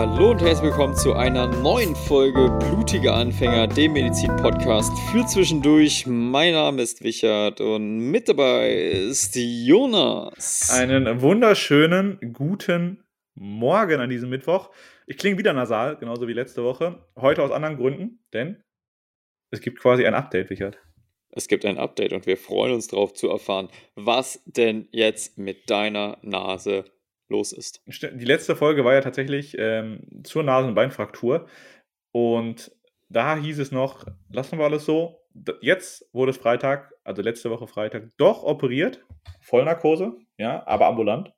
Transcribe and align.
Hallo 0.00 0.30
und 0.30 0.40
herzlich 0.40 0.70
willkommen 0.70 0.96
zu 0.96 1.12
einer 1.12 1.46
neuen 1.46 1.94
Folge 1.94 2.48
Blutige 2.58 3.12
Anfänger, 3.12 3.66
dem 3.66 3.92
Medizin-Podcast 3.92 4.90
für 5.12 5.26
zwischendurch. 5.26 6.06
Mein 6.06 6.54
Name 6.54 6.80
ist 6.80 7.04
Wichert 7.04 7.60
und 7.60 7.98
mit 8.10 8.26
dabei 8.26 8.76
ist 8.76 9.36
Jonas. 9.36 10.70
Einen 10.70 11.20
wunderschönen 11.20 12.32
guten 12.32 13.04
Morgen 13.34 14.00
an 14.00 14.08
diesem 14.08 14.30
Mittwoch. 14.30 14.70
Ich 15.06 15.18
klinge 15.18 15.36
wieder 15.36 15.52
nasal, 15.52 15.98
genauso 15.98 16.26
wie 16.26 16.32
letzte 16.32 16.64
Woche. 16.64 17.04
Heute 17.16 17.42
aus 17.42 17.50
anderen 17.50 17.76
Gründen, 17.76 18.24
denn 18.32 18.64
es 19.50 19.60
gibt 19.60 19.80
quasi 19.80 20.06
ein 20.06 20.14
Update, 20.14 20.48
Wichert. 20.48 20.78
Es 21.28 21.46
gibt 21.46 21.66
ein 21.66 21.76
Update 21.76 22.14
und 22.14 22.24
wir 22.24 22.38
freuen 22.38 22.72
uns 22.72 22.88
darauf 22.88 23.12
zu 23.12 23.28
erfahren, 23.28 23.68
was 23.96 24.42
denn 24.46 24.88
jetzt 24.92 25.36
mit 25.36 25.68
deiner 25.68 26.16
Nase 26.22 26.86
los 27.30 27.52
ist. 27.52 27.82
Die 27.86 28.24
letzte 28.24 28.56
Folge 28.56 28.84
war 28.84 28.94
ja 28.94 29.00
tatsächlich 29.00 29.56
ähm, 29.58 30.00
zur 30.24 30.42
Nasenbeinfraktur. 30.42 31.46
Und 32.12 32.72
da 33.08 33.36
hieß 33.36 33.58
es 33.58 33.72
noch, 33.72 34.04
lassen 34.30 34.58
wir 34.58 34.64
alles 34.64 34.84
so. 34.84 35.20
Jetzt 35.60 36.08
wurde 36.12 36.30
es 36.30 36.36
Freitag, 36.36 36.92
also 37.04 37.22
letzte 37.22 37.50
Woche 37.50 37.66
Freitag, 37.66 38.10
doch 38.16 38.42
operiert. 38.42 39.04
Vollnarkose, 39.40 40.16
ja, 40.38 40.66
aber 40.66 40.86
ambulant. 40.86 41.32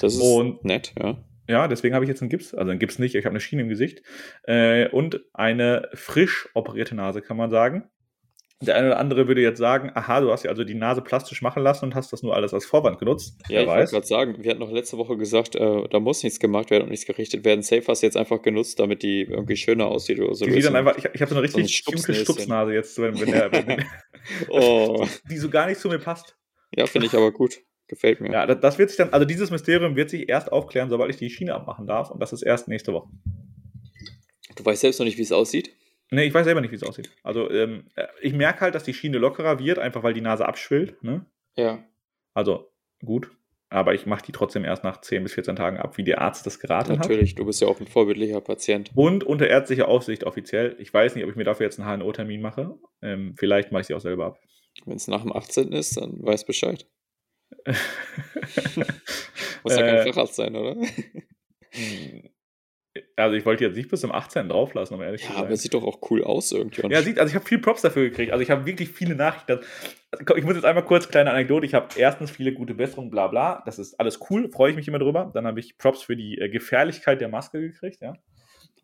Das 0.00 0.14
ist 0.14 0.20
und, 0.20 0.64
nett, 0.64 0.94
ja. 0.98 1.16
Ja, 1.48 1.66
deswegen 1.66 1.94
habe 1.96 2.04
ich 2.04 2.08
jetzt 2.08 2.22
einen 2.22 2.30
Gips, 2.30 2.54
also 2.54 2.70
einen 2.70 2.78
Gips 2.78 3.00
nicht, 3.00 3.16
ich 3.16 3.24
habe 3.24 3.32
eine 3.32 3.40
Schiene 3.40 3.62
im 3.62 3.68
Gesicht 3.68 4.02
äh, 4.44 4.88
und 4.88 5.20
eine 5.32 5.88
frisch 5.94 6.48
operierte 6.54 6.94
Nase, 6.94 7.22
kann 7.22 7.36
man 7.36 7.50
sagen. 7.50 7.90
Der 8.62 8.76
eine 8.76 8.88
oder 8.88 8.98
andere 8.98 9.26
würde 9.26 9.40
jetzt 9.40 9.56
sagen, 9.56 9.90
aha, 9.94 10.20
du 10.20 10.30
hast 10.30 10.44
ja 10.44 10.50
also 10.50 10.64
die 10.64 10.74
Nase 10.74 11.00
plastisch 11.00 11.40
machen 11.40 11.62
lassen 11.62 11.86
und 11.86 11.94
hast 11.94 12.12
das 12.12 12.22
nur 12.22 12.34
alles 12.36 12.52
als 12.52 12.66
Vorwand 12.66 12.98
genutzt. 12.98 13.38
Ja, 13.48 13.54
Wer 13.54 13.62
ich 13.62 13.68
wollte 13.68 13.90
gerade 13.92 14.06
sagen, 14.06 14.36
wir 14.38 14.50
hatten 14.50 14.60
noch 14.60 14.70
letzte 14.70 14.98
Woche 14.98 15.16
gesagt, 15.16 15.56
äh, 15.56 15.88
da 15.88 15.98
muss 15.98 16.22
nichts 16.22 16.38
gemacht 16.38 16.70
werden 16.70 16.82
und 16.82 16.90
nichts 16.90 17.06
gerichtet 17.06 17.46
werden. 17.46 17.62
Safe 17.62 17.82
hast 17.88 18.02
du 18.02 18.06
jetzt 18.06 18.18
einfach 18.18 18.42
genutzt, 18.42 18.78
damit 18.78 19.02
die 19.02 19.22
irgendwie 19.22 19.56
schöner 19.56 19.86
aussieht 19.86 20.20
oder 20.20 20.34
so. 20.34 20.44
Die 20.44 20.52
sieht 20.52 20.66
dann 20.66 20.76
einfach, 20.76 20.98
ich, 20.98 21.06
ich 21.06 21.22
habe 21.22 21.30
so 21.30 21.36
eine 21.36 21.42
richtig 21.42 21.82
so 21.84 21.90
dunkle 21.90 22.14
Stupsnase 22.14 22.74
jetzt, 22.74 23.00
wenn, 23.00 23.18
wenn 23.18 23.30
der, 23.30 23.50
wenn, 23.50 23.84
oh. 24.50 25.06
die 25.30 25.38
so 25.38 25.48
gar 25.48 25.66
nicht 25.66 25.80
zu 25.80 25.88
mir 25.88 25.98
passt. 25.98 26.36
Ja, 26.76 26.84
finde 26.84 27.06
ich 27.06 27.14
aber 27.14 27.32
gut. 27.32 27.60
Gefällt 27.88 28.20
mir. 28.20 28.30
Ja, 28.30 28.46
das 28.46 28.78
wird 28.78 28.90
sich 28.90 28.98
dann, 28.98 29.10
also 29.10 29.24
dieses 29.24 29.50
Mysterium 29.50 29.96
wird 29.96 30.10
sich 30.10 30.28
erst 30.28 30.52
aufklären, 30.52 30.90
sobald 30.90 31.10
ich 31.10 31.16
die 31.16 31.28
Schiene 31.30 31.54
abmachen 31.54 31.86
darf 31.86 32.10
und 32.10 32.20
das 32.20 32.32
ist 32.32 32.42
erst 32.42 32.68
nächste 32.68 32.92
Woche. 32.92 33.08
Du 34.54 34.64
weißt 34.64 34.82
selbst 34.82 35.00
noch 35.00 35.06
nicht, 35.06 35.18
wie 35.18 35.22
es 35.22 35.32
aussieht? 35.32 35.74
Nee, 36.10 36.24
ich 36.24 36.34
weiß 36.34 36.44
selber 36.44 36.60
nicht, 36.60 36.72
wie 36.72 36.76
es 36.76 36.82
aussieht. 36.82 37.10
Also, 37.22 37.50
ähm, 37.50 37.86
äh, 37.94 38.06
ich 38.20 38.32
merke 38.32 38.60
halt, 38.62 38.74
dass 38.74 38.82
die 38.82 38.94
Schiene 38.94 39.18
lockerer 39.18 39.58
wird, 39.60 39.78
einfach 39.78 40.02
weil 40.02 40.14
die 40.14 40.20
Nase 40.20 40.46
abschwillt. 40.46 41.02
Ne? 41.02 41.24
Ja. 41.56 41.84
Also, 42.34 42.72
gut. 43.04 43.30
Aber 43.72 43.94
ich 43.94 44.04
mache 44.04 44.24
die 44.24 44.32
trotzdem 44.32 44.64
erst 44.64 44.82
nach 44.82 45.00
10 45.00 45.22
bis 45.22 45.34
14 45.34 45.54
Tagen 45.54 45.76
ab, 45.76 45.96
wie 45.96 46.02
der 46.02 46.20
Arzt 46.20 46.44
das 46.44 46.58
geraten 46.58 46.88
Natürlich, 46.88 46.98
hat. 46.98 47.10
Natürlich, 47.10 47.34
du 47.36 47.46
bist 47.46 47.60
ja 47.60 47.68
auch 47.68 47.78
ein 47.78 47.86
vorbildlicher 47.86 48.40
Patient. 48.40 48.90
Und 48.96 49.22
unter 49.22 49.46
ärztlicher 49.46 49.86
Aufsicht 49.86 50.24
offiziell. 50.24 50.74
Ich 50.80 50.92
weiß 50.92 51.14
nicht, 51.14 51.22
ob 51.22 51.30
ich 51.30 51.36
mir 51.36 51.44
dafür 51.44 51.66
jetzt 51.66 51.78
einen 51.78 52.00
HNO-Termin 52.00 52.40
mache. 52.40 52.76
Ähm, 53.00 53.34
vielleicht 53.36 53.70
mache 53.70 53.82
ich 53.82 53.86
sie 53.86 53.94
auch 53.94 54.00
selber 54.00 54.26
ab. 54.26 54.40
Wenn 54.86 54.96
es 54.96 55.06
nach 55.06 55.22
dem 55.22 55.32
18. 55.32 55.70
ist, 55.70 55.96
dann 55.96 56.20
weiß 56.20 56.44
Bescheid. 56.46 56.84
Muss 59.62 59.76
ja 59.76 59.82
kein 59.82 59.96
äh, 59.96 60.04
Facharzt 60.04 60.34
sein, 60.34 60.56
oder? 60.56 60.74
Also 63.14 63.36
ich 63.36 63.46
wollte 63.46 63.64
jetzt 63.64 63.76
nicht 63.76 63.88
bis 63.88 64.00
zum 64.00 64.10
18. 64.10 64.48
drauflassen, 64.48 64.96
um 64.96 65.02
ehrlich 65.02 65.22
ja, 65.22 65.28
zu 65.28 65.32
sein. 65.34 65.44
aber 65.44 65.56
sieht 65.56 65.74
doch 65.74 65.84
auch 65.84 66.00
cool 66.10 66.24
aus 66.24 66.50
irgendwie. 66.50 66.82
Ja, 66.88 67.02
sieht, 67.02 67.20
also 67.20 67.30
ich 67.30 67.36
habe 67.36 67.44
viel 67.44 67.60
Props 67.60 67.82
dafür 67.82 68.02
gekriegt. 68.08 68.32
Also 68.32 68.42
ich 68.42 68.50
habe 68.50 68.66
wirklich 68.66 68.88
viele 68.88 69.14
Nachrichten. 69.14 69.52
Also 69.52 70.36
ich 70.36 70.44
muss 70.44 70.54
jetzt 70.54 70.64
einmal 70.64 70.84
kurz 70.84 71.08
kleine 71.08 71.30
Anekdote. 71.30 71.64
Ich 71.66 71.74
habe 71.74 71.86
erstens 71.96 72.32
viele 72.32 72.52
gute 72.52 72.74
Besserungen, 72.74 73.10
bla 73.10 73.28
bla. 73.28 73.62
Das 73.64 73.78
ist 73.78 73.98
alles 74.00 74.18
cool, 74.28 74.50
freue 74.50 74.70
ich 74.70 74.76
mich 74.76 74.88
immer 74.88 74.98
drüber. 74.98 75.30
Dann 75.32 75.46
habe 75.46 75.60
ich 75.60 75.78
Props 75.78 76.02
für 76.02 76.16
die 76.16 76.38
äh, 76.38 76.48
Gefährlichkeit 76.48 77.20
der 77.20 77.28
Maske 77.28 77.60
gekriegt, 77.60 78.00
ja. 78.00 78.14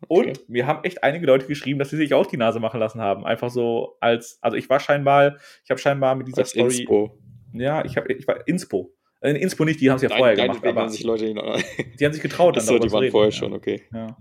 Okay. 0.07 0.29
Und 0.29 0.41
wir 0.47 0.67
haben 0.67 0.83
echt 0.83 1.03
einige 1.03 1.25
Leute 1.25 1.47
geschrieben, 1.47 1.79
dass 1.79 1.89
sie 1.89 1.97
sich 1.97 2.13
auch 2.13 2.27
die 2.27 2.37
Nase 2.37 2.59
machen 2.59 2.79
lassen 2.79 3.01
haben. 3.01 3.25
Einfach 3.25 3.49
so 3.49 3.97
als, 3.99 4.37
also 4.41 4.55
ich 4.55 4.69
war 4.69 4.79
scheinbar, 4.79 5.37
ich 5.63 5.69
habe 5.69 5.79
scheinbar 5.79 6.15
mit 6.15 6.27
dieser 6.27 6.41
als 6.43 6.51
Story. 6.51 6.77
Inspo. 6.77 7.19
Ja, 7.53 7.83
ich, 7.83 7.97
hab, 7.97 8.09
ich 8.09 8.27
war 8.27 8.47
Inspo. 8.47 8.93
In 9.21 9.35
Inspo 9.35 9.65
nicht, 9.65 9.81
die 9.81 9.89
haben 9.89 9.95
es 9.95 10.03
ja 10.03 10.09
vorher 10.09 10.35
Nein, 10.35 10.47
gemacht. 10.47 10.65
Aber 10.65 10.81
haben 10.81 10.89
sich 10.89 11.03
Leute 11.03 11.25
die 11.99 12.05
haben 12.05 12.13
sich 12.13 12.21
getraut. 12.21 12.55
Dann 12.55 12.61
Achso, 12.61 12.77
die 12.77 12.91
waren 12.91 12.99
reden, 13.01 13.11
vorher 13.11 13.31
schon, 13.31 13.53
okay. 13.53 13.83
Ja. 13.91 14.17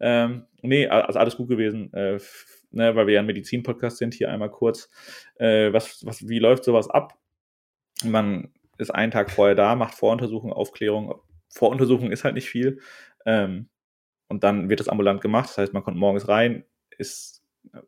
Ähm, 0.00 0.46
nee, 0.62 0.86
also 0.86 1.18
alles 1.18 1.36
gut 1.36 1.48
gewesen, 1.48 1.92
äh, 1.92 2.18
ne, 2.70 2.96
weil 2.96 3.06
wir 3.06 3.14
ja 3.14 3.20
ein 3.20 3.26
Medizin-Podcast 3.26 3.98
sind, 3.98 4.14
hier 4.14 4.30
einmal 4.30 4.50
kurz. 4.50 4.88
Äh, 5.36 5.72
was, 5.72 6.04
was, 6.06 6.26
wie 6.26 6.38
läuft 6.38 6.64
sowas 6.64 6.88
ab? 6.88 7.18
Man 8.02 8.52
ist 8.78 8.90
einen 8.90 9.12
Tag 9.12 9.30
vorher 9.30 9.54
da, 9.54 9.74
macht 9.74 9.94
Voruntersuchung, 9.94 10.52
Aufklärung. 10.52 11.14
Voruntersuchung 11.50 12.10
ist 12.10 12.24
halt 12.24 12.34
nicht 12.34 12.48
viel. 12.48 12.80
Ähm, 13.26 13.68
und 14.28 14.42
dann 14.42 14.70
wird 14.70 14.80
das 14.80 14.88
ambulant 14.88 15.20
gemacht. 15.20 15.50
Das 15.50 15.58
heißt, 15.58 15.74
man 15.74 15.82
kommt 15.82 15.98
morgens 15.98 16.28
rein, 16.28 16.64
ist 16.96 17.39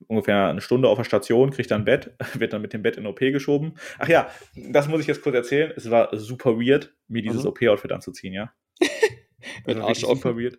ungefähr 0.06 0.48
eine 0.48 0.60
Stunde 0.60 0.88
auf 0.88 0.98
der 0.98 1.04
Station, 1.04 1.50
kriegt 1.50 1.70
dann 1.70 1.82
ein 1.82 1.84
Bett, 1.84 2.14
wird 2.34 2.52
dann 2.52 2.62
mit 2.62 2.72
dem 2.72 2.82
Bett 2.82 2.96
in 2.96 3.06
OP 3.06 3.18
geschoben. 3.18 3.74
Ach 3.98 4.08
ja, 4.08 4.30
das 4.54 4.88
muss 4.88 5.00
ich 5.00 5.06
jetzt 5.06 5.22
kurz 5.22 5.34
erzählen. 5.34 5.72
Es 5.76 5.90
war 5.90 6.16
super 6.16 6.58
weird, 6.58 6.94
mir 7.08 7.22
dieses 7.22 7.42
mhm. 7.42 7.48
OP-Outfit 7.50 7.92
anzuziehen, 7.92 8.34
ja. 8.34 8.52
mit 9.66 9.76
Arsch 9.78 10.00
super 10.00 10.36
weird. 10.36 10.58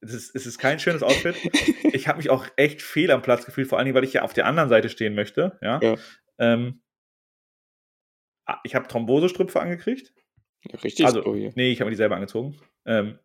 Es 0.00 0.12
ist, 0.12 0.34
es 0.34 0.46
ist 0.46 0.58
kein 0.58 0.78
schönes 0.78 1.02
Outfit. 1.02 1.36
ich 1.92 2.08
habe 2.08 2.18
mich 2.18 2.30
auch 2.30 2.46
echt 2.56 2.82
fehl 2.82 3.10
am 3.10 3.22
Platz 3.22 3.46
gefühlt, 3.46 3.68
vor 3.68 3.78
allem, 3.78 3.94
weil 3.94 4.04
ich 4.04 4.12
ja 4.12 4.22
auf 4.22 4.34
der 4.34 4.46
anderen 4.46 4.68
Seite 4.68 4.88
stehen 4.88 5.14
möchte, 5.14 5.58
ja. 5.62 5.80
ja. 5.80 5.96
Ähm, 6.38 6.82
ah, 8.44 8.58
ich 8.64 8.74
habe 8.74 8.86
Thrombosestrümpfe 8.88 9.60
angekriegt. 9.60 10.12
Ja, 10.66 10.78
richtig. 10.80 11.06
Also, 11.06 11.24
oh 11.24 11.34
nee, 11.34 11.70
ich 11.70 11.80
habe 11.80 11.86
mir 11.86 11.92
die 11.92 11.96
selber 11.96 12.16
angezogen. 12.16 12.58
Ähm, 12.86 13.18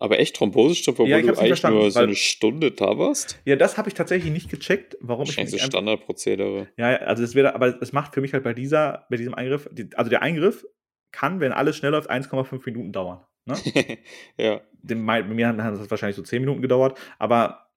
aber 0.00 0.18
echt 0.18 0.36
Thrombosestoff, 0.36 0.98
obwohl 0.98 1.08
ja, 1.08 1.20
du 1.20 1.38
eigentlich 1.38 1.62
nur 1.62 1.90
so 1.90 2.00
eine 2.00 2.16
Stunde 2.16 2.72
da 2.72 2.98
warst? 2.98 3.38
Ja, 3.44 3.54
das 3.56 3.76
habe 3.76 3.88
ich 3.88 3.94
tatsächlich 3.94 4.32
nicht 4.32 4.50
gecheckt, 4.50 4.96
warum 5.00 5.24
ich 5.24 5.36
nicht. 5.36 5.60
Standardprozedere. 5.60 6.68
Ja, 6.78 6.96
also 6.96 7.22
es 7.22 7.34
wird, 7.34 7.54
aber 7.54 7.80
es 7.82 7.92
macht 7.92 8.14
für 8.14 8.22
mich 8.22 8.32
halt 8.32 8.42
bei 8.42 8.54
dieser, 8.54 9.06
bei 9.10 9.18
diesem 9.18 9.34
Eingriff, 9.34 9.68
die, 9.70 9.90
also 9.94 10.08
der 10.08 10.22
Eingriff 10.22 10.66
kann, 11.12 11.40
wenn 11.40 11.52
alles 11.52 11.76
schnell 11.76 11.92
läuft, 11.92 12.10
1,5 12.10 12.62
Minuten 12.64 12.92
dauern. 12.92 13.20
Ne? 13.44 13.56
ja. 14.38 14.62
Den, 14.82 15.04
bei 15.04 15.22
mir 15.22 15.48
hat 15.48 15.58
das 15.58 15.90
wahrscheinlich 15.90 16.16
so 16.16 16.22
10 16.22 16.40
Minuten 16.40 16.62
gedauert, 16.62 16.98
aber 17.18 17.69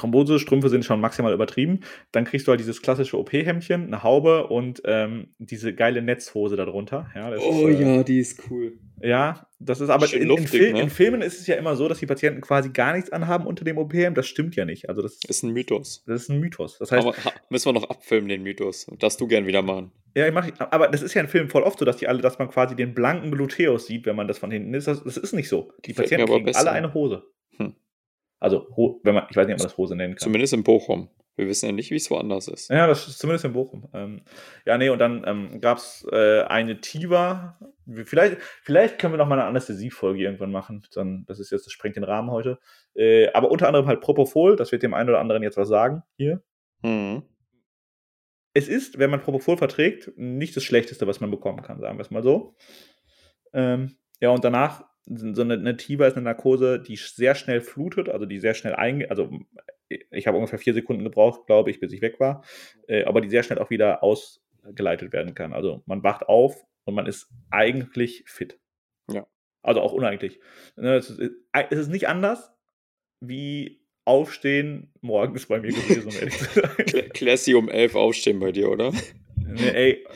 Thrombosestrümpfe 0.00 0.68
sind 0.68 0.84
schon 0.84 1.00
maximal 1.00 1.32
übertrieben. 1.32 1.80
Dann 2.12 2.24
kriegst 2.24 2.46
du 2.46 2.50
halt 2.50 2.60
dieses 2.60 2.82
klassische 2.82 3.18
OP-Hemdchen, 3.18 3.86
eine 3.86 4.02
Haube 4.02 4.46
und 4.46 4.82
ähm, 4.84 5.28
diese 5.38 5.74
geile 5.74 6.02
Netzhose 6.02 6.56
darunter. 6.56 7.08
Ja, 7.14 7.30
oh 7.30 7.68
ist, 7.68 7.80
äh, 7.80 7.96
ja, 7.96 8.02
die 8.02 8.18
ist 8.18 8.42
cool. 8.50 8.78
Ja, 9.02 9.46
das 9.58 9.80
ist 9.80 9.88
aber 9.88 10.12
in, 10.12 10.24
luftig, 10.24 10.52
in, 10.54 10.60
Fil 10.60 10.72
ne? 10.72 10.80
in, 10.82 10.90
Filmen 10.90 11.22
ist 11.22 11.40
es 11.40 11.46
ja 11.46 11.56
immer 11.56 11.74
so, 11.76 11.88
dass 11.88 11.98
die 11.98 12.06
Patienten 12.06 12.40
quasi 12.40 12.70
gar 12.70 12.94
nichts 12.94 13.10
anhaben 13.10 13.46
unter 13.46 13.64
dem 13.64 13.78
OP-Hemd. 13.78 14.16
Das 14.16 14.26
stimmt 14.26 14.56
ja 14.56 14.64
nicht. 14.64 14.88
Also 14.88 15.02
das 15.02 15.20
ist 15.26 15.42
ein 15.42 15.52
Mythos. 15.52 16.04
Das 16.06 16.22
ist 16.22 16.28
ein 16.28 16.38
Mythos. 16.38 16.78
Das 16.78 16.92
heißt, 16.92 17.06
aber 17.06 17.16
müssen 17.48 17.66
wir 17.66 17.72
noch 17.72 17.88
abfilmen, 17.88 18.28
den 18.28 18.42
Mythos. 18.42 18.86
Das 18.98 19.16
du 19.16 19.26
gern 19.26 19.46
wieder 19.46 19.62
machen. 19.62 19.92
Ja, 20.14 20.26
ich 20.26 20.34
mache. 20.34 20.52
Aber 20.58 20.88
das 20.88 21.02
ist 21.02 21.14
ja 21.14 21.22
in 21.22 21.28
Filmen 21.28 21.48
voll 21.48 21.62
oft 21.62 21.78
so, 21.78 21.84
dass 21.84 21.96
die 21.96 22.08
alle, 22.08 22.20
dass 22.20 22.38
man 22.38 22.48
quasi 22.48 22.76
den 22.76 22.94
blanken 22.94 23.30
Gluteus 23.30 23.86
sieht, 23.86 24.06
wenn 24.06 24.16
man 24.16 24.28
das 24.28 24.38
von 24.38 24.50
hinten 24.50 24.74
ist. 24.74 24.86
Das, 24.86 25.02
das 25.02 25.16
ist 25.16 25.32
nicht 25.32 25.48
so. 25.48 25.72
Die 25.84 25.94
Patienten 25.94 26.26
kriegen 26.26 26.54
alle 26.54 26.72
eine 26.72 26.92
Hose. 26.92 27.22
Also, 28.40 28.66
wenn 29.04 29.14
man, 29.14 29.26
ich 29.30 29.36
weiß 29.36 29.46
nicht, 29.46 29.54
ob 29.54 29.60
man 29.60 29.68
das 29.68 29.76
Hose 29.76 29.94
nennen 29.94 30.14
kann. 30.14 30.24
Zumindest 30.24 30.54
in 30.54 30.64
Bochum. 30.64 31.10
Wir 31.36 31.46
wissen 31.46 31.66
ja 31.66 31.72
nicht, 31.72 31.90
wie 31.90 31.96
es 31.96 32.10
woanders 32.10 32.48
ist. 32.48 32.68
Ja, 32.70 32.86
das 32.86 33.06
ist 33.06 33.18
zumindest 33.18 33.44
in 33.44 33.52
Bochum. 33.52 33.88
Ähm, 33.94 34.22
ja, 34.66 34.76
nee, 34.76 34.88
und 34.90 34.98
dann 34.98 35.24
ähm, 35.26 35.60
gab 35.60 35.78
es 35.78 36.06
äh, 36.10 36.42
eine 36.42 36.80
Tiva. 36.80 37.58
Vielleicht, 38.04 38.38
vielleicht 38.62 38.98
können 38.98 39.14
wir 39.14 39.18
noch 39.18 39.26
mal 39.26 39.38
eine 39.38 39.48
Anästhesie-Folge 39.48 40.22
irgendwann 40.22 40.50
machen. 40.50 40.82
Dann, 40.94 41.24
das 41.26 41.38
ist 41.38 41.50
jetzt, 41.50 41.66
das 41.66 41.72
sprengt 41.72 41.96
den 41.96 42.04
Rahmen 42.04 42.30
heute. 42.30 42.58
Äh, 42.94 43.28
aber 43.32 43.50
unter 43.50 43.68
anderem 43.68 43.86
halt 43.86 44.00
Propofol, 44.00 44.56
das 44.56 44.72
wird 44.72 44.82
dem 44.82 44.92
einen 44.92 45.08
oder 45.08 45.20
anderen 45.20 45.42
jetzt 45.42 45.56
was 45.56 45.68
sagen 45.68 46.02
hier. 46.16 46.42
Mhm. 46.82 47.22
Es 48.52 48.68
ist, 48.68 48.98
wenn 48.98 49.10
man 49.10 49.22
Propofol 49.22 49.56
verträgt, 49.56 50.10
nicht 50.16 50.56
das 50.56 50.64
Schlechteste, 50.64 51.06
was 51.06 51.20
man 51.20 51.30
bekommen 51.30 51.62
kann, 51.62 51.80
sagen 51.80 51.96
wir 51.96 52.02
es 52.02 52.10
mal 52.10 52.22
so. 52.22 52.56
Ähm, 53.52 53.96
ja, 54.20 54.30
und 54.30 54.44
danach 54.44 54.89
so 55.10 55.42
eine, 55.42 55.54
eine 55.54 55.76
Tiva 55.76 56.06
ist 56.06 56.14
eine 56.14 56.24
Narkose, 56.24 56.80
die 56.80 56.96
sehr 56.96 57.34
schnell 57.34 57.60
flutet, 57.60 58.08
also 58.08 58.26
die 58.26 58.38
sehr 58.38 58.54
schnell 58.54 58.74
einge... 58.74 59.10
Also 59.10 59.30
ich 59.88 60.26
habe 60.26 60.36
ungefähr 60.36 60.58
vier 60.58 60.74
Sekunden 60.74 61.02
gebraucht, 61.02 61.46
glaube 61.46 61.70
ich, 61.70 61.80
bis 61.80 61.92
ich 61.92 62.00
weg 62.00 62.20
war, 62.20 62.44
äh, 62.86 63.04
aber 63.04 63.20
die 63.20 63.28
sehr 63.28 63.42
schnell 63.42 63.58
auch 63.58 63.70
wieder 63.70 64.04
ausgeleitet 64.04 65.12
werden 65.12 65.34
kann. 65.34 65.52
Also 65.52 65.82
man 65.86 66.04
wacht 66.04 66.28
auf 66.28 66.64
und 66.84 66.94
man 66.94 67.06
ist 67.06 67.28
eigentlich 67.50 68.22
fit. 68.26 68.60
Ja. 69.10 69.26
Also 69.62 69.80
auch 69.80 69.92
uneigentlich. 69.92 70.38
Ne, 70.76 70.94
es 70.94 71.10
ist, 71.10 71.32
es 71.52 71.78
ist 71.78 71.88
nicht 71.88 72.08
anders 72.08 72.52
wie 73.20 73.80
aufstehen 74.04 74.92
morgens 75.00 75.46
bei 75.46 75.60
mir 75.60 75.72
gewesen, 75.72 76.08
um 76.08 76.14
ehrlich 76.14 76.38
zu 76.38 76.44
sein. 76.60 77.10
Classy 77.12 77.54
um 77.54 77.68
elf 77.68 77.94
aufstehen 77.94 78.40
bei 78.40 78.52
dir, 78.52 78.70
oder? 78.70 78.92
Nee, 79.36 79.70
ey, 79.70 80.06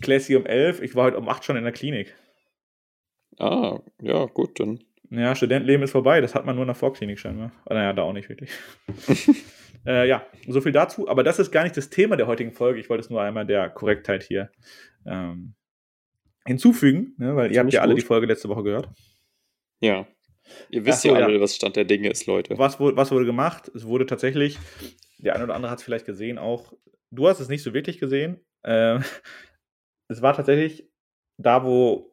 Classy 0.00 0.36
um 0.36 0.46
elf, 0.46 0.80
ich 0.80 0.94
war 0.94 1.06
heute 1.06 1.18
um 1.18 1.28
acht 1.28 1.44
schon 1.44 1.56
in 1.56 1.64
der 1.64 1.72
Klinik. 1.72 2.14
Ah, 3.38 3.80
ja, 4.00 4.26
gut, 4.26 4.58
dann. 4.60 4.80
Ja, 5.10 5.34
Studentenleben 5.34 5.84
ist 5.84 5.92
vorbei, 5.92 6.20
das 6.20 6.34
hat 6.34 6.44
man 6.44 6.54
nur 6.54 6.64
in 6.64 6.68
der 6.68 6.74
Vorklinik 6.74 7.18
scheinbar. 7.18 7.52
Naja, 7.68 7.92
da 7.92 8.02
auch 8.02 8.12
nicht 8.12 8.28
wirklich. 8.28 8.50
äh, 9.86 10.06
ja, 10.06 10.26
so 10.46 10.60
viel 10.60 10.72
dazu. 10.72 11.08
Aber 11.08 11.22
das 11.22 11.38
ist 11.38 11.50
gar 11.50 11.62
nicht 11.62 11.76
das 11.76 11.88
Thema 11.88 12.16
der 12.16 12.26
heutigen 12.26 12.52
Folge. 12.52 12.78
Ich 12.78 12.90
wollte 12.90 13.04
es 13.04 13.10
nur 13.10 13.22
einmal 13.22 13.46
der 13.46 13.70
Korrektheit 13.70 14.22
hier 14.22 14.50
ähm, 15.06 15.54
hinzufügen, 16.44 17.14
ne, 17.16 17.36
weil 17.36 17.52
ihr 17.52 17.60
habt 17.60 17.72
ja 17.72 17.80
alle 17.80 17.94
gut. 17.94 18.02
die 18.02 18.06
Folge 18.06 18.26
letzte 18.26 18.48
Woche 18.48 18.64
gehört. 18.64 18.88
Ja. 19.80 20.06
Ihr 20.70 20.84
wisst 20.84 21.02
so, 21.02 21.08
ja 21.08 21.14
alle, 21.24 21.36
ja. 21.36 21.40
was 21.40 21.56
Stand 21.56 21.76
der 21.76 21.84
Dinge 21.84 22.10
ist, 22.10 22.26
Leute. 22.26 22.58
Was 22.58 22.80
wurde, 22.80 22.96
was 22.96 23.10
wurde 23.10 23.24
gemacht? 23.24 23.70
Es 23.74 23.86
wurde 23.86 24.06
tatsächlich, 24.06 24.58
der 25.18 25.34
eine 25.34 25.44
oder 25.44 25.54
andere 25.54 25.70
hat 25.70 25.78
es 25.78 25.84
vielleicht 25.84 26.06
gesehen 26.06 26.38
auch, 26.38 26.72
du 27.10 27.28
hast 27.28 27.40
es 27.40 27.48
nicht 27.48 27.62
so 27.62 27.72
wirklich 27.72 27.98
gesehen. 27.98 28.40
Ähm, 28.64 29.04
es 30.08 30.20
war 30.22 30.34
tatsächlich 30.34 30.90
da, 31.38 31.64
wo 31.64 32.07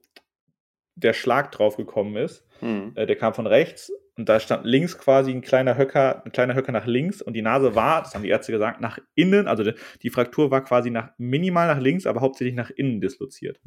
der 0.95 1.13
Schlag 1.13 1.51
drauf 1.51 1.77
gekommen 1.77 2.15
ist. 2.15 2.45
Hm. 2.59 2.94
Äh, 2.95 3.06
der 3.06 3.15
kam 3.15 3.33
von 3.33 3.47
rechts 3.47 3.92
und 4.18 4.30
da 4.30 4.39
stand 4.39 4.65
links 4.65 4.97
quasi 4.97 5.31
ein 5.31 5.42
kleiner 5.42 5.77
Höcker, 5.77 6.24
ein 6.25 6.31
kleiner 6.31 6.56
Höcker 6.56 6.71
nach 6.71 6.86
links 6.86 7.21
und 7.21 7.33
die 7.33 7.42
Nase 7.42 7.75
war, 7.75 8.01
das 8.01 8.15
haben 8.15 8.24
die 8.24 8.30
Ärzte 8.30 8.51
gesagt, 8.51 8.80
nach 8.80 8.97
innen, 9.13 9.47
also 9.47 9.63
die, 9.63 9.74
die 10.01 10.09
Fraktur 10.09 10.51
war 10.51 10.63
quasi 10.63 10.89
nach, 10.89 11.09
minimal 11.18 11.68
nach 11.68 11.81
links, 11.81 12.06
aber 12.06 12.21
hauptsächlich 12.21 12.56
nach 12.56 12.69
innen 12.69 13.01
disloziert. 13.01 13.59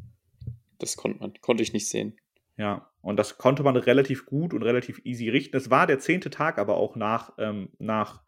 Das 0.78 0.96
konnte 0.96 1.20
man, 1.20 1.34
konnte 1.40 1.62
ich 1.62 1.72
nicht 1.72 1.88
sehen. 1.88 2.16
Ja, 2.56 2.90
und 3.02 3.18
das 3.18 3.38
konnte 3.38 3.62
man 3.62 3.76
relativ 3.76 4.26
gut 4.26 4.52
und 4.52 4.62
relativ 4.62 5.00
easy 5.04 5.28
richten. 5.28 5.56
Es 5.56 5.70
war 5.70 5.86
der 5.86 5.98
zehnte 5.98 6.30
Tag 6.30 6.58
aber 6.58 6.76
auch 6.76 6.96
nach, 6.96 7.32
ähm, 7.38 7.68
nach 7.78 8.22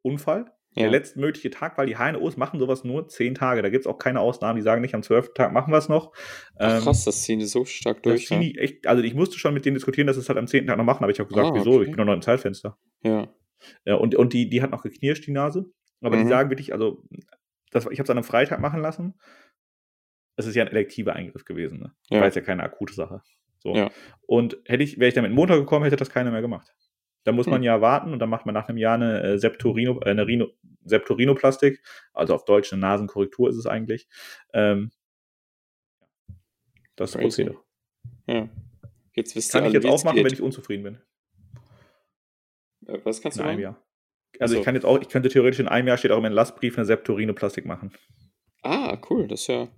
Unfall. 0.00 0.52
Ja. 0.74 0.84
Der 0.84 0.90
letztmögliche 0.90 1.50
Tag, 1.50 1.76
weil 1.76 1.86
die 1.86 1.96
HNOs 1.98 2.36
machen 2.38 2.58
sowas 2.58 2.82
nur 2.82 3.06
zehn 3.08 3.34
Tage. 3.34 3.60
Da 3.62 3.68
gibt 3.68 3.84
es 3.84 3.86
auch 3.86 3.98
keine 3.98 4.20
Ausnahmen, 4.20 4.56
die 4.56 4.62
sagen 4.62 4.80
nicht, 4.80 4.94
am 4.94 5.02
zwölften 5.02 5.34
Tag 5.34 5.52
machen 5.52 5.70
wir 5.70 5.76
es 5.78 5.88
noch. 5.90 6.12
Ach, 6.58 6.78
Ähm, 6.78 6.82
krass, 6.82 7.04
das 7.04 7.22
ziehen 7.22 7.40
die 7.40 7.44
so 7.44 7.64
stark 7.66 8.02
durch. 8.02 8.30
Ja. 8.30 8.38
echt, 8.40 8.86
also 8.86 9.02
ich 9.02 9.14
musste 9.14 9.38
schon 9.38 9.52
mit 9.52 9.64
denen 9.66 9.74
diskutieren, 9.74 10.06
dass 10.06 10.16
sie 10.16 10.22
es 10.22 10.28
halt 10.30 10.38
am 10.38 10.46
zehnten 10.46 10.68
Tag 10.68 10.78
noch 10.78 10.84
machen, 10.84 11.04
aber 11.04 11.12
ich 11.12 11.18
habe 11.20 11.28
gesagt, 11.28 11.48
Ah, 11.48 11.54
wieso? 11.54 11.72
okay. 11.72 11.82
Ich 11.82 11.88
bin 11.88 11.98
doch 11.98 12.04
noch 12.06 12.14
im 12.14 12.22
Zeitfenster. 12.22 12.78
ja. 13.02 13.28
Ja, 13.84 13.94
und, 13.94 14.16
und 14.16 14.32
die, 14.32 14.48
die 14.50 14.60
hat 14.60 14.72
noch 14.72 14.82
geknirscht, 14.82 15.24
die 15.24 15.30
Nase. 15.30 15.66
Aber 16.00 16.16
Mhm. 16.16 16.22
die 16.24 16.28
sagen 16.28 16.50
wirklich, 16.50 16.72
also, 16.72 17.04
das, 17.70 17.84
ich 17.90 18.00
habe 18.00 18.02
es 18.02 18.10
an 18.10 18.16
einem 18.16 18.24
Freitag 18.24 18.58
machen 18.58 18.80
lassen. 18.80 19.14
Es 20.34 20.46
ist 20.46 20.56
ja 20.56 20.64
ein 20.64 20.68
elektiver 20.70 21.12
Eingriff 21.14 21.44
gewesen. 21.44 21.78
Ne? 21.78 21.92
Ja. 22.10 22.18
War 22.18 22.24
jetzt 22.26 22.34
ja 22.34 22.42
keine 22.42 22.64
akute 22.64 22.92
Sache. 22.94 23.20
So. 23.60 23.76
Ja. 23.76 23.90
Und 24.26 24.56
hätte 24.64 24.82
ich, 24.82 24.98
wäre 24.98 25.06
ich 25.08 25.14
damit 25.14 25.30
Montag 25.30 25.58
gekommen, 25.58 25.84
hätte 25.84 25.94
das 25.94 26.10
keiner 26.10 26.32
mehr 26.32 26.40
gemacht. 26.40 26.74
Da 27.24 27.32
muss 27.32 27.46
man 27.46 27.56
Hm. 27.58 27.64
ja 27.64 27.80
warten 27.80 28.12
und 28.12 28.18
dann 28.18 28.28
macht 28.30 28.46
man 28.46 28.54
nach 28.54 28.68
einem 28.68 28.78
Jahr 28.78 28.94
eine, 28.94 29.22
äh, 29.22 29.38
Septorino, 29.38 30.00
äh, 30.00 30.10
eine 30.10 30.26
Rhino, 30.26 30.48
Septorinoplastik. 30.84 31.80
Also 32.12 32.34
auf 32.34 32.44
Deutsch 32.44 32.72
eine 32.72 32.80
Nasenkorrektur 32.80 33.48
ist 33.48 33.56
es 33.56 33.66
eigentlich. 33.66 34.08
Ähm, 34.52 34.90
das 36.96 37.10
ist 37.10 37.16
Crazy. 37.20 37.44
Prozedere. 37.44 37.64
ja. 38.26 38.48
Jetzt 39.14 39.36
wisst 39.36 39.52
Kann 39.52 39.64
ihr 39.64 39.68
ich 39.68 39.74
jetzt 39.74 39.86
auch 39.86 40.02
machen, 40.04 40.16
geht. 40.16 40.24
wenn 40.24 40.32
ich 40.32 40.40
unzufrieden 40.40 40.82
bin. 40.84 40.98
Äh, 42.86 42.98
Was 43.04 43.20
kannst 43.20 43.36
In 43.38 43.42
du 43.44 43.48
einem 43.48 43.60
machen? 43.60 43.74
Jahr. 43.76 43.82
Also 44.40 44.54
Ach 44.54 44.56
so. 44.56 44.58
ich 44.60 44.64
kann 44.64 44.74
jetzt 44.74 44.84
auch, 44.84 45.00
ich 45.00 45.08
könnte 45.08 45.28
theoretisch 45.28 45.60
in 45.60 45.68
einem 45.68 45.86
Jahr 45.88 45.98
steht 45.98 46.10
auch 46.10 46.18
im 46.18 46.24
Entlassbrief 46.24 46.76
eine 46.78 46.86
Septorinoplastik 46.86 47.66
machen. 47.66 47.92
Ah, 48.62 48.98
cool, 49.10 49.28
das 49.28 49.42
ist 49.42 49.46
ja. 49.48 49.68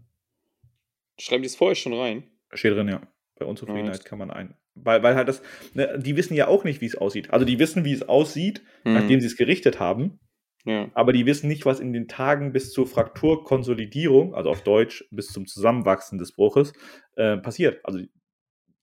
Schreiben 1.19 1.43
die 1.43 1.49
es 1.49 1.57
vorher 1.57 1.75
schon 1.75 1.95
rein? 1.95 2.25
Steht 2.53 2.75
drin, 2.75 2.89
ja. 2.89 3.01
Bei 3.45 3.51
Unzufriedenheit 3.51 4.05
kann 4.05 4.19
man 4.19 4.31
ein. 4.31 4.55
Weil, 4.75 5.03
weil 5.03 5.15
halt 5.15 5.29
das, 5.29 5.43
ne, 5.75 5.99
die 5.99 6.17
wissen 6.17 6.35
ja 6.35 6.49
auch 6.49 6.65
nicht, 6.65 6.81
wie 6.81 6.87
es 6.87 6.97
aussieht. 6.97 7.31
Also 7.31 7.45
die 7.47 7.59
wissen, 7.59 7.85
wie 7.85 7.93
es 7.93 8.09
aussieht, 8.09 8.63
Hm. 8.83 8.95
nachdem 8.95 9.21
sie 9.21 9.27
es 9.27 9.37
gerichtet 9.37 9.79
haben, 9.81 10.19
Ja. 10.65 10.91
aber 10.95 11.13
die 11.13 11.27
wissen 11.27 11.47
nicht, 11.49 11.65
was 11.67 11.79
in 11.81 11.93
den 11.93 12.09
Tagen 12.09 12.53
bis 12.53 12.73
zur 12.73 12.87
Frakturkonsolidierung, 12.87 14.35
also 14.35 14.51
auf 14.51 14.63
Deutsch 14.63 15.05
bis 15.11 15.29
zum 15.29 15.47
Zusammenwachsen 15.47 16.19
des 16.19 16.33
Bruches, 16.33 16.73
äh, 17.17 17.37
passiert. 17.37 17.85
Also 17.85 18.01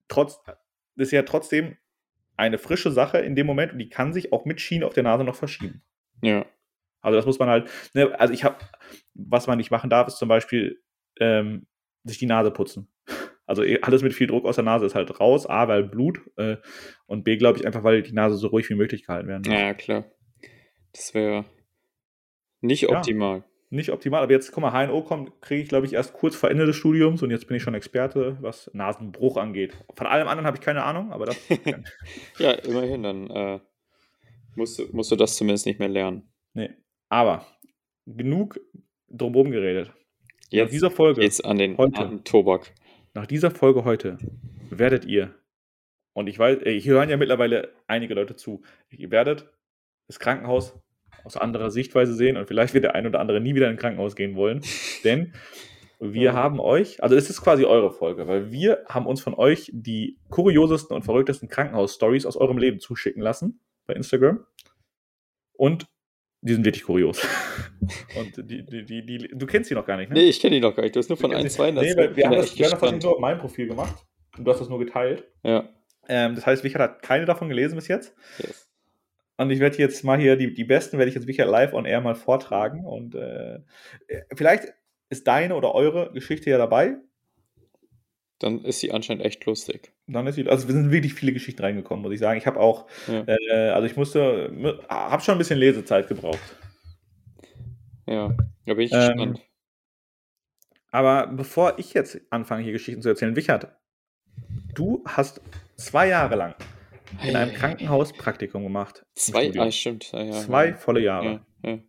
trotz, 0.08 0.40
das 0.46 1.08
ist 1.08 1.12
ja 1.12 1.24
trotzdem 1.24 1.78
eine 2.38 2.58
frische 2.58 2.92
Sache 2.92 3.18
in 3.20 3.36
dem 3.36 3.46
Moment 3.48 3.74
und 3.74 3.80
die 3.80 3.90
kann 3.90 4.14
sich 4.14 4.32
auch 4.34 4.46
mit 4.46 4.62
Schienen 4.62 4.84
auf 4.84 4.94
der 4.94 5.04
Nase 5.04 5.24
noch 5.24 5.36
verschieben. 5.36 5.82
Ja. 6.22 6.46
Also 7.02 7.18
das 7.18 7.26
muss 7.26 7.40
man 7.40 7.50
halt, 7.50 7.70
ne, 7.94 8.18
also 8.20 8.34
ich 8.34 8.44
habe, 8.44 8.58
was 9.14 9.48
man 9.48 9.58
nicht 9.58 9.72
machen 9.72 9.90
darf, 9.90 10.08
ist 10.08 10.18
zum 10.18 10.30
Beispiel 10.30 10.82
ähm, 11.20 11.68
sich 12.04 12.18
die 12.20 12.26
Nase 12.26 12.52
putzen. 12.52 12.88
Also 13.46 13.64
eh, 13.64 13.80
alles 13.82 14.02
mit 14.04 14.14
viel 14.14 14.28
Druck 14.28 14.46
aus 14.46 14.56
der 14.56 14.64
Nase 14.64 14.86
ist 14.86 14.96
halt 14.96 15.20
raus, 15.20 15.46
A, 15.48 15.68
weil 15.68 15.84
Blut 15.84 16.20
äh, 16.38 16.58
und 17.08 17.24
B, 17.24 17.38
glaube 17.38 17.60
ich, 17.60 17.66
einfach, 17.66 17.84
weil 17.84 18.02
die 18.02 18.14
Nase 18.14 18.36
so 18.38 18.48
ruhig 18.48 18.70
wie 18.70 18.76
möglich 18.76 19.06
gehalten 19.06 19.28
werden 19.28 19.44
muss. 19.46 19.54
Ja, 19.54 19.74
klar. 19.74 20.06
Das 20.94 21.14
wäre 21.14 21.46
nicht 22.62 22.84
Ja. 22.84 22.98
optimal. 22.98 23.44
Nicht 23.74 23.90
optimal, 23.90 24.22
aber 24.24 24.34
jetzt, 24.34 24.52
guck 24.52 24.62
mal, 24.64 24.72
HNO 24.88 25.02
kommt, 25.04 25.40
kriege 25.42 25.62
ich, 25.64 25.70
glaube 25.70 25.86
ich, 25.86 25.94
erst 25.94 26.12
kurz 26.14 26.36
vor 26.36 26.52
Ende 26.52 26.66
des 26.66 26.76
Studiums 26.76 27.24
und 27.24 27.32
jetzt 27.32 27.48
bin 27.48 27.56
ich 27.56 27.64
schon 27.64 27.74
Experte, 27.74 28.38
was 28.42 28.70
Nasenbruch 28.74 29.38
angeht. 29.38 29.78
Von 29.96 30.08
allem 30.08 30.28
anderen 30.28 30.46
habe 30.46 30.58
ich 30.58 30.62
keine 30.62 30.84
Ahnung, 30.84 31.14
aber 31.14 31.26
das 31.28 31.38
Ja, 32.38 32.52
immerhin, 32.52 33.04
dann 33.04 33.30
äh, 33.30 33.60
musst, 34.56 34.78
du, 34.78 34.88
musst 34.92 35.10
du 35.12 35.16
das 35.16 35.38
zumindest 35.38 35.66
nicht 35.66 35.80
mehr 35.80 35.88
lernen. 35.88 36.30
nee. 36.54 36.70
Aber 37.08 37.46
genug 38.06 38.60
drumherum 39.10 39.52
geredet. 39.52 39.94
Jetzt 40.50 40.74
dieser 40.74 40.92
Folge, 40.92 41.22
geht's 41.22 41.40
an 41.42 41.58
den 41.58 41.78
heute. 41.78 42.22
Tobak. 42.26 42.74
Nach 43.14 43.26
dieser 43.28 43.52
Folge 43.52 43.84
heute 43.86 44.18
werdet 44.70 45.06
ihr, 45.06 45.36
und 46.14 46.28
ich 46.28 46.38
weiß, 46.38 46.62
äh, 46.64 46.80
hier 46.80 46.94
hören 46.94 47.10
ja 47.10 47.18
mittlerweile 47.18 47.74
einige 47.88 48.14
Leute 48.14 48.36
zu, 48.36 48.62
ihr 48.90 49.12
werdet 49.12 49.50
das 50.08 50.20
Krankenhaus 50.20 50.74
aus 51.24 51.38
anderer 51.38 51.72
Sichtweise 51.72 52.14
sehen 52.16 52.36
und 52.38 52.48
vielleicht 52.48 52.74
wird 52.74 52.84
der 52.84 52.96
ein 52.96 53.06
oder 53.08 53.20
andere 53.20 53.40
nie 53.42 53.54
wieder 53.56 53.68
in 53.68 53.74
ein 53.74 53.80
Krankenhaus 53.80 54.16
gehen 54.16 54.36
wollen, 54.36 54.62
denn 55.04 55.34
wir 56.00 56.32
Ja. 56.32 56.34
haben 56.34 56.60
euch, 56.60 57.04
also 57.04 57.16
es 57.16 57.30
ist 57.30 57.42
quasi 57.42 57.64
eure 57.64 57.92
Folge, 57.92 58.28
weil 58.28 58.52
wir 58.52 58.84
haben 58.90 59.06
uns 59.06 59.22
von 59.22 59.36
euch 59.36 59.70
die 59.74 60.18
kuriosesten 60.30 60.96
und 60.96 61.04
verrücktesten 61.04 61.48
Krankenhaus-Stories 61.48 62.26
aus 62.26 62.38
eurem 62.38 62.58
Leben 62.58 62.80
zuschicken 62.80 63.22
lassen 63.22 63.60
bei 63.86 63.94
Instagram 63.94 64.46
und 65.54 65.88
die 66.42 66.54
sind 66.54 66.66
wirklich 66.66 66.84
kurios. 66.84 67.26
Und 68.18 68.38
die, 68.50 68.66
die, 68.66 68.86
die, 68.86 69.06
die, 69.06 69.28
du 69.34 69.46
kennst 69.46 69.70
die 69.70 69.76
noch 69.76 69.86
gar 69.86 69.98
nicht, 69.98 70.10
ne? 70.10 70.16
Nee, 70.16 70.30
ich 70.30 70.40
kenne 70.40 70.56
die 70.56 70.62
noch 70.62 70.76
gar 70.76 70.84
nicht. 70.84 70.96
Du 70.96 71.00
hast 71.00 71.10
nur 71.10 71.18
von 71.18 71.34
ein, 71.34 71.50
zwei 71.50 71.72
Nee, 71.72 71.96
weil 71.96 72.16
wir 72.16 72.26
haben 72.26 72.36
das, 72.36 72.58
wir 72.58 72.66
haben 72.66 72.72
das 72.72 72.80
tatsächlich 72.80 73.04
nur 73.04 73.14
auf 73.14 73.20
meinem 73.20 73.40
Profil 73.40 73.68
gemacht. 73.68 74.06
Und 74.38 74.46
du 74.46 74.52
hast 74.52 74.60
das 74.60 74.70
nur 74.70 74.80
geteilt. 74.80 75.26
Ja. 75.44 75.70
Ähm, 76.08 76.36
das 76.36 76.46
heißt, 76.46 76.64
Wichert 76.64 76.82
hat 76.82 77.02
keine 77.04 77.26
davon 77.26 77.50
gelesen 77.50 77.76
bis 77.76 77.88
jetzt. 77.88 78.16
Yes. 78.40 78.70
Und 79.38 79.50
ich 79.50 79.60
werde 79.60 79.78
jetzt 79.78 80.04
mal 80.04 80.20
hier, 80.20 80.36
die, 80.36 80.54
die 80.54 80.64
besten 80.64 80.98
werde 80.98 81.10
ich 81.10 81.16
jetzt 81.16 81.28
Wichert 81.28 81.48
live 81.48 81.74
on 81.74 81.86
air 81.86 82.02
mal 82.02 82.16
vortragen. 82.16 82.86
Und 82.86 83.16
äh, 83.16 83.56
äh, 84.08 84.22
vielleicht 84.36 84.74
ist 85.10 85.28
deine 85.28 85.56
oder 85.56 85.76
eure 85.76 86.12
Geschichte 86.12 86.50
ja 86.50 86.58
dabei. 86.58 86.98
Dann 88.42 88.64
ist 88.66 88.80
sie 88.80 88.92
anscheinend 88.92 89.24
echt 89.24 89.46
lustig. 89.46 89.94
Dann 90.08 90.26
ist 90.26 90.36
sie, 90.36 90.48
also 90.50 90.68
wir 90.68 90.74
sind 90.74 90.90
wirklich 90.92 91.14
viele 91.14 91.32
Geschichten 91.32 91.62
reingekommen, 91.62 92.02
muss 92.02 92.12
ich 92.14 92.20
sagen. 92.20 92.40
Ich 92.40 92.48
habe 92.48 92.60
auch, 92.60 92.88
Ja. 93.08 93.24
äh, 93.28 93.70
also 93.70 93.86
ich 93.86 93.96
musste, 93.96 94.52
habe 94.90 95.22
schon 95.22 95.36
ein 95.36 95.38
bisschen 95.38 95.60
Lesezeit 95.60 96.08
gebraucht. 96.08 96.40
Ja. 98.08 98.36
Da 98.66 98.74
bin 98.74 98.80
ich 98.86 98.92
Ähm, 98.92 99.00
gespannt. 99.00 99.42
Aber 100.92 101.28
bevor 101.28 101.78
ich 101.80 101.94
jetzt 101.94 102.20
anfange, 102.32 102.64
hier 102.64 102.74
Geschichten 102.74 103.02
zu 103.02 103.10
erzählen, 103.10 103.36
Wichert, 103.36 103.68
du 104.74 105.04
hast 105.08 105.40
zwei 105.78 106.08
Jahre 106.08 106.36
lang 106.36 106.56
in 107.24 107.36
einem 107.36 107.52
Ei, 107.52 107.56
Krankenhaus 107.56 108.12
Praktikum 108.14 108.64
gemacht. 108.64 109.06
Zwei, 109.16 109.52
ah, 109.58 109.72
stimmt. 109.72 110.12
Ja, 110.12 110.24
ja, 110.24 110.32
Zwei 110.34 110.74
volle 110.74 111.02
Jahre. 111.02 111.46
Ja, 111.64 111.70
ja. 111.72 111.80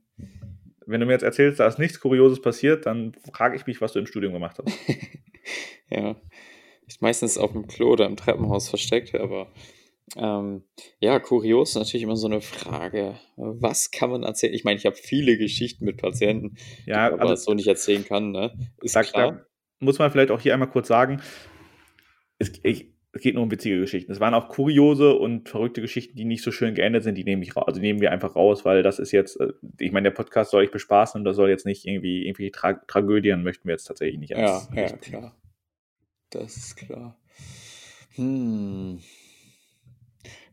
Wenn 0.84 1.00
du 1.00 1.06
mir 1.06 1.12
jetzt 1.12 1.22
erzählst, 1.22 1.60
da 1.60 1.66
ist 1.66 1.78
nichts 1.78 1.98
Kurioses 2.00 2.42
passiert, 2.42 2.86
dann 2.86 3.14
frage 3.32 3.56
ich 3.56 3.66
mich, 3.66 3.80
was 3.80 3.92
du 3.92 4.00
im 4.00 4.06
Studium 4.06 4.32
gemacht 4.32 4.58
hast. 4.58 4.76
ja. 5.90 6.16
Ist 6.92 7.00
meistens 7.00 7.38
auf 7.38 7.52
dem 7.52 7.66
Klo 7.66 7.92
oder 7.92 8.04
im 8.04 8.16
Treppenhaus 8.16 8.68
versteckt, 8.68 9.14
aber 9.14 9.46
ähm, 10.14 10.62
ja, 11.00 11.18
kurios 11.20 11.70
ist 11.70 11.76
natürlich 11.76 12.02
immer 12.02 12.16
so 12.16 12.26
eine 12.26 12.42
Frage. 12.42 13.14
Was 13.36 13.90
kann 13.90 14.10
man 14.10 14.24
erzählen? 14.24 14.52
Ich 14.52 14.62
meine, 14.62 14.76
ich 14.76 14.84
habe 14.84 14.94
viele 14.96 15.38
Geschichten 15.38 15.86
mit 15.86 15.96
Patienten, 15.96 16.56
Ja, 16.84 17.06
die 17.06 17.12
man 17.12 17.20
aber 17.20 17.30
also 17.30 17.44
so 17.44 17.54
nicht 17.54 17.66
erzählen 17.66 18.04
kann, 18.04 18.30
ne? 18.30 18.52
Ist 18.82 18.94
da, 18.94 19.02
klar. 19.04 19.46
muss 19.80 19.98
man 19.98 20.10
vielleicht 20.10 20.30
auch 20.30 20.40
hier 20.40 20.52
einmal 20.52 20.68
kurz 20.68 20.88
sagen, 20.88 21.22
es, 22.38 22.52
ich, 22.62 22.92
es 23.12 23.22
geht 23.22 23.34
nur 23.36 23.44
um 23.44 23.50
witzige 23.50 23.80
Geschichten. 23.80 24.12
Es 24.12 24.20
waren 24.20 24.34
auch 24.34 24.48
kuriose 24.48 25.14
und 25.14 25.48
verrückte 25.48 25.80
Geschichten, 25.80 26.14
die 26.16 26.26
nicht 26.26 26.42
so 26.42 26.50
schön 26.50 26.74
geendet 26.74 27.04
sind, 27.04 27.14
die 27.16 27.24
nehme 27.24 27.42
ich 27.42 27.56
also 27.56 27.80
nehmen 27.80 28.02
wir 28.02 28.12
einfach 28.12 28.36
raus, 28.36 28.66
weil 28.66 28.82
das 28.82 28.98
ist 28.98 29.12
jetzt, 29.12 29.40
äh, 29.40 29.52
ich 29.80 29.92
meine, 29.92 30.10
der 30.10 30.14
Podcast 30.14 30.50
soll 30.50 30.62
euch 30.64 30.70
bespaßen 30.70 31.18
und 31.18 31.24
da 31.24 31.32
soll 31.32 31.48
jetzt 31.48 31.64
nicht 31.64 31.86
irgendwie 31.86 32.26
irgendwie 32.26 32.50
Tra 32.50 32.74
Tragödien 32.86 33.42
möchten 33.42 33.66
wir 33.66 33.72
jetzt 33.72 33.84
tatsächlich 33.84 34.18
nicht 34.20 34.30
Ja, 34.30 34.56
als- 34.58 34.68
ja, 34.74 34.88
klar. 34.98 35.36
Das 36.32 36.56
ist 36.56 36.76
klar. 36.76 37.16
Hm. 38.14 39.00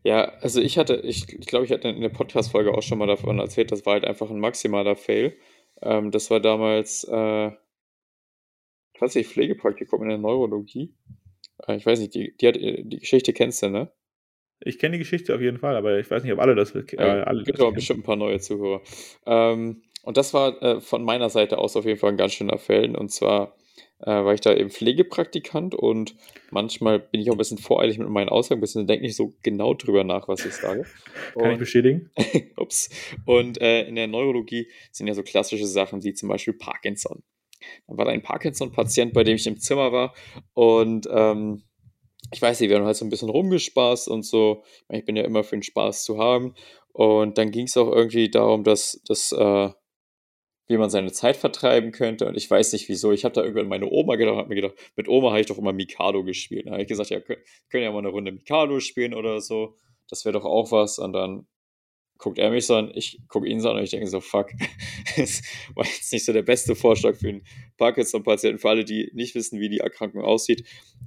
Ja, 0.02 0.32
also 0.40 0.60
ich 0.60 0.78
hatte, 0.78 0.96
ich, 0.96 1.28
ich 1.28 1.46
glaube, 1.46 1.64
ich 1.64 1.72
hatte 1.72 1.88
in 1.88 2.00
der 2.00 2.08
Podcast-Folge 2.08 2.72
auch 2.72 2.82
schon 2.82 2.98
mal 2.98 3.06
davon 3.06 3.38
erzählt, 3.38 3.70
das 3.70 3.84
war 3.84 3.94
halt 3.94 4.04
einfach 4.04 4.30
ein 4.30 4.40
maximaler 4.40 4.96
Fail. 4.96 5.36
Ähm, 5.82 6.10
das 6.10 6.30
war 6.30 6.40
damals 6.40 7.04
äh, 7.04 7.50
tatsächlich 8.98 9.32
Pflegepraktikum 9.32 10.02
in 10.02 10.08
der 10.08 10.18
Neurologie. 10.18 10.94
Äh, 11.66 11.76
ich 11.76 11.86
weiß 11.86 12.00
nicht, 12.00 12.14
die, 12.14 12.34
die, 12.36 12.48
hat, 12.48 12.56
die 12.56 12.98
Geschichte 12.98 13.32
kennst 13.32 13.62
du, 13.62 13.68
ne? 13.68 13.90
Ich 14.62 14.78
kenne 14.78 14.92
die 14.92 14.98
Geschichte 14.98 15.34
auf 15.34 15.40
jeden 15.40 15.58
Fall, 15.58 15.74
aber 15.76 15.98
ich 15.98 16.10
weiß 16.10 16.22
nicht, 16.22 16.32
ob 16.32 16.38
alle 16.38 16.54
das, 16.54 16.74
äh, 16.74 16.96
alle 16.98 17.44
gibt 17.44 17.60
aber 17.60 17.72
bestimmt 17.72 18.00
ein 18.00 18.04
paar 18.04 18.16
neue 18.16 18.40
Zuhörer. 18.40 18.82
Ähm, 19.24 19.82
und 20.02 20.16
das 20.16 20.34
war 20.34 20.62
äh, 20.62 20.80
von 20.80 21.02
meiner 21.02 21.30
Seite 21.30 21.58
aus 21.58 21.76
auf 21.76 21.86
jeden 21.86 21.98
Fall 21.98 22.10
ein 22.10 22.18
ganz 22.18 22.34
schöner 22.34 22.58
Fail. 22.58 22.94
Und 22.94 23.10
zwar 23.10 23.56
äh, 24.00 24.10
war 24.10 24.34
ich 24.34 24.40
da 24.40 24.54
eben 24.54 24.70
Pflegepraktikant 24.70 25.74
und 25.74 26.14
manchmal 26.50 26.98
bin 26.98 27.20
ich 27.20 27.28
auch 27.30 27.34
ein 27.34 27.38
bisschen 27.38 27.58
voreilig 27.58 27.98
mit 27.98 28.08
meinen 28.08 28.28
Aussagen, 28.28 28.58
ein 28.58 28.62
bisschen 28.62 28.86
denke 28.86 29.04
nicht 29.04 29.16
so 29.16 29.34
genau 29.42 29.74
drüber 29.74 30.04
nach, 30.04 30.28
was 30.28 30.44
ich 30.44 30.54
sage. 30.54 30.84
Kann 31.34 31.44
ich 31.44 31.52
Und, 31.52 31.58
bestätigen? 31.58 32.10
ups. 32.56 32.90
Und 33.26 33.60
äh, 33.60 33.82
in 33.86 33.96
der 33.96 34.06
Neurologie 34.06 34.68
sind 34.92 35.06
ja 35.06 35.14
so 35.14 35.22
klassische 35.22 35.66
Sachen 35.66 36.02
wie 36.04 36.14
zum 36.14 36.28
Beispiel 36.28 36.54
Parkinson. 36.54 37.22
Da 37.86 37.96
war 37.96 38.06
da 38.06 38.12
ein 38.12 38.22
Parkinson-Patient, 38.22 39.12
bei 39.12 39.22
dem 39.22 39.36
ich 39.36 39.46
im 39.46 39.58
Zimmer 39.58 39.92
war 39.92 40.14
und 40.54 41.08
ähm, 41.12 41.62
ich 42.32 42.40
weiß 42.40 42.60
nicht, 42.60 42.70
wir 42.70 42.76
haben 42.76 42.86
halt 42.86 42.96
so 42.96 43.04
ein 43.04 43.10
bisschen 43.10 43.30
rumgespaßt 43.30 44.08
und 44.08 44.24
so. 44.24 44.62
Ich 44.88 45.04
bin 45.04 45.16
ja 45.16 45.24
immer 45.24 45.42
für 45.42 45.56
den 45.56 45.62
Spaß 45.62 46.04
zu 46.04 46.18
haben. 46.18 46.54
Und 46.92 47.38
dann 47.38 47.50
ging 47.50 47.66
es 47.66 47.76
auch 47.76 47.90
irgendwie 47.90 48.30
darum, 48.30 48.64
dass, 48.64 49.00
dass 49.06 49.32
äh, 49.32 49.70
wie 50.70 50.78
man 50.78 50.88
seine 50.88 51.12
Zeit 51.12 51.36
vertreiben 51.36 51.90
könnte. 51.90 52.26
Und 52.26 52.36
ich 52.36 52.48
weiß 52.48 52.72
nicht 52.72 52.88
wieso. 52.88 53.12
Ich 53.12 53.24
habe 53.24 53.34
da 53.34 53.42
irgendwann 53.42 53.68
meine 53.68 53.90
Oma 53.90 54.14
gedacht, 54.16 54.36
habe 54.36 54.48
mir 54.48 54.54
gedacht, 54.54 54.74
mit 54.96 55.08
Oma 55.08 55.30
habe 55.30 55.40
ich 55.40 55.46
doch 55.46 55.58
immer 55.58 55.72
Mikado 55.72 56.22
gespielt. 56.24 56.66
Da 56.66 56.72
habe 56.72 56.82
ich 56.82 56.88
gesagt, 56.88 57.10
ja, 57.10 57.20
können, 57.20 57.42
ja 57.72 57.90
mal 57.90 57.98
eine 57.98 58.08
Runde 58.08 58.32
Mikado 58.32 58.78
spielen 58.80 59.12
oder 59.12 59.40
so. 59.40 59.74
Das 60.08 60.24
wäre 60.24 60.32
doch 60.32 60.44
auch 60.44 60.70
was. 60.70 60.98
Und 60.98 61.12
dann 61.12 61.46
guckt 62.20 62.38
er 62.38 62.50
mich 62.50 62.66
so 62.66 62.76
an, 62.76 62.92
ich 62.94 63.18
gucke 63.28 63.48
ihn 63.48 63.60
so 63.60 63.70
an 63.70 63.78
und 63.78 63.82
ich 63.82 63.90
denke 63.90 64.06
so, 64.06 64.20
fuck, 64.20 64.50
das 65.16 65.42
war 65.74 65.86
jetzt 65.86 66.12
nicht 66.12 66.24
so 66.24 66.32
der 66.32 66.42
beste 66.42 66.76
Vorschlag 66.76 67.16
für 67.16 67.28
einen 67.28 67.42
Parkinson-Patienten. 67.78 68.58
Für 68.58 68.68
alle, 68.68 68.84
die 68.84 69.10
nicht 69.14 69.34
wissen, 69.34 69.58
wie 69.58 69.68
die 69.68 69.78
Erkrankung 69.78 70.22
aussieht, 70.22 70.64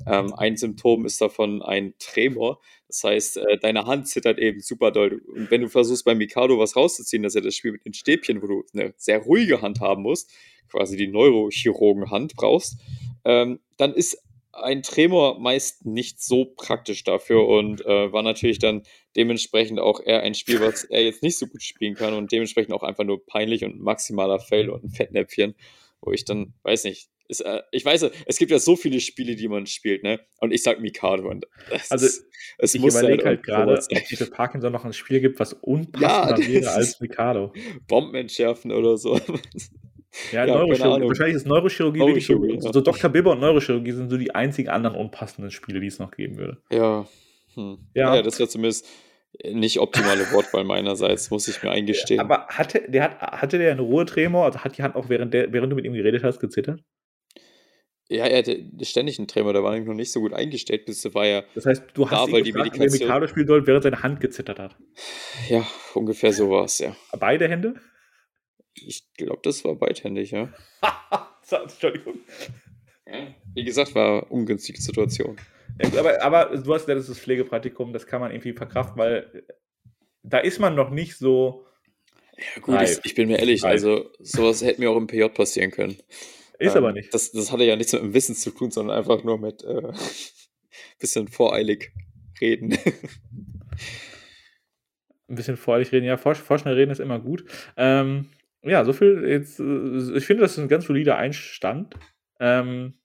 ähm, 0.07 0.33
ein 0.33 0.57
Symptom 0.57 1.05
ist 1.05 1.21
davon 1.21 1.61
ein 1.61 1.93
Tremor. 1.99 2.59
Das 2.87 3.03
heißt, 3.03 3.37
äh, 3.37 3.57
deine 3.59 3.85
Hand 3.85 4.07
zittert 4.07 4.39
eben 4.39 4.59
super 4.59 4.91
doll. 4.91 5.21
Und 5.33 5.51
wenn 5.51 5.61
du 5.61 5.69
versuchst, 5.69 6.03
beim 6.03 6.17
Mikado 6.17 6.57
was 6.59 6.75
rauszuziehen, 6.75 7.23
das 7.23 7.35
ist 7.35 7.41
ja 7.41 7.45
das 7.45 7.55
Spiel 7.55 7.71
mit 7.73 7.85
den 7.85 7.93
Stäbchen, 7.93 8.41
wo 8.41 8.47
du 8.47 8.63
eine 8.73 8.93
sehr 8.97 9.19
ruhige 9.19 9.61
Hand 9.61 9.79
haben 9.79 10.01
musst, 10.01 10.31
quasi 10.69 10.97
die 10.97 11.07
Neurochirurgen-Hand 11.07 12.35
brauchst, 12.35 12.77
ähm, 13.23 13.59
dann 13.77 13.93
ist 13.93 14.17
ein 14.53 14.83
Tremor 14.83 15.39
meist 15.39 15.85
nicht 15.85 16.21
so 16.21 16.45
praktisch 16.45 17.03
dafür 17.03 17.47
und 17.47 17.85
äh, 17.85 18.11
war 18.11 18.21
natürlich 18.21 18.59
dann 18.59 18.83
dementsprechend 19.15 19.79
auch 19.79 19.99
eher 19.99 20.21
ein 20.21 20.35
Spiel, 20.35 20.61
was 20.61 20.83
er 20.83 21.03
jetzt 21.03 21.23
nicht 21.23 21.37
so 21.37 21.47
gut 21.47 21.63
spielen 21.63 21.95
kann 21.95 22.13
und 22.13 22.31
dementsprechend 22.31 22.73
auch 22.73 22.83
einfach 22.83 23.03
nur 23.03 23.25
peinlich 23.25 23.65
und 23.65 23.81
maximaler 23.81 24.39
Fail 24.39 24.69
und 24.69 24.83
ein 24.83 24.89
Fettnäpfchen, 24.91 25.55
wo 26.01 26.11
ich 26.11 26.25
dann, 26.25 26.53
weiß 26.63 26.83
nicht, 26.85 27.09
ist, 27.27 27.41
äh, 27.41 27.61
ich 27.71 27.83
weiß, 27.83 28.05
es 28.25 28.37
gibt 28.37 28.51
ja 28.51 28.59
so 28.59 28.75
viele 28.75 28.99
Spiele, 28.99 29.35
die 29.35 29.47
man 29.47 29.65
spielt, 29.65 30.03
ne? 30.03 30.19
Und 30.37 30.51
ich 30.51 30.61
sag 30.61 30.81
Mikado. 30.81 31.29
Und 31.29 31.47
also, 31.89 32.05
ist, 32.05 32.25
es 32.57 32.75
ich 32.75 32.81
muss 32.81 32.93
überlege 32.93 33.23
halt, 33.23 33.37
halt 33.37 33.43
gerade, 33.43 33.71
ob 33.71 33.77
es 33.77 34.17
für 34.17 34.25
Parkinson 34.25 34.73
noch 34.73 34.85
ein 34.85 34.93
Spiel 34.93 35.21
gibt, 35.21 35.39
was 35.39 35.53
unpassender 35.53 36.41
ja, 36.41 36.47
wäre 36.47 36.71
als 36.71 36.99
Mikado. 36.99 37.53
Bomben 37.87 38.15
entschärfen 38.15 38.71
oder 38.71 38.97
so. 38.97 39.19
Ja, 40.31 40.45
ja 40.45 40.55
Neurochirurgie. 40.55 41.07
Wahrscheinlich 41.07 41.35
ist 41.35 41.47
Neurochirurgie, 41.47 41.99
Neurochirurgie 41.99 42.47
wirklich 42.47 42.61
so, 42.61 42.67
ja. 42.67 42.73
so 42.73 42.81
Dr. 42.81 43.09
Bibber 43.09 43.31
und 43.31 43.39
Neurochirurgie 43.39 43.91
sind 43.91 44.09
so 44.09 44.17
die 44.17 44.33
einzigen 44.33 44.69
anderen 44.69 44.95
unpassenden 44.95 45.51
Spiele, 45.51 45.79
die 45.79 45.87
es 45.87 45.99
noch 45.99 46.11
geben 46.11 46.37
würde. 46.37 46.57
Ja. 46.71 47.07
Hm. 47.55 47.79
Ja. 47.93 48.15
ja, 48.15 48.21
das 48.21 48.39
wäre 48.39 48.49
zumindest 48.49 48.87
nicht 49.43 49.79
optimale 49.79 50.31
Wortwahl 50.31 50.63
meinerseits, 50.63 51.31
muss 51.31 51.47
ich 51.47 51.61
mir 51.63 51.71
eingestehen. 51.71 52.19
Aber 52.19 52.47
hatte 52.47 52.83
der, 52.87 53.03
hat, 53.03 53.21
hatte 53.41 53.57
der 53.57 53.71
eine 53.71 53.81
Ruhetremor? 53.81 54.45
Also 54.45 54.59
hat 54.59 54.77
die 54.77 54.83
Hand 54.83 54.95
auch 54.95 55.09
während, 55.09 55.33
der, 55.33 55.51
während 55.51 55.71
du 55.71 55.75
mit 55.75 55.85
ihm 55.85 55.93
geredet 55.93 56.23
hast 56.23 56.39
gezittert? 56.39 56.83
Ja, 58.09 58.25
er 58.25 58.39
hatte 58.39 58.63
ständig 58.81 59.17
einen 59.17 59.27
Tremor, 59.27 59.53
der 59.53 59.63
war 59.63 59.71
nämlich 59.71 59.87
noch 59.87 59.95
nicht 59.95 60.11
so 60.11 60.19
gut 60.19 60.33
eingestellt, 60.33 60.85
bis 60.85 61.03
war 61.15 61.25
ja. 61.25 61.43
Das 61.55 61.65
heißt, 61.65 61.83
du 61.93 62.09
hast 62.09 62.11
da, 62.11 62.27
ihn 62.27 62.33
weil 62.33 62.43
gefragt, 62.43 62.75
die 62.75 62.79
Medikation... 62.79 63.07
Mikado 63.07 63.27
spielen 63.27 63.47
soll, 63.47 63.65
während 63.65 63.83
seine 63.83 64.03
Hand 64.03 64.19
gezittert 64.19 64.59
hat. 64.59 64.75
Ja, 65.49 65.65
ungefähr 65.95 66.31
so 66.31 66.49
war 66.49 66.65
es, 66.65 66.77
ja. 66.79 66.95
Beide 67.17 67.47
Hände? 67.47 67.75
Ich 68.75 69.05
glaube, 69.17 69.41
das 69.43 69.63
war 69.63 69.75
beidhändig, 69.75 70.31
ja. 70.31 70.53
Entschuldigung. 71.51 72.19
Wie 73.53 73.63
gesagt, 73.63 73.93
war 73.95 74.31
ungünstige 74.31 74.81
Situation. 74.81 75.37
Aber, 75.97 76.21
aber 76.21 76.57
du 76.57 76.73
hast 76.73 76.87
ja 76.87 76.95
das 76.95 77.07
Pflegepraktikum, 77.17 77.93
das 77.93 78.07
kann 78.07 78.21
man 78.21 78.31
irgendwie 78.31 78.53
verkraften, 78.53 78.97
weil 78.97 79.45
da 80.23 80.39
ist 80.39 80.59
man 80.59 80.75
noch 80.75 80.89
nicht 80.89 81.17
so. 81.17 81.65
Ja, 82.37 82.61
gut, 82.61 82.81
ich, 82.81 82.99
ich, 83.03 83.15
bin 83.15 83.27
mir 83.27 83.39
ehrlich, 83.39 83.63
reif. 83.63 83.71
also 83.71 84.09
sowas 84.19 84.63
hätte 84.63 84.81
mir 84.81 84.89
auch 84.89 84.97
im 84.97 85.07
PJ 85.07 85.25
passieren 85.25 85.71
können. 85.71 85.97
Ist 86.57 86.71
ähm, 86.75 86.77
aber 86.77 86.93
nicht. 86.93 87.13
Das, 87.13 87.31
das 87.31 87.51
hatte 87.51 87.63
ja 87.63 87.75
nichts 87.75 87.93
mit 87.93 88.01
dem 88.01 88.13
Wissen 88.13 88.35
zu 88.35 88.51
tun, 88.51 88.71
sondern 88.71 88.97
einfach 88.97 89.23
nur 89.23 89.37
mit 89.37 89.63
äh, 89.63 89.91
bisschen 90.99 91.27
voreilig 91.27 91.91
reden. 92.41 92.77
Ein 95.27 95.35
bisschen 95.35 95.57
voreilig 95.57 95.91
reden, 95.91 96.05
ja, 96.05 96.17
vor, 96.17 96.35
vorschnell 96.35 96.75
reden 96.75 96.91
ist 96.91 96.99
immer 96.99 97.19
gut. 97.19 97.45
Ähm, 97.77 98.29
ja, 98.63 98.83
so 98.85 98.93
viel 98.93 99.25
jetzt. 99.27 99.59
Äh, 99.59 100.17
ich 100.17 100.25
finde, 100.25 100.43
das 100.43 100.53
ist 100.53 100.59
ein 100.59 100.69
ganz 100.69 100.85
solider 100.85 101.17
Einstand. 101.17 101.95
Ähm, 102.39 102.95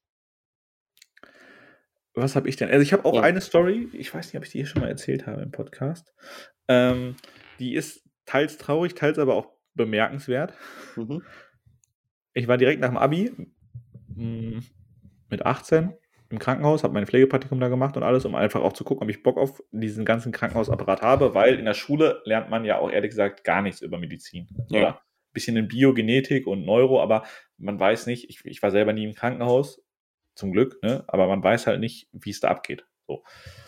was 2.14 2.36
habe 2.36 2.48
ich 2.48 2.56
denn? 2.56 2.70
Also, 2.70 2.82
ich 2.82 2.92
habe 2.92 3.04
auch 3.04 3.16
ja. 3.16 3.22
eine 3.22 3.40
Story. 3.40 3.88
Ich 3.92 4.12
weiß 4.12 4.26
nicht, 4.26 4.36
ob 4.36 4.44
ich 4.44 4.50
die 4.50 4.58
hier 4.58 4.66
schon 4.66 4.82
mal 4.82 4.88
erzählt 4.88 5.26
habe 5.26 5.42
im 5.42 5.50
Podcast. 5.50 6.12
Ähm, 6.68 7.16
die 7.58 7.74
ist 7.74 8.08
teils 8.26 8.58
traurig, 8.58 8.94
teils 8.94 9.18
aber 9.18 9.34
auch 9.34 9.52
bemerkenswert. 9.74 10.54
Mhm. 10.96 11.22
Ich 12.34 12.46
war 12.46 12.56
direkt 12.58 12.80
nach 12.80 12.88
dem 12.88 12.98
Abi 12.98 13.32
mm, 14.14 14.58
mit 15.30 15.46
18 15.46 15.94
im 16.30 16.38
Krankenhaus, 16.38 16.84
habe 16.84 16.92
mein 16.92 17.06
Pflegepraktikum 17.06 17.58
da 17.58 17.68
gemacht 17.68 17.96
und 17.96 18.02
alles, 18.02 18.26
um 18.26 18.34
einfach 18.34 18.60
auch 18.60 18.74
zu 18.74 18.84
gucken, 18.84 19.04
ob 19.04 19.10
ich 19.10 19.22
Bock 19.22 19.38
auf 19.38 19.62
diesen 19.70 20.04
ganzen 20.04 20.30
Krankenhausapparat 20.30 21.00
habe, 21.00 21.34
weil 21.34 21.54
in 21.54 21.64
der 21.64 21.74
Schule 21.74 22.20
lernt 22.24 22.50
man 22.50 22.64
ja 22.64 22.78
auch 22.78 22.90
ehrlich 22.90 23.10
gesagt 23.10 23.44
gar 23.44 23.62
nichts 23.62 23.80
über 23.80 23.98
Medizin. 23.98 24.46
Ja. 24.68 24.80
Oder? 24.80 25.00
Bisschen 25.32 25.56
in 25.56 25.68
Biogenetik 25.68 26.46
und 26.46 26.64
Neuro, 26.64 27.02
aber 27.02 27.24
man 27.56 27.78
weiß 27.78 28.06
nicht, 28.06 28.30
ich, 28.30 28.44
ich 28.44 28.62
war 28.62 28.70
selber 28.70 28.92
nie 28.92 29.04
im 29.04 29.14
Krankenhaus, 29.14 29.82
zum 30.34 30.52
Glück, 30.52 30.82
ne? 30.82 31.04
aber 31.08 31.26
man 31.26 31.42
weiß 31.42 31.66
halt 31.66 31.80
nicht, 31.80 32.08
wie 32.12 32.30
es 32.30 32.38
da 32.40 32.48
abgeht. 32.48 32.86
So. 33.06 33.24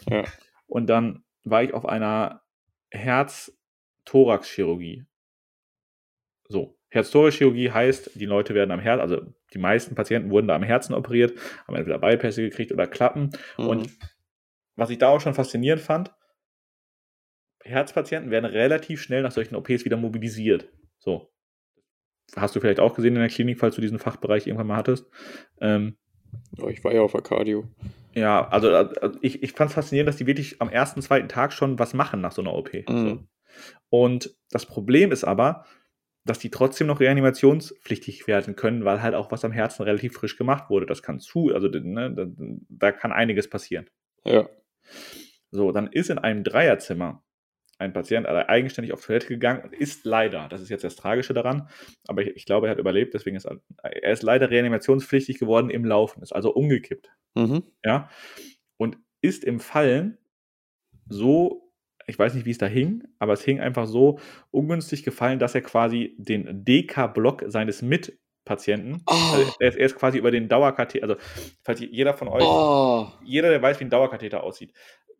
Ja. 0.08 0.24
Und 0.66 0.86
dann 0.86 1.24
war 1.42 1.64
ich 1.64 1.74
auf 1.74 1.84
einer 1.84 2.44
Herz-Thorax-Chirurgie. 2.90 5.04
So, 6.48 6.78
Herz-Thorax-Chirurgie 6.88 7.72
heißt, 7.72 8.12
die 8.14 8.26
Leute 8.26 8.54
werden 8.54 8.70
am 8.70 8.78
Herz, 8.78 9.00
also 9.00 9.20
die 9.52 9.58
meisten 9.58 9.96
Patienten 9.96 10.30
wurden 10.30 10.46
da 10.46 10.54
am 10.54 10.62
Herzen 10.62 10.94
operiert, 10.94 11.36
haben 11.66 11.74
entweder 11.74 11.98
Bypässe 11.98 12.42
gekriegt 12.42 12.70
oder 12.72 12.86
Klappen. 12.86 13.30
Mhm. 13.58 13.66
Und 13.66 13.90
was 14.76 14.90
ich 14.90 14.98
da 14.98 15.08
auch 15.08 15.20
schon 15.20 15.34
faszinierend 15.34 15.82
fand, 15.82 16.14
Herzpatienten 17.64 18.30
werden 18.30 18.46
relativ 18.46 19.02
schnell 19.02 19.22
nach 19.22 19.32
solchen 19.32 19.56
OPs 19.56 19.84
wieder 19.84 19.96
mobilisiert. 19.96 20.68
So 20.98 21.32
hast 22.36 22.54
du 22.54 22.60
vielleicht 22.60 22.80
auch 22.80 22.94
gesehen 22.94 23.14
in 23.14 23.20
der 23.20 23.28
Klinik, 23.28 23.58
falls 23.58 23.74
du 23.74 23.80
diesen 23.80 23.98
Fachbereich 23.98 24.46
irgendwann 24.46 24.66
mal 24.66 24.76
hattest. 24.76 25.06
Ähm, 25.60 25.96
oh, 26.60 26.68
ich 26.68 26.82
war 26.84 26.92
ja 26.92 27.02
auf 27.02 27.12
der 27.12 27.22
Cardio. 27.22 27.68
Ja, 28.14 28.48
also, 28.48 28.70
also 28.74 29.18
ich, 29.20 29.42
ich 29.42 29.52
fand 29.52 29.70
es 29.70 29.74
faszinierend, 29.74 30.08
dass 30.08 30.16
die 30.16 30.26
wirklich 30.26 30.60
am 30.60 30.68
ersten, 30.68 31.02
zweiten 31.02 31.28
Tag 31.28 31.52
schon 31.52 31.78
was 31.78 31.94
machen 31.94 32.20
nach 32.20 32.32
so 32.32 32.42
einer 32.42 32.54
OP. 32.54 32.72
Mhm. 32.72 32.84
So. 32.88 33.24
Und 33.88 34.36
das 34.50 34.66
Problem 34.66 35.12
ist 35.12 35.24
aber, 35.24 35.64
dass 36.24 36.38
die 36.38 36.50
trotzdem 36.50 36.86
noch 36.86 37.00
reanimationspflichtig 37.00 38.26
werden 38.26 38.56
können, 38.56 38.84
weil 38.84 39.02
halt 39.02 39.14
auch 39.14 39.32
was 39.32 39.44
am 39.44 39.52
Herzen 39.52 39.82
relativ 39.82 40.14
frisch 40.14 40.36
gemacht 40.36 40.68
wurde. 40.68 40.86
Das 40.86 41.02
kann 41.02 41.18
zu, 41.18 41.52
also 41.54 41.68
ne, 41.68 42.12
da, 42.14 42.26
da 42.68 42.92
kann 42.92 43.12
einiges 43.12 43.48
passieren. 43.48 43.88
Ja. 44.24 44.48
So, 45.50 45.72
dann 45.72 45.88
ist 45.88 46.10
in 46.10 46.18
einem 46.18 46.44
Dreierzimmer 46.44 47.24
ein 47.80 47.92
Patient 47.92 48.26
eigenständig 48.26 48.92
auf 48.92 49.04
Toilette 49.04 49.26
gegangen 49.26 49.62
und 49.64 49.72
ist 49.72 50.04
leider, 50.04 50.48
das 50.48 50.60
ist 50.60 50.68
jetzt 50.68 50.84
das 50.84 50.96
Tragische 50.96 51.32
daran, 51.32 51.68
aber 52.06 52.22
ich, 52.22 52.36
ich 52.36 52.46
glaube, 52.46 52.66
er 52.66 52.72
hat 52.72 52.78
überlebt, 52.78 53.14
deswegen 53.14 53.36
ist 53.36 53.46
er, 53.46 53.60
er 53.82 54.12
ist 54.12 54.22
leider 54.22 54.50
reanimationspflichtig 54.50 55.38
geworden 55.38 55.70
im 55.70 55.84
Laufen, 55.84 56.22
ist 56.22 56.32
also 56.32 56.52
umgekippt. 56.52 57.10
Mhm. 57.34 57.62
Ja. 57.84 58.10
Und 58.76 58.98
ist 59.22 59.44
im 59.44 59.60
Fallen 59.60 60.18
so, 61.08 61.72
ich 62.06 62.18
weiß 62.18 62.34
nicht, 62.34 62.44
wie 62.44 62.50
es 62.50 62.58
da 62.58 62.66
hing, 62.66 63.04
aber 63.18 63.32
es 63.32 63.42
hing 63.42 63.60
einfach 63.60 63.86
so 63.86 64.18
ungünstig 64.50 65.02
gefallen, 65.02 65.38
dass 65.38 65.54
er 65.54 65.62
quasi 65.62 66.14
den 66.18 66.64
DK-Block 66.64 67.44
seines 67.46 67.82
Mitpatienten, 68.40 69.02
oh. 69.06 69.12
also 69.12 69.52
er, 69.60 69.68
ist, 69.68 69.76
er, 69.76 69.86
ist, 69.86 69.96
quasi 69.96 70.18
über 70.18 70.30
den 70.30 70.48
Dauerkatheter, 70.48 71.04
also 71.04 71.16
falls 71.62 71.80
jeder 71.80 72.14
von 72.14 72.28
euch, 72.28 72.42
oh. 72.42 73.06
jeder, 73.24 73.50
der 73.50 73.62
weiß, 73.62 73.80
wie 73.80 73.84
ein 73.84 73.90
Dauerkatheter 73.90 74.42
aussieht, 74.42 74.72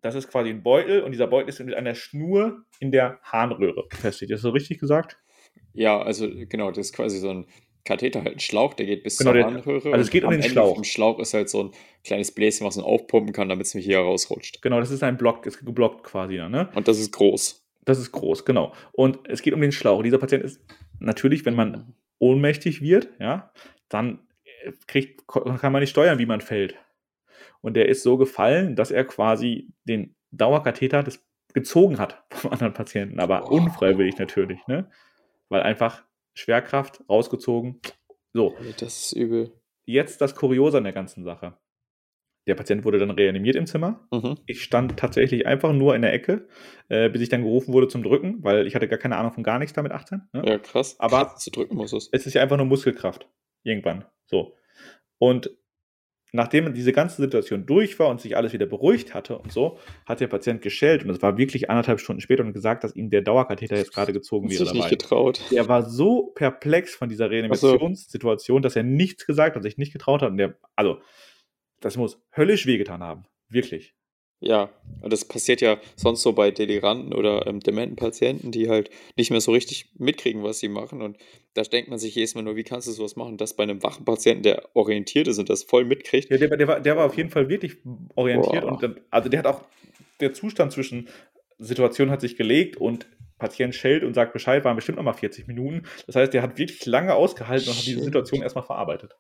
das 0.03 0.15
ist 0.15 0.29
quasi 0.31 0.51
ein 0.51 0.63
Beutel 0.63 1.03
und 1.03 1.13
dieser 1.13 1.27
Beutel 1.27 1.51
ist 1.51 1.61
mit 1.61 1.75
einer 1.75 1.95
Schnur 1.95 2.65
in 2.79 2.91
der 2.91 3.19
Harnröhre 3.23 3.85
befestigt. 3.89 4.31
Ist 4.31 4.39
das 4.39 4.43
so 4.43 4.51
richtig 4.51 4.81
gesagt? 4.81 5.19
Ja, 5.75 6.01
also 6.01 6.27
genau, 6.49 6.71
das 6.71 6.87
ist 6.87 6.95
quasi 6.95 7.19
so 7.19 7.29
ein 7.29 7.47
Katheter, 7.85 8.23
halt 8.23 8.37
ein 8.37 8.41
Schlauch, 8.41 8.75
der 8.75 8.87
geht 8.87 9.03
bis 9.03 9.19
genau, 9.19 9.33
zur 9.33 9.43
Harnröhre. 9.43 9.93
Also 9.93 10.03
es 10.03 10.11
geht 10.11 10.25
um 10.25 10.31
den 10.31 10.41
Ende 10.41 10.51
Schlauch. 10.51 10.79
Im 10.79 10.85
Schlauch 10.85 11.19
ist 11.19 11.35
halt 11.35 11.51
so 11.51 11.65
ein 11.65 11.71
kleines 12.03 12.33
Bläschen, 12.33 12.67
was 12.67 12.77
man 12.77 12.85
aufpumpen 12.85 13.33
kann, 13.35 13.49
damit 13.49 13.67
es 13.67 13.75
mich 13.75 13.85
hier 13.85 13.99
rausrutscht. 13.99 14.63
Genau, 14.63 14.81
das 14.81 14.91
ist 14.91 15.03
ein 15.03 15.19
Block, 15.19 15.45
ist 15.45 15.65
geblockt 15.65 16.03
quasi. 16.03 16.37
Ne? 16.37 16.71
Und 16.75 16.89
das 16.89 16.99
ist 16.99 17.13
groß. 17.13 17.67
Das 17.85 17.99
ist 17.99 18.13
groß, 18.13 18.45
genau. 18.45 18.73
Und 18.93 19.19
es 19.29 19.43
geht 19.43 19.55
um 19.55 19.61
den 19.61 19.73
Schlauch. 19.73 20.03
Dieser 20.03 20.19
Patient 20.19 20.45
ist 20.45 20.61
natürlich, 20.99 21.45
wenn 21.45 21.55
man 21.55 21.95
ohnmächtig 22.21 22.81
wird, 22.81 23.09
ja, 23.19 23.53
dann 23.89 24.21
kriegt, 24.87 25.27
kann 25.27 25.73
man 25.73 25.81
nicht 25.81 25.91
steuern, 25.91 26.19
wie 26.19 26.27
man 26.27 26.41
fällt. 26.41 26.77
Und 27.61 27.75
der 27.75 27.89
ist 27.89 28.03
so 28.03 28.17
gefallen, 28.17 28.77
dass 28.77 28.91
er 28.91 29.05
quasi 29.05 29.73
den 29.85 30.15
Dauerkatheter 30.31 31.03
des, 31.03 31.27
gezogen 31.53 31.99
hat 31.99 32.23
vom 32.31 32.53
anderen 32.53 32.75
Patienten, 32.75 33.19
aber 33.19 33.51
unfreiwillig 33.51 34.19
natürlich, 34.19 34.65
ne? 34.69 34.89
Weil 35.49 35.63
einfach 35.63 36.05
Schwerkraft 36.35 37.03
rausgezogen. 37.09 37.81
So. 38.33 38.55
Das 38.79 39.07
ist 39.07 39.13
übel. 39.13 39.53
Jetzt 39.85 40.21
das 40.21 40.37
Kuriose 40.37 40.79
an 40.79 40.85
der 40.85 40.93
ganzen 40.93 41.25
Sache. 41.25 41.59
Der 42.51 42.57
Patient 42.57 42.85
wurde 42.85 42.99
dann 42.99 43.13
reanimiert 43.13 43.55
im 43.55 43.67
Zimmer. 43.67 44.09
Mhm. 44.11 44.35
Ich 44.45 44.65
stand 44.65 44.97
tatsächlich 44.97 45.47
einfach 45.47 45.73
nur 45.73 45.95
in 45.95 46.03
der 46.03 46.13
Ecke, 46.13 46.49
äh, 46.89 47.09
bis 47.09 47.23
ich 47.23 47.29
dann 47.29 47.43
gerufen 47.43 47.73
wurde 47.73 47.87
zum 47.87 48.03
Drücken, 48.03 48.43
weil 48.43 48.67
ich 48.67 48.75
hatte 48.75 48.89
gar 48.89 48.99
keine 48.99 49.17
Ahnung 49.19 49.31
von 49.31 49.45
gar 49.45 49.61
nichts 49.61 49.73
damit 49.73 49.93
18. 49.93 50.23
Ne? 50.33 50.43
Ja, 50.45 50.59
krass. 50.59 50.97
Aber 50.99 51.27
krass, 51.27 51.45
zu 51.45 51.53
drücken 51.53 51.77
muss 51.77 51.93
es. 51.93 52.09
Es 52.11 52.27
ist 52.27 52.35
ja 52.35 52.43
einfach 52.43 52.57
nur 52.57 52.67
Muskelkraft. 52.67 53.29
Irgendwann. 53.63 54.05
So. 54.27 54.57
Und 55.19 55.57
nachdem 56.33 56.75
diese 56.75 56.93
ganze 56.93 57.23
Situation 57.23 57.67
durch 57.67 58.01
war 58.01 58.09
und 58.09 58.21
sich 58.21 58.37
alles 58.37 58.53
wieder 58.53 58.67
beruhigt 58.67 59.15
hatte 59.15 59.39
und 59.39 59.53
so, 59.53 59.79
hat 60.07 60.19
der 60.19 60.27
Patient 60.27 60.61
geschellt 60.61 61.05
und 61.05 61.11
es 61.11 61.23
war 61.23 61.39
wirklich 61.39 61.71
anderthalb 61.71 62.01
Stunden 62.01 62.21
später 62.21 62.43
und 62.43 62.53
gesagt, 62.53 62.83
dass 62.83 62.97
ihm 62.97 63.11
der 63.11 63.23
Dauerkatheter 63.23 63.77
jetzt 63.77 63.95
gerade 63.95 64.13
gezogen 64.13 64.51
wäre 64.51 64.65
dich 64.65 64.73
nicht 64.73 64.89
getraut. 64.89 65.41
Er 65.53 65.69
war 65.69 65.89
so 65.89 66.33
perplex 66.35 66.97
von 66.97 67.09
dieser 67.09 67.31
Reanimationssituation, 67.31 68.61
dass 68.61 68.75
er 68.75 68.83
nichts 68.83 69.25
gesagt 69.25 69.55
hat, 69.55 69.63
sich 69.63 69.79
nicht 69.79 69.93
getraut 69.93 70.23
hat. 70.23 70.31
Und 70.31 70.39
der, 70.39 70.57
also, 70.75 70.99
das 71.81 71.97
muss 71.97 72.21
höllisch 72.37 72.67
wehgetan 72.67 73.03
haben. 73.03 73.25
Wirklich. 73.49 73.95
Ja, 74.43 74.71
und 75.03 75.13
das 75.13 75.27
passiert 75.27 75.61
ja 75.61 75.79
sonst 75.97 76.23
so 76.23 76.33
bei 76.33 76.51
deliranten 76.51 77.13
oder 77.13 77.47
ähm, 77.47 77.61
dementen 77.61 77.97
Patienten, 77.97 78.53
die 78.53 78.71
halt 78.71 78.89
nicht 79.17 79.31
mehr 79.31 79.43
so 79.43 79.53
richtig 79.53 79.91
mitkriegen, 79.99 80.43
was 80.43 80.61
sie 80.61 80.69
machen. 80.69 81.03
Und 81.03 81.19
da 81.53 81.61
denkt 81.63 81.91
man 81.91 81.99
sich 81.99 82.15
jedes 82.15 82.35
Mal 82.35 82.41
nur, 82.43 82.57
wie 82.57 82.63
kannst 82.65 82.89
du 82.89 82.93
sowas 82.93 83.17
machen? 83.17 83.37
Das 83.37 83.55
bei 83.55 83.65
einem 83.65 83.83
wachen 83.83 84.07
Patienten, 84.07 84.43
der 84.45 84.75
orientiert 84.75 85.29
ist 85.29 85.39
und 85.39 85.51
das 85.51 85.65
voll 85.65 85.85
mitkriegt. 85.85 86.31
Ja, 86.31 86.39
der, 86.39 86.49
war- 86.49 86.57
der, 86.57 86.69
war, 86.69 86.81
der 86.81 86.97
war 86.97 87.05
auf 87.05 87.17
jeden 87.19 87.29
Fall 87.29 87.51
wirklich 87.51 87.77
orientiert 88.15 88.63
Boah. 88.63 88.73
und 88.73 88.83
dann, 88.83 89.01
also 89.11 89.29
der 89.29 89.41
hat 89.41 89.47
auch, 89.47 89.61
der 90.21 90.33
Zustand 90.33 90.73
zwischen 90.73 91.09
Situation 91.59 92.11
hat 92.11 92.23
sich 92.23 92.37
gelegt 92.37 92.79
und 92.79 93.07
Patient 93.39 93.75
schellt 93.75 94.05
und 94.05 94.15
sagt 94.15 94.33
Bescheid, 94.33 94.65
waren 94.65 94.77
bestimmt 94.77 94.97
nochmal 94.97 95.15
40 95.15 95.47
Minuten. 95.49 95.83
Das 96.07 96.17
heißt, 96.17 96.33
der 96.33 96.41
hat 96.43 96.57
wirklich 96.57 96.87
lange 96.87 97.15
ausgehalten 97.15 97.69
und 97.69 97.77
hat 97.77 97.87
diese. 97.87 98.03
Situation 98.03 98.43
erstmal 98.43 98.65
verarbeitet. 98.65 99.17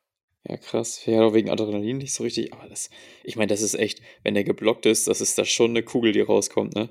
Ja, 0.48 0.56
krass. 0.56 1.04
Ja, 1.06 1.22
auch 1.22 1.34
wegen 1.34 1.50
Adrenalin 1.50 1.98
nicht 1.98 2.14
so 2.14 2.22
richtig. 2.24 2.52
Aber 2.54 2.68
das, 2.68 2.90
ich 3.24 3.36
meine, 3.36 3.48
das 3.48 3.60
ist 3.62 3.74
echt, 3.74 4.00
wenn 4.24 4.34
der 4.34 4.44
geblockt 4.44 4.86
ist, 4.86 5.06
das 5.08 5.20
ist 5.20 5.36
da 5.38 5.44
schon 5.44 5.70
eine 5.70 5.82
Kugel, 5.82 6.12
die 6.12 6.20
rauskommt, 6.20 6.74
ne? 6.74 6.88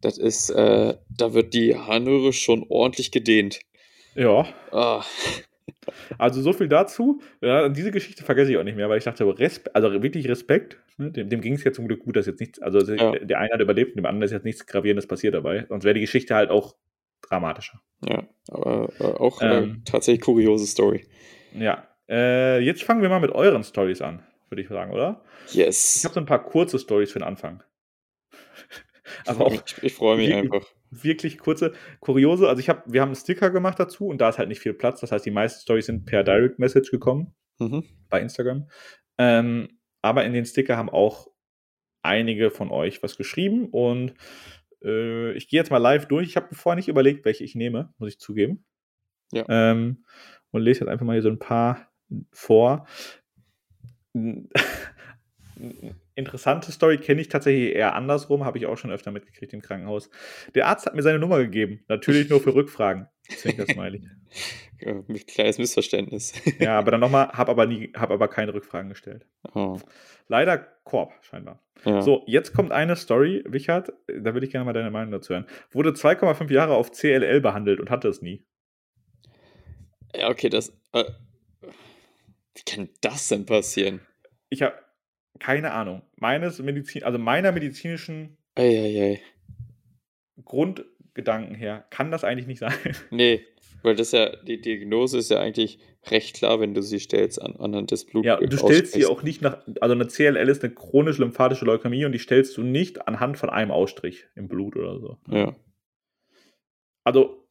Das 0.00 0.16
ist, 0.18 0.50
äh, 0.50 0.94
da 1.08 1.34
wird 1.34 1.54
die 1.54 1.74
Harnröhre 1.76 2.32
schon 2.32 2.64
ordentlich 2.68 3.10
gedehnt. 3.10 3.60
Ja, 4.14 4.46
Ah, 4.72 5.04
also 6.18 6.40
so 6.42 6.52
viel 6.52 6.68
dazu. 6.68 7.20
Ja, 7.40 7.68
diese 7.68 7.90
Geschichte 7.90 8.24
vergesse 8.24 8.50
ich 8.52 8.58
auch 8.58 8.64
nicht 8.64 8.76
mehr, 8.76 8.88
weil 8.88 8.98
ich 8.98 9.04
dachte, 9.04 9.26
Respe 9.38 9.74
also 9.74 9.90
wirklich 10.02 10.28
Respekt. 10.28 10.78
Ne? 10.98 11.10
Dem, 11.10 11.28
dem 11.28 11.40
ging 11.40 11.54
es 11.54 11.64
ja 11.64 11.72
zum 11.72 11.86
Glück 11.88 12.00
gut, 12.04 12.16
dass 12.16 12.26
jetzt 12.26 12.40
nichts, 12.40 12.60
also 12.60 12.78
Ja. 12.94 13.12
der 13.18 13.38
eine 13.38 13.52
hat 13.52 13.60
überlebt 13.60 13.92
und 13.92 13.96
dem 13.96 14.06
anderen 14.06 14.22
ist 14.24 14.32
jetzt 14.32 14.44
nichts 14.44 14.66
Gravierendes 14.66 15.06
passiert 15.06 15.34
dabei. 15.34 15.66
Sonst 15.68 15.84
wäre 15.84 15.94
die 15.94 16.00
Geschichte 16.00 16.34
halt 16.34 16.50
auch 16.50 16.74
dramatischer. 17.22 17.80
ja, 18.08 18.24
aber 18.48 18.90
äh, 19.00 19.04
auch 19.04 19.40
äh, 19.42 19.58
Ähm. 19.58 19.82
tatsächlich 19.84 20.20
kuriose 20.22 20.66
Story. 20.66 21.06
Ja. 21.58 21.87
Äh, 22.08 22.60
jetzt 22.60 22.82
fangen 22.82 23.02
wir 23.02 23.08
mal 23.08 23.20
mit 23.20 23.32
euren 23.32 23.64
Stories 23.64 24.00
an, 24.00 24.24
würde 24.48 24.62
ich 24.62 24.68
sagen, 24.68 24.92
oder? 24.92 25.22
Ich 25.48 25.54
Yes. 25.54 26.02
habe 26.04 26.14
so 26.14 26.20
ein 26.20 26.26
paar 26.26 26.42
kurze 26.44 26.78
Stories 26.78 27.12
für 27.12 27.18
den 27.18 27.28
Anfang. 27.28 27.62
Ich 28.30 28.34
Aber 29.28 29.46
auch 29.46 29.50
mich, 29.50 29.62
ich 29.82 29.94
freue 29.94 30.16
mich 30.16 30.28
wirklich- 30.30 30.52
einfach. 30.54 30.68
wirklich 30.90 31.38
kurze, 31.38 31.72
kuriose. 32.00 32.48
Also 32.48 32.60
ich 32.60 32.68
habe, 32.68 32.82
wir 32.86 33.00
haben 33.02 33.08
einen 33.10 33.16
Sticker 33.16 33.50
gemacht 33.50 33.78
dazu 33.78 34.06
und 34.06 34.18
da 34.20 34.28
ist 34.30 34.38
halt 34.38 34.48
nicht 34.48 34.60
viel 34.60 34.74
Platz. 34.74 35.00
Das 35.00 35.12
heißt, 35.12 35.24
die 35.26 35.30
meisten 35.30 35.60
Stories 35.62 35.86
sind 35.86 36.06
per 36.06 36.24
Direct 36.24 36.58
Message 36.58 36.90
gekommen 36.90 37.34
Mhm. 37.58 37.84
bei 38.08 38.20
Instagram. 38.20 38.68
Ähm, 39.18 39.78
aber 40.02 40.24
in 40.24 40.32
den 40.32 40.46
Sticker 40.46 40.76
haben 40.76 40.88
auch 40.90 41.28
einige 42.02 42.50
von 42.50 42.70
euch 42.70 43.02
was 43.02 43.16
geschrieben 43.16 43.66
und 43.70 44.14
äh, 44.84 45.32
ich 45.32 45.48
gehe 45.48 45.58
jetzt 45.60 45.70
mal 45.70 45.78
live 45.78 46.06
durch. 46.06 46.28
Ich 46.28 46.36
habe 46.36 46.54
vorher 46.54 46.76
nicht 46.76 46.88
überlegt, 46.88 47.24
welche 47.24 47.42
ich 47.44 47.54
nehme, 47.56 47.92
muss 47.98 48.10
ich 48.10 48.20
zugeben. 48.20 48.64
Ja. 49.32 49.44
Ähm, 49.48 50.04
und 50.52 50.62
lese 50.62 50.80
jetzt 50.80 50.88
einfach 50.88 51.04
mal 51.04 51.14
hier 51.14 51.22
so 51.22 51.28
ein 51.28 51.38
paar 51.40 51.90
vor. 52.32 52.86
Interessante 56.14 56.72
Story 56.72 56.98
kenne 56.98 57.20
ich 57.20 57.28
tatsächlich 57.28 57.74
eher 57.74 57.94
andersrum, 57.94 58.44
habe 58.44 58.58
ich 58.58 58.66
auch 58.66 58.76
schon 58.76 58.90
öfter 58.90 59.10
mitgekriegt 59.10 59.52
im 59.52 59.62
Krankenhaus. 59.62 60.10
Der 60.54 60.66
Arzt 60.66 60.86
hat 60.86 60.94
mir 60.94 61.02
seine 61.02 61.18
Nummer 61.18 61.38
gegeben, 61.38 61.84
natürlich 61.88 62.28
nur 62.28 62.40
für 62.40 62.54
Rückfragen. 62.54 63.08
Ja, 64.80 64.94
kleines 65.26 65.58
Missverständnis. 65.58 66.32
Ja, 66.60 66.78
aber 66.78 66.92
dann 66.92 67.00
nochmal, 67.00 67.28
habe 67.32 67.50
aber, 67.50 67.66
nie- 67.66 67.92
hab 67.96 68.10
aber 68.12 68.28
keine 68.28 68.54
Rückfragen 68.54 68.88
gestellt. 68.90 69.26
Oh, 69.54 69.78
Leider 70.28 70.56
Korb, 70.84 71.12
scheinbar. 71.22 71.60
ja. 71.84 72.00
So, 72.02 72.22
jetzt 72.26 72.52
kommt 72.54 72.70
eine 72.70 72.94
Story, 72.94 73.42
Wichert, 73.48 73.92
da 74.06 74.34
würde 74.34 74.46
ich 74.46 74.52
gerne 74.52 74.64
mal 74.66 74.72
deine 74.74 74.90
Meinung 74.92 75.10
dazu 75.10 75.32
hören. 75.32 75.46
Wurde 75.72 75.90
2,5 75.90 76.52
Jahre 76.52 76.74
auf 76.76 76.92
CLL 76.92 77.40
behandelt 77.40 77.80
und 77.80 77.90
hatte 77.90 78.06
es 78.08 78.22
nie. 78.22 78.44
ja, 80.14 80.28
okay, 80.28 80.48
das. 80.48 80.70
Äh, 80.92 81.04
wie 82.58 82.62
kann 82.70 82.88
das 83.00 83.28
denn 83.28 83.46
passieren? 83.46 84.00
Ich 84.48 84.62
habe 84.62 84.74
keine 85.38 85.72
Ahnung. 85.72 86.02
Meines 86.16 86.58
Medizin, 86.58 87.04
also 87.04 87.18
meiner 87.18 87.52
medizinischen 87.52 88.36
Eieiei. 88.56 89.20
Grundgedanken 90.44 91.54
her 91.54 91.86
kann 91.90 92.10
das 92.10 92.24
eigentlich 92.24 92.46
nicht 92.46 92.58
sein. 92.58 92.74
Nee, 93.10 93.44
weil 93.82 93.94
das 93.94 94.12
ja, 94.12 94.34
die 94.42 94.60
Diagnose 94.60 95.18
ist 95.18 95.30
ja 95.30 95.40
eigentlich 95.40 95.78
recht 96.10 96.36
klar, 96.36 96.58
wenn 96.60 96.74
du 96.74 96.82
sie 96.82 96.98
stellst 96.98 97.40
an, 97.40 97.54
anhand 97.56 97.90
des 97.92 98.04
Blut. 98.06 98.24
Ja, 98.24 98.38
und 98.38 98.52
du 98.52 98.56
stellst 98.56 98.94
sie 98.94 99.06
auch 99.06 99.22
nicht 99.22 99.42
nach, 99.42 99.64
also 99.80 99.94
eine 99.94 100.06
CLL 100.06 100.48
ist 100.48 100.64
eine 100.64 100.74
chronisch 100.74 101.18
lymphatische 101.18 101.64
Leukämie 101.64 102.04
und 102.04 102.12
die 102.12 102.18
stellst 102.18 102.56
du 102.56 102.62
nicht 102.62 103.06
anhand 103.06 103.38
von 103.38 103.50
einem 103.50 103.70
Ausstrich 103.70 104.26
im 104.34 104.48
Blut 104.48 104.76
oder 104.76 104.98
so. 104.98 105.18
Ja, 105.30 105.54
Also, 107.04 107.46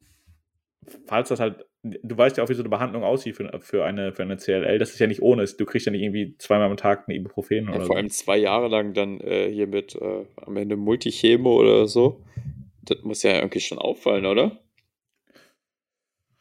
falls 1.06 1.30
das 1.30 1.40
halt, 1.40 1.64
du 1.82 2.16
weißt 2.16 2.36
ja 2.36 2.44
auch, 2.44 2.48
wie 2.48 2.54
so 2.54 2.62
eine 2.62 2.68
Behandlung 2.68 3.04
aussieht 3.04 3.36
für, 3.36 3.50
für, 3.60 3.84
eine, 3.84 4.12
für 4.12 4.22
eine 4.22 4.36
CLL. 4.36 4.78
Das 4.78 4.90
ist 4.90 4.98
ja 4.98 5.06
nicht 5.06 5.22
ohne. 5.22 5.44
Du 5.44 5.64
kriegst 5.64 5.86
ja 5.86 5.92
nicht 5.92 6.02
irgendwie 6.02 6.36
zweimal 6.38 6.68
am 6.70 6.76
Tag 6.76 7.04
eine 7.08 7.16
Ibuprofen 7.16 7.64
ja 7.66 7.70
oder 7.70 7.80
vor 7.80 7.86
so. 7.86 7.94
allem 7.94 8.10
zwei 8.10 8.36
Jahre 8.36 8.68
lang 8.68 8.94
dann 8.94 9.20
äh, 9.20 9.50
hier 9.50 9.66
mit 9.66 9.94
äh, 9.94 10.24
am 10.36 10.56
Ende 10.56 10.76
Multichemo 10.76 11.56
oder 11.58 11.86
so. 11.86 12.20
Das 12.82 13.02
muss 13.02 13.22
ja 13.22 13.34
irgendwie 13.36 13.60
schon 13.60 13.78
auffallen, 13.78 14.26
oder? 14.26 14.58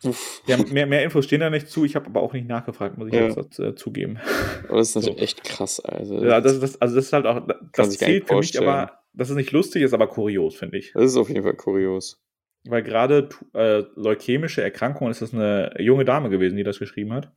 Uff, 0.03 0.43
Ja, 0.45 0.57
mehr, 0.57 0.85
mehr 0.85 1.03
Infos 1.03 1.25
stehen 1.25 1.39
da 1.39 1.49
nicht 1.49 1.69
zu. 1.69 1.83
Ich 1.83 1.95
habe 1.95 2.05
aber 2.05 2.21
auch 2.21 2.33
nicht 2.33 2.47
nachgefragt, 2.47 2.97
muss 2.97 3.07
ich 3.09 3.15
Ja. 3.15 3.27
jetzt 3.29 3.59
äh, 3.59 3.73
zugeben. 3.75 4.19
aber 4.67 4.77
das 4.77 4.89
ist 4.89 4.95
natürlich 4.95 5.17
So. 5.17 5.23
echt 5.23 5.43
krass. 5.43 5.79
Also, 5.79 6.23
Ja, 6.23 6.39
das, 6.39 6.59
das, 6.59 6.79
also 6.79 6.95
das 6.95 7.05
ist 7.05 7.13
halt 7.13 7.25
auch, 7.25 7.47
das 7.73 7.97
zählt 7.97 8.27
für 8.27 8.37
mich, 8.37 8.57
aber 8.61 8.99
das 9.13 9.29
ist 9.31 9.35
nicht 9.35 9.51
lustig, 9.51 9.81
ist 9.81 9.93
aber 9.93 10.07
kurios, 10.07 10.55
finde 10.55 10.77
ich. 10.77 10.91
das 10.93 11.05
ist 11.05 11.17
auf 11.17 11.29
jeden 11.29 11.41
Fall 11.43 11.55
kurios. 11.55 12.23
Weil 12.69 12.83
gerade 12.83 13.29
äh, 13.53 13.83
leukämische 13.95 14.61
Erkrankungen 14.61 15.11
ist 15.11 15.21
das 15.21 15.33
eine 15.33 15.73
junge 15.79 16.05
Dame 16.05 16.29
gewesen, 16.29 16.57
die 16.57 16.63
das 16.63 16.79
geschrieben 16.79 17.13
hat. 17.13 17.31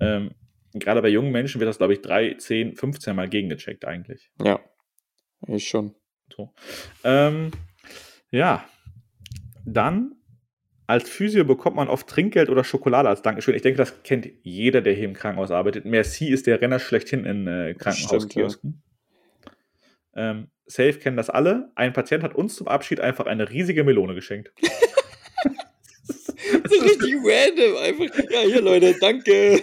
Ähm, 0.00 0.30
gerade 0.74 1.02
bei 1.02 1.08
jungen 1.08 1.32
Menschen 1.32 1.60
wird 1.60 1.68
das, 1.68 1.78
glaube 1.78 1.94
ich, 1.94 2.02
3, 2.02 2.34
10, 2.34 2.74
15 2.74 3.16
Mal 3.16 3.28
gegengecheckt 3.28 3.84
eigentlich. 3.84 4.30
Ja, 4.42 4.60
ich 5.46 5.68
schon. 5.68 5.94
So. 6.34 6.52
Ähm, 7.02 7.50
ja. 8.30 8.64
Dann, 9.66 10.14
als 10.86 11.08
Physio 11.08 11.44
bekommt 11.44 11.76
man 11.76 11.88
oft 11.88 12.06
Trinkgeld 12.06 12.50
oder 12.50 12.64
Schokolade 12.64 13.08
als 13.08 13.22
Dankeschön. 13.22 13.54
Ich 13.54 13.62
denke, 13.62 13.78
das 13.78 14.02
kennt 14.02 14.28
jeder, 14.42 14.82
der 14.82 14.92
hier 14.92 15.04
im 15.04 15.14
Krankenhaus 15.14 15.50
arbeitet. 15.50 15.84
Merci 15.86 16.28
ist 16.28 16.46
der 16.46 16.60
Renner 16.60 16.78
schlechthin 16.78 17.24
in 17.24 17.46
äh, 17.46 17.74
Krankenhauskiosken. 17.74 18.82
Ähm, 20.16 20.48
safe 20.66 20.94
kennen 20.94 21.16
das 21.16 21.30
alle. 21.30 21.70
Ein 21.74 21.92
Patient 21.92 22.22
hat 22.22 22.34
uns 22.34 22.56
zum 22.56 22.68
Abschied 22.68 23.00
einfach 23.00 23.26
eine 23.26 23.50
riesige 23.50 23.84
Melone 23.84 24.14
geschenkt. 24.14 24.52
Das 26.62 26.72
ist 26.72 26.82
richtig 26.82 27.14
random. 27.14 27.76
Einfach, 27.76 28.18
ja, 28.30 28.40
hier 28.40 28.60
Leute, 28.60 28.94
danke. 29.00 29.62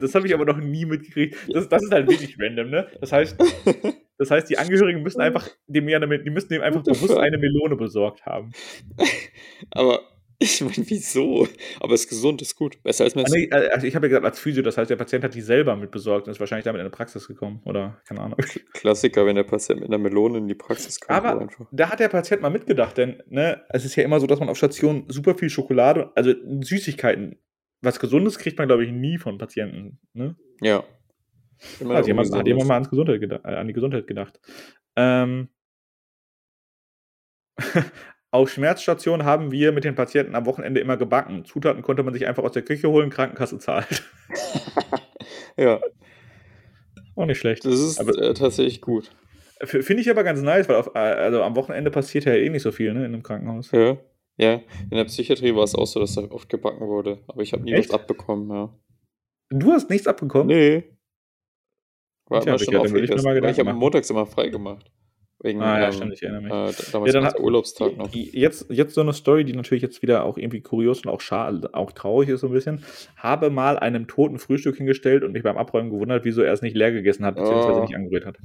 Das 0.00 0.14
habe 0.14 0.26
ich 0.26 0.34
aber 0.34 0.44
noch 0.44 0.56
nie 0.56 0.84
mitgekriegt. 0.84 1.36
Das, 1.52 1.68
das 1.68 1.84
ist 1.84 1.92
halt 1.92 2.08
wirklich 2.08 2.36
random, 2.38 2.70
ne? 2.70 2.88
Das 3.00 3.12
heißt, 3.12 3.36
das 4.18 4.30
heißt, 4.30 4.50
die 4.50 4.58
Angehörigen 4.58 5.02
müssen 5.02 5.20
einfach 5.20 5.48
dem, 5.68 5.86
die 5.86 6.30
müssen 6.30 6.48
dem 6.48 6.62
einfach 6.62 6.82
bewusst 6.82 7.16
eine 7.16 7.38
Melone 7.38 7.76
besorgt 7.76 8.26
haben. 8.26 8.50
Aber 9.70 10.00
ich 10.40 10.60
meine, 10.60 10.76
wieso? 10.88 11.48
Aber 11.80 11.94
es 11.94 12.02
ist 12.02 12.08
gesund, 12.10 12.40
ist 12.42 12.54
gut. 12.54 12.80
Besser 12.84 13.04
als 13.04 13.14
Messi. 13.16 13.36
nee, 13.36 13.56
äh, 13.56 13.70
also 13.70 13.86
ich 13.86 13.96
habe 13.96 14.06
ja 14.06 14.08
gesagt, 14.10 14.24
als 14.24 14.38
Physio, 14.38 14.62
das 14.62 14.76
heißt, 14.78 14.88
der 14.88 14.96
Patient 14.96 15.24
hat 15.24 15.34
die 15.34 15.40
selber 15.40 15.74
mit 15.74 15.90
besorgt 15.90 16.26
und 16.28 16.32
ist 16.32 16.38
wahrscheinlich 16.40 16.64
damit 16.64 16.80
in 16.80 16.86
die 16.86 16.90
Praxis 16.94 17.26
gekommen. 17.26 17.60
Oder 17.64 18.00
keine 18.06 18.20
Ahnung. 18.20 18.38
Klassiker, 18.72 19.26
wenn 19.26 19.34
der 19.36 19.42
Patient 19.44 19.80
mit 19.80 19.88
einer 19.88 19.98
Melone 19.98 20.38
in 20.38 20.46
die 20.48 20.54
Praxis 20.54 21.00
kommt. 21.00 21.10
Aber- 21.16 21.40
einfach. 21.40 21.66
Da 21.72 21.90
hat 21.90 21.98
der 22.00 22.08
Patient 22.08 22.40
mal 22.42 22.50
mitgedacht, 22.50 22.96
denn 22.96 23.22
ne, 23.26 23.62
es 23.70 23.84
ist 23.84 23.96
ja 23.96 24.04
immer 24.04 24.20
so, 24.20 24.26
dass 24.28 24.38
man 24.38 24.48
auf 24.48 24.56
Station 24.56 25.04
super 25.08 25.34
viel 25.34 25.50
Schokolade, 25.50 26.12
also 26.14 26.32
Süßigkeiten, 26.60 27.36
was 27.80 27.98
Gesundes 27.98 28.38
kriegt 28.38 28.58
man, 28.58 28.68
glaube 28.68 28.84
ich, 28.84 28.92
nie 28.92 29.18
von 29.18 29.38
Patienten. 29.38 29.98
Ne? 30.12 30.36
Ja. 30.60 30.84
Immer 31.80 31.96
Hat 31.96 32.06
jemand, 32.06 32.32
hat 32.32 32.46
jemand 32.46 32.68
mal 32.68 32.74
ans 32.74 32.90
Gesundheit 32.90 33.20
geda- 33.20 33.44
äh, 33.44 33.56
an 33.56 33.66
die 33.66 33.72
Gesundheit 33.72 34.06
gedacht. 34.06 34.38
Ähm, 34.94 35.48
auf 38.30 38.50
Schmerzstation 38.50 39.24
haben 39.24 39.50
wir 39.50 39.72
mit 39.72 39.84
den 39.84 39.94
Patienten 39.94 40.34
am 40.34 40.44
Wochenende 40.46 40.80
immer 40.80 40.96
gebacken. 40.96 41.44
Zutaten 41.44 41.82
konnte 41.82 42.02
man 42.02 42.12
sich 42.14 42.26
einfach 42.26 42.42
aus 42.44 42.52
der 42.52 42.62
Küche 42.62 42.88
holen, 42.90 43.10
Krankenkasse 43.10 43.58
zahlt. 43.58 44.04
Ja, 45.56 45.80
Auch 47.16 47.26
nicht 47.26 47.38
schlecht. 47.38 47.64
das 47.64 47.74
ist 47.80 47.98
Aber- 47.98 48.16
äh, 48.16 48.32
tatsächlich 48.32 48.80
gut. 48.80 49.10
Finde 49.64 50.00
ich 50.00 50.08
aber 50.08 50.22
ganz 50.22 50.40
nice, 50.40 50.68
weil 50.68 50.76
auf, 50.76 50.94
äh, 50.94 50.98
also 50.98 51.42
am 51.42 51.56
Wochenende 51.56 51.90
passiert 51.90 52.26
ja 52.26 52.32
eh 52.34 52.48
nicht 52.48 52.62
so 52.62 52.70
viel 52.70 52.94
ne, 52.94 53.00
in 53.00 53.06
einem 53.12 53.24
Krankenhaus. 53.24 53.72
Ja. 53.72 53.96
Ja, 54.36 54.52
in 54.84 54.90
der 54.96 55.04
Psychiatrie 55.06 55.52
war 55.56 55.64
es 55.64 55.74
auch 55.74 55.86
so, 55.86 55.98
dass 55.98 56.14
da 56.14 56.22
oft 56.30 56.48
gebacken 56.48 56.86
wurde. 56.86 57.18
Aber 57.26 57.42
ich 57.42 57.52
habe 57.52 57.64
nie 57.64 57.72
Echt? 57.72 57.88
was 57.88 57.94
abbekommen, 58.00 58.48
ja. 58.50 58.72
Du 59.50 59.72
hast 59.72 59.90
nichts 59.90 60.06
abbekommen? 60.06 60.46
Nee. 60.46 60.84
War 62.28 62.40
Tja, 62.40 62.50
immer 62.52 62.58
schon 62.60 62.74
ich 62.74 62.78
aufgegessen. 62.80 63.18
ich 63.18 63.24
Gedanken 63.34 63.66
habe 63.66 63.72
montags 63.76 64.10
immer 64.10 64.26
frei 64.26 64.48
gemacht. 64.48 64.88
Wegen, 65.40 65.62
Ah 65.62 65.78
ja, 65.78 65.86
ähm, 65.86 65.92
stimmt, 65.92 66.12
ich 66.14 66.22
erinnere 66.22 66.42
mich. 66.42 66.50
Äh, 66.52 66.90
damals 66.92 67.12
dann 67.12 67.22
war 67.22 67.30
hat- 67.30 67.38
Urlaubstag 67.40 67.96
noch. 67.96 68.12
Jetzt, 68.12 68.66
jetzt 68.70 68.94
so 68.94 69.02
eine 69.02 69.12
Story, 69.12 69.44
die 69.44 69.52
natürlich 69.52 69.82
jetzt 69.82 70.02
wieder 70.02 70.24
auch 70.24 70.36
irgendwie 70.36 70.60
kurios 70.60 71.02
und 71.04 71.10
auch 71.10 71.20
schade, 71.20 71.70
auch 71.74 71.92
traurig 71.92 72.28
ist 72.28 72.40
so 72.40 72.48
ein 72.48 72.52
bisschen. 72.52 72.82
Habe 73.16 73.48
mal 73.50 73.78
einem 73.78 74.08
toten 74.08 74.38
Frühstück 74.40 74.76
hingestellt 74.76 75.22
und 75.22 75.32
mich 75.32 75.44
beim 75.44 75.56
Abräumen 75.56 75.90
gewundert, 75.90 76.24
wieso 76.24 76.42
er 76.42 76.52
es 76.52 76.60
nicht 76.62 76.76
leer 76.76 76.90
gegessen 76.90 77.24
hat, 77.24 77.36
beziehungsweise 77.36 77.78
Oh. 77.78 77.82
nicht 77.82 77.94
angerührt 77.94 78.26
hat. 78.26 78.36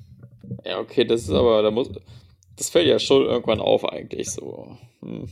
Ja, 0.66 0.80
okay, 0.80 1.04
das 1.04 1.24
ist 1.24 1.32
aber, 1.32 1.64
da 1.64 1.72
muss, 1.72 1.90
das 2.58 2.70
fällt 2.70 2.88
ja 2.88 3.00
schon 3.00 3.24
irgendwann 3.26 3.60
auf 3.60 3.86
eigentlich 3.92 4.30
so. 4.30 4.78
Hm. 5.02 5.26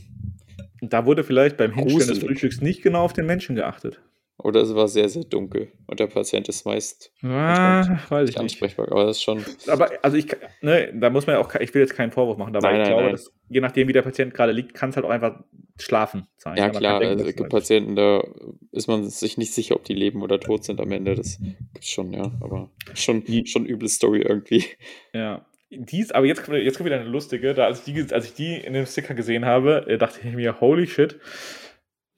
Da 0.80 1.06
wurde 1.06 1.22
vielleicht 1.22 1.56
beim 1.58 1.72
Hinstellen 1.72 2.08
des. 2.08 2.18
Frühstücks 2.18 2.60
nicht 2.60 2.82
genau 2.82 3.04
auf 3.04 3.12
den 3.12 3.26
Menschen 3.26 3.54
geachtet. 3.54 4.00
Oder 4.38 4.62
es 4.62 4.74
war 4.74 4.88
sehr, 4.88 5.08
sehr 5.08 5.24
dunkel 5.24 5.70
und 5.86 6.00
der 6.00 6.08
Patient 6.08 6.48
ist 6.48 6.64
meist 6.66 7.12
Ah, 7.22 7.84
nicht 8.22 8.38
ansprechbar, 8.38 8.90
aber 8.90 9.04
das 9.06 9.18
ist 9.18 9.22
schon, 9.22 9.44
Aber 9.68 9.90
also 10.02 10.16
ich, 10.16 10.26
ne, 10.62 10.92
da 10.94 11.10
muss 11.10 11.26
man 11.26 11.36
ja 11.36 11.40
auch, 11.40 11.54
ich 11.56 11.72
will 11.74 11.82
jetzt 11.82 11.94
keinen 11.94 12.10
Vorwurf 12.10 12.38
machen, 12.38 12.56
aber 12.56 12.66
Nein, 12.68 12.80
ich 12.80 12.80
nein, 12.80 12.88
glaube, 12.88 13.02
nein. 13.04 13.12
dass 13.12 13.30
je 13.48 13.60
nachdem, 13.60 13.86
wie 13.88 13.92
der 13.92 14.02
Patient 14.02 14.34
gerade 14.34 14.50
liegt, 14.52 14.74
kann 14.74 14.90
es 14.90 14.96
halt 14.96 15.06
auch 15.06 15.10
einfach 15.10 15.38
schlafen 15.78 16.26
sein. 16.38 16.56
ja 16.56 16.70
klar, 16.70 16.98
denken, 16.98 17.18
also 17.18 17.28
es 17.30 17.36
gibt 17.36 17.52
es- 17.52 17.58
Patienten, 17.60 17.94
da 17.94 18.24
ist 18.72 18.88
man 18.88 19.08
sich 19.08 19.38
nicht 19.38 19.52
sicher, 19.52 19.76
ob 19.76 19.84
die 19.84 19.94
leben 19.94 20.22
oder 20.22 20.40
tot 20.40 20.64
sind 20.64 20.80
am 20.80 20.90
Ende, 20.90 21.14
das 21.14 21.38
gibt's 21.74 21.90
schon, 21.90 22.12
ja, 22.12 22.32
aber 22.40 22.70
schon, 22.94 23.22
schon 23.46 23.66
üble 23.66 23.88
Story 23.88 24.22
irgendwie. 24.22 24.64
Ja. 25.12 25.44
Dies, 25.74 26.10
aber 26.12 26.26
jetzt 26.26 26.42
kommt, 26.44 26.58
jetzt 26.58 26.76
kommt 26.76 26.86
wieder 26.86 27.00
eine 27.00 27.08
lustige. 27.08 27.54
Da, 27.54 27.64
als, 27.64 27.86
ich 27.86 27.94
die, 27.94 28.12
als 28.12 28.26
ich 28.26 28.34
die 28.34 28.56
in 28.56 28.74
dem 28.74 28.84
Sticker 28.84 29.14
gesehen 29.14 29.46
habe, 29.46 29.86
äh, 29.88 29.96
dachte 29.96 30.18
ich 30.22 30.34
mir, 30.34 30.60
holy 30.60 30.86
shit, 30.86 31.18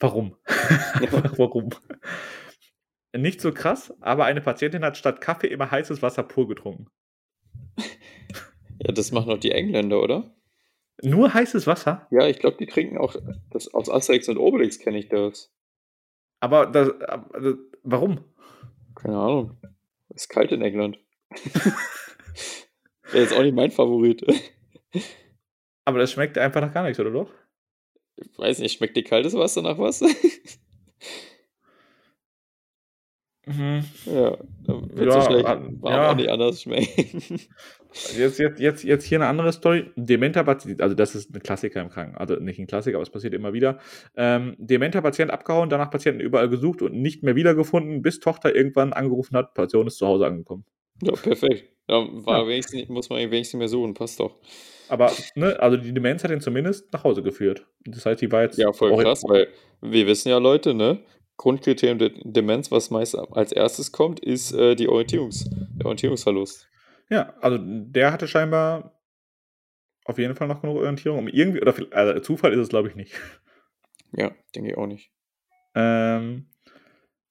warum? 0.05 0.37
warum? 1.39 1.71
Nicht 3.17 3.41
so 3.41 3.53
krass, 3.53 3.95
aber 4.01 4.27
eine 4.27 4.41
Patientin 4.41 4.85
hat 4.85 4.97
statt 4.97 5.21
Kaffee 5.21 5.47
immer 5.47 5.71
heißes 5.71 6.03
Wasser 6.03 6.23
pur 6.25 6.47
getrunken. 6.47 6.89
Ja, 8.79 8.93
das 8.93 9.13
machen 9.13 9.31
doch 9.31 9.39
die 9.39 9.53
Engländer, 9.53 10.03
oder? 10.03 10.35
Nur 11.03 11.33
heißes 11.33 11.67
Wasser? 11.67 12.07
Ja, 12.11 12.27
ich 12.27 12.39
glaube, 12.39 12.57
die 12.59 12.67
trinken 12.67 12.99
auch, 12.99 13.17
das 13.51 13.73
aus 13.73 13.89
Asterix 13.89 14.29
und 14.29 14.37
Obelix 14.37 14.79
kenne 14.79 14.99
ich 14.99 15.09
das. 15.09 15.53
Aber 16.41 16.67
das, 16.67 16.91
aber 17.01 17.57
warum? 17.83 18.21
Keine 18.95 19.17
Ahnung. 19.17 19.57
Ist 20.11 20.29
kalt 20.29 20.53
in 20.53 20.61
England. 20.61 20.99
Wäre 23.11 23.25
jetzt 23.25 23.35
auch 23.35 23.43
nicht 23.43 23.55
mein 23.55 23.71
Favorit. 23.71 24.25
Aber 25.87 25.99
das 25.99 26.13
schmeckt 26.13 26.39
einfach 26.39 26.63
nach 26.63 26.73
gar 26.73 26.85
nichts, 26.85 26.99
oder 26.99 27.11
doch? 27.11 27.31
Ich 28.17 28.39
weiß 28.39 28.59
nicht, 28.61 28.77
schmeckt 28.77 28.97
dir 28.97 29.05
kaltes 29.05 29.35
Wasser 29.35 29.63
nach 29.63 29.79
was? 29.79 30.03
Mhm. 33.47 33.85
ja, 34.07 34.39
dann 34.67 34.97
wird 34.97 35.11
Ja, 35.11 35.11
es 35.11 35.15
wahrscheinlich 35.17 35.47
ah, 35.47 35.61
warm 35.81 36.03
ja. 36.03 36.11
auch 36.11 36.15
nicht 36.15 36.31
anders 36.31 36.63
schmecken. 36.63 37.23
Jetzt, 38.17 38.39
jetzt, 38.39 38.59
jetzt, 38.59 38.83
jetzt 38.83 39.05
hier 39.05 39.19
eine 39.19 39.29
andere 39.29 39.53
Story. 39.53 39.91
Dementer 39.97 40.43
Patient, 40.45 40.81
also 40.83 40.95
das 40.97 41.15
ist 41.15 41.33
ein 41.35 41.43
Klassiker 41.43 41.81
im 41.81 41.91
Krankenhaus, 41.91 42.21
also 42.21 42.43
nicht 42.43 42.59
ein 42.59 42.67
Klassiker, 42.67 42.97
aber 42.97 43.03
es 43.03 43.11
passiert 43.11 43.35
immer 43.35 43.53
wieder. 43.53 43.79
Ähm, 44.17 44.57
dementer 44.59 45.01
Patient 45.03 45.31
abgehauen, 45.31 45.69
danach 45.71 45.91
Patienten 45.91 46.21
überall 46.21 46.49
gesucht 46.49 46.83
und 46.83 46.95
nicht 46.95 47.23
mehr 47.23 47.37
wiedergefunden, 47.37 48.03
bis 48.03 48.19
Tochter 48.19 48.55
irgendwann 48.57 48.93
angerufen 48.93 49.37
hat, 49.37 49.55
Patient 49.55 49.87
ist 49.87 49.99
zu 49.99 50.07
Hause 50.07 50.27
angekommen. 50.27 50.65
ja, 51.03 51.13
perfekt. 51.13 51.71
Ja, 51.89 51.97
war 52.25 52.41
Ja. 52.41 52.49
Wenigstens, 52.49 52.89
muss 52.89 53.11
man 53.11 53.19
wenigstens 53.31 53.59
mehr 53.59 53.69
suchen, 53.69 53.95
passt 53.95 54.19
doch. 54.21 54.39
Aber, 54.89 55.13
ne, 55.35 55.59
also 55.61 55.77
die 55.77 55.93
Demenz 55.93 56.25
hat 56.25 56.31
ihn 56.31 56.41
zumindest 56.41 56.93
nach 56.93 57.05
Hause 57.05 57.23
geführt. 57.23 57.67
Das 57.85 58.05
heißt, 58.07 58.21
die 58.21 58.31
war 58.31 58.43
jetzt. 58.43 58.59
Ja, 58.59 58.73
voll 58.73 58.97
krass, 59.03 59.23
weil 59.27 59.49
wir 59.81 60.07
wissen 60.07 60.29
ja, 60.29 60.39
Leute, 60.39 60.75
ne? 60.75 61.03
Grundkriterium 61.37 61.99
der 61.99 62.11
Demenz, 62.23 62.71
was 62.71 62.91
meist 62.91 63.17
als 63.17 63.51
erstes 63.53 63.91
kommt, 63.91 64.21
ist 64.21 64.53
äh, 64.53 64.77
die 64.77 64.89
Orientierungs 64.89 65.51
der 65.51 65.87
Orientierungsverlust. 65.87 66.69
Ja, 67.11 67.35
also 67.41 67.59
der 67.61 68.13
hatte 68.13 68.29
scheinbar 68.29 69.01
auf 70.05 70.19
jeden 70.19 70.37
Fall 70.37 70.49
noch 70.49 70.61
genug 70.61 70.77
Orientierung, 70.77 71.19
um 71.19 71.29
irgendwie, 71.29 71.61
oder 71.61 71.75
also 71.91 72.21
Zufall 72.21 72.53
ist 72.53 72.61
es, 72.61 72.69
glaube 72.69 72.89
ich, 72.89 72.95
nicht. 72.95 73.15
Ja, 74.13 74.33
denke 74.55 74.71
ich 74.71 74.77
auch 74.77 74.87
nicht. 74.87 75.11
Ähm, 75.75 76.47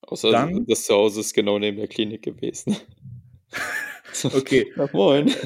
Außer 0.02 0.32
Dann- 0.32 0.66
das 0.68 0.84
Zuhause 0.84 1.22
ist 1.22 1.34
genau 1.34 1.60
neben 1.60 1.78
der 1.78 1.88
Klinik 1.88 2.24
gewesen. 2.24 2.76
okay, 4.26 4.72
Na, 4.76 4.90
moin. 4.94 5.34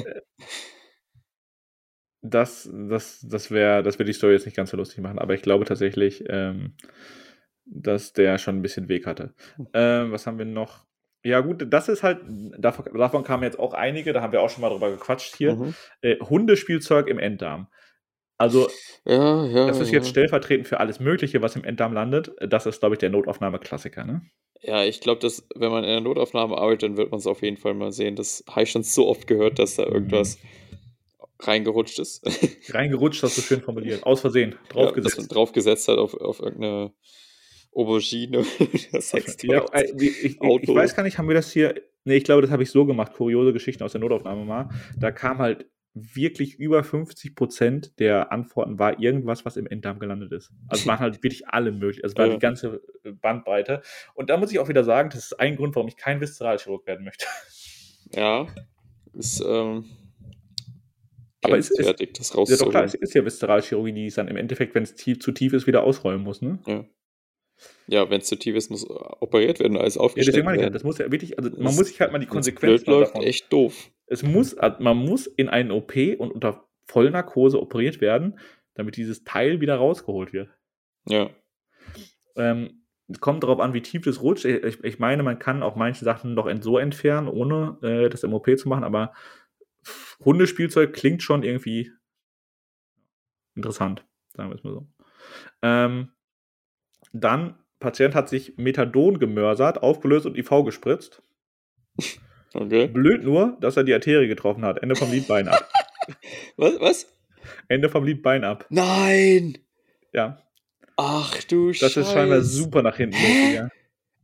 das, 2.22 2.68
das, 2.72 3.20
das 3.20 3.50
wäre, 3.50 3.82
das 3.82 3.98
wird 3.98 4.08
die 4.08 4.12
Story 4.12 4.32
jetzt 4.32 4.46
nicht 4.46 4.56
ganz 4.56 4.70
so 4.70 4.76
lustig 4.76 4.98
machen, 4.98 5.18
aber 5.18 5.34
ich 5.34 5.42
glaube 5.42 5.64
tatsächlich, 5.64 6.24
ähm, 6.28 6.74
dass 7.64 8.12
der 8.12 8.38
schon 8.38 8.56
ein 8.56 8.62
bisschen 8.62 8.88
Weg 8.88 9.06
hatte. 9.06 9.34
Ähm, 9.72 10.12
was 10.12 10.26
haben 10.26 10.38
wir 10.38 10.44
noch? 10.44 10.86
Ja, 11.24 11.40
gut, 11.40 11.66
das 11.68 11.88
ist 11.88 12.02
halt, 12.02 12.20
davon, 12.58 12.86
davon 12.96 13.24
kamen 13.24 13.42
jetzt 13.42 13.58
auch 13.58 13.74
einige, 13.74 14.12
da 14.12 14.22
haben 14.22 14.32
wir 14.32 14.40
auch 14.40 14.50
schon 14.50 14.62
mal 14.62 14.70
drüber 14.70 14.90
gequatscht 14.90 15.36
hier. 15.36 15.56
Mhm. 15.56 15.74
Äh, 16.00 16.16
Hundespielzeug 16.20 17.08
im 17.08 17.18
Enddarm. 17.18 17.68
Also, 18.38 18.68
Ja, 19.04 19.44
ja. 19.46 19.66
das 19.66 19.80
ist 19.80 19.90
ja. 19.90 19.98
jetzt 19.98 20.08
stellvertretend 20.08 20.68
für 20.68 20.78
alles 20.78 21.00
Mögliche, 21.00 21.42
was 21.42 21.56
im 21.56 21.64
Enddarm 21.64 21.92
landet. 21.92 22.30
Das 22.40 22.66
ist, 22.66 22.78
glaube 22.78 22.94
ich, 22.94 23.00
der 23.00 23.10
Notaufnahme-Klassiker, 23.10 24.04
ne? 24.04 24.22
Ja, 24.60 24.84
ich 24.84 25.00
glaube, 25.00 25.20
dass 25.20 25.46
wenn 25.54 25.70
man 25.70 25.84
in 25.84 25.90
der 25.90 26.00
Notaufnahme 26.00 26.56
arbeitet, 26.56 26.84
dann 26.84 26.96
wird 26.96 27.10
man 27.10 27.18
es 27.18 27.26
auf 27.26 27.42
jeden 27.42 27.56
Fall 27.56 27.74
mal 27.74 27.92
sehen. 27.92 28.16
Das 28.16 28.44
habe 28.48 28.62
ich 28.62 28.70
schon 28.70 28.82
so 28.84 29.08
oft 29.08 29.26
gehört, 29.26 29.58
dass 29.58 29.76
da 29.76 29.84
irgendwas 29.84 30.38
reingerutscht 31.40 31.98
ist. 31.98 32.22
Reingerutscht, 32.74 33.22
hast 33.22 33.38
du 33.38 33.42
schön 33.42 33.60
formuliert. 33.62 34.02
Aus 34.04 34.20
Versehen, 34.20 34.52
Ja, 34.52 34.56
dass 34.58 34.68
draufgesetzt. 34.74 35.18
man 35.18 35.28
draufgesetzt 35.28 35.88
hat 35.88 35.98
auf, 35.98 36.14
auf 36.14 36.40
irgendeine 36.40 36.92
Aubergine 37.72 38.38
oder 38.90 39.00
Sextoy. 39.00 39.50
Ja, 39.50 39.64
äh, 39.72 39.84
ich, 40.00 40.24
ich, 40.24 40.40
ich 40.40 40.68
weiß 40.68 40.96
gar 40.96 41.02
nicht, 41.02 41.18
haben 41.18 41.28
wir 41.28 41.34
das 41.34 41.52
hier. 41.52 41.74
Ne, 42.04 42.16
ich 42.16 42.24
glaube, 42.24 42.42
das 42.42 42.50
habe 42.50 42.62
ich 42.62 42.70
so 42.70 42.86
gemacht. 42.86 43.12
Kuriose 43.12 43.52
Geschichten 43.52 43.82
aus 43.82 43.92
der 43.92 44.00
Notaufnahme 44.00 44.44
mal. 44.44 44.68
Da 44.98 45.10
kam 45.12 45.38
halt 45.38 45.66
wirklich 45.94 46.54
über 46.56 46.84
50 46.84 47.34
Prozent 47.34 47.98
der 47.98 48.30
Antworten 48.30 48.78
war 48.78 49.00
irgendwas, 49.00 49.44
was 49.44 49.56
im 49.56 49.66
Enddarm 49.66 49.98
gelandet 49.98 50.30
ist. 50.32 50.52
Also 50.68 50.86
waren 50.86 51.00
halt 51.00 51.22
wirklich 51.24 51.48
alle 51.48 51.72
möglich. 51.72 52.04
Also 52.04 52.16
war 52.16 52.26
Ja. 52.26 52.34
die 52.34 52.38
ganze 52.38 52.80
Bandbreite. 53.20 53.82
Und 54.14 54.30
da 54.30 54.36
muss 54.36 54.52
ich 54.52 54.58
auch 54.60 54.68
wieder 54.68 54.84
sagen, 54.84 55.10
das 55.10 55.24
ist 55.26 55.40
ein 55.40 55.56
Grund, 55.56 55.74
warum 55.74 55.88
ich 55.88 55.96
kein 55.96 56.20
Viszeralchirurg 56.20 56.86
werden 56.86 57.04
möchte. 57.04 57.26
Ja, 58.14 58.46
ist 59.12 59.42
ähm, 59.46 59.86
Aber 61.42 61.56
es 61.58 61.70
ist- 61.70 61.78
das 61.78 62.30
Ja, 62.50 62.56
doch 62.56 62.70
klar, 62.70 62.84
es 62.84 62.94
ist 62.94 63.14
ja 63.14 63.24
Viszeralchirurgie, 63.24 63.92
die 63.92 64.06
es 64.06 64.14
dann 64.14 64.28
im 64.28 64.36
Endeffekt, 64.36 64.74
wenn 64.74 64.82
es 64.82 64.94
tief, 64.94 65.20
zu 65.20 65.32
tief 65.32 65.52
ist, 65.52 65.66
wieder 65.66 65.82
ausräumen 65.84 66.24
muss. 66.24 66.42
Ne? 66.42 66.58
ja, 66.66 66.84
ja 67.86 68.10
wenn 68.10 68.20
es 68.20 68.26
zu 68.26 68.36
tief 68.36 68.56
ist, 68.56 68.70
muss 68.70 68.84
operiert 68.88 69.60
werden, 69.60 69.76
alles 69.76 69.94
Ja, 69.94 70.00
aufgestellt 70.00 70.28
deswegen 70.34 70.46
meine 70.46 70.58
ich 70.58 70.62
ja, 70.64 70.70
das 70.70 70.82
muss 70.84 70.98
ja 70.98 71.10
wirklich, 71.12 71.38
also 71.38 71.50
man 71.50 71.64
Das- 71.66 71.76
muss 71.76 71.86
sich 71.88 72.00
halt 72.00 72.12
mal 72.12 72.18
die 72.18 72.26
Konsequenzen 72.26 72.84
blöd 72.84 72.86
läuft, 72.86 73.14
davon 73.14 73.26
echt 73.26 73.52
doof. 73.52 73.90
es 74.06 74.22
muss, 74.22 74.56
also 74.58 74.82
man 74.82 74.96
muss 74.96 75.26
in 75.26 75.48
einen 75.48 75.70
OP 75.70 76.16
und 76.18 76.32
unter 76.32 76.64
Vollnarkose 76.86 77.60
operiert 77.60 78.00
werden, 78.00 78.38
damit 78.74 78.96
dieses 78.96 79.22
Teil 79.24 79.60
wieder 79.60 79.76
rausgeholt 79.76 80.32
wird. 80.32 80.48
Ja, 81.08 81.30
Ähm, 82.36 82.84
es 83.08 83.20
kommt 83.20 83.42
darauf 83.42 83.58
an, 83.60 83.72
wie 83.74 83.80
tief 83.80 84.02
das 84.02 84.22
rutscht. 84.22 84.44
Ich, 84.44 84.84
ich 84.84 84.98
meine, 84.98 85.22
man 85.22 85.38
kann 85.38 85.62
auch 85.62 85.76
manche 85.76 86.04
Sachen 86.04 86.34
noch 86.34 86.48
so 86.60 86.78
entfernen, 86.78 87.26
ohne 87.28 87.78
äh, 87.82 88.08
das 88.08 88.22
im 88.22 88.34
OP 88.34 88.54
zu 88.56 88.68
machen, 88.68 88.84
aber 88.84 89.12
Hundespielzeug 90.24 90.92
klingt 90.92 91.22
schon 91.22 91.42
irgendwie 91.42 91.92
interessant, 93.54 94.04
sagen 94.34 94.50
wir 94.50 94.56
es 94.56 94.64
mal 94.64 94.72
so. 94.72 94.86
Ähm, 95.62 96.12
dann, 97.12 97.58
Patient 97.80 98.14
hat 98.14 98.28
sich 98.28 98.56
Methadon 98.56 99.18
gemörsert, 99.18 99.82
aufgelöst 99.82 100.26
und 100.26 100.36
IV 100.36 100.64
gespritzt. 100.64 101.22
okay. 102.54 102.88
Blöd 102.88 103.24
nur, 103.24 103.56
dass 103.60 103.76
er 103.76 103.84
die 103.84 103.94
Arterie 103.94 104.28
getroffen 104.28 104.64
hat. 104.64 104.82
Ende 104.82 104.96
vom 104.96 105.10
Lied 105.10 105.28
Bein 105.28 105.48
ab. 105.48 105.68
Was? 106.56 106.80
Was? 106.80 107.18
Ende 107.68 107.88
vom 107.88 108.04
Lied 108.04 108.22
Bein 108.22 108.44
ab. 108.44 108.66
Nein! 108.70 109.58
Ja, 110.12 110.42
Ach 111.00 111.42
du 111.44 111.70
das 111.70 111.96
ist 111.96 112.10
scheinbar 112.10 112.38
Scheiß. 112.38 112.52
super 112.52 112.82
nach 112.82 112.96
hinten 112.96 113.16
losgegangen. 113.16 113.70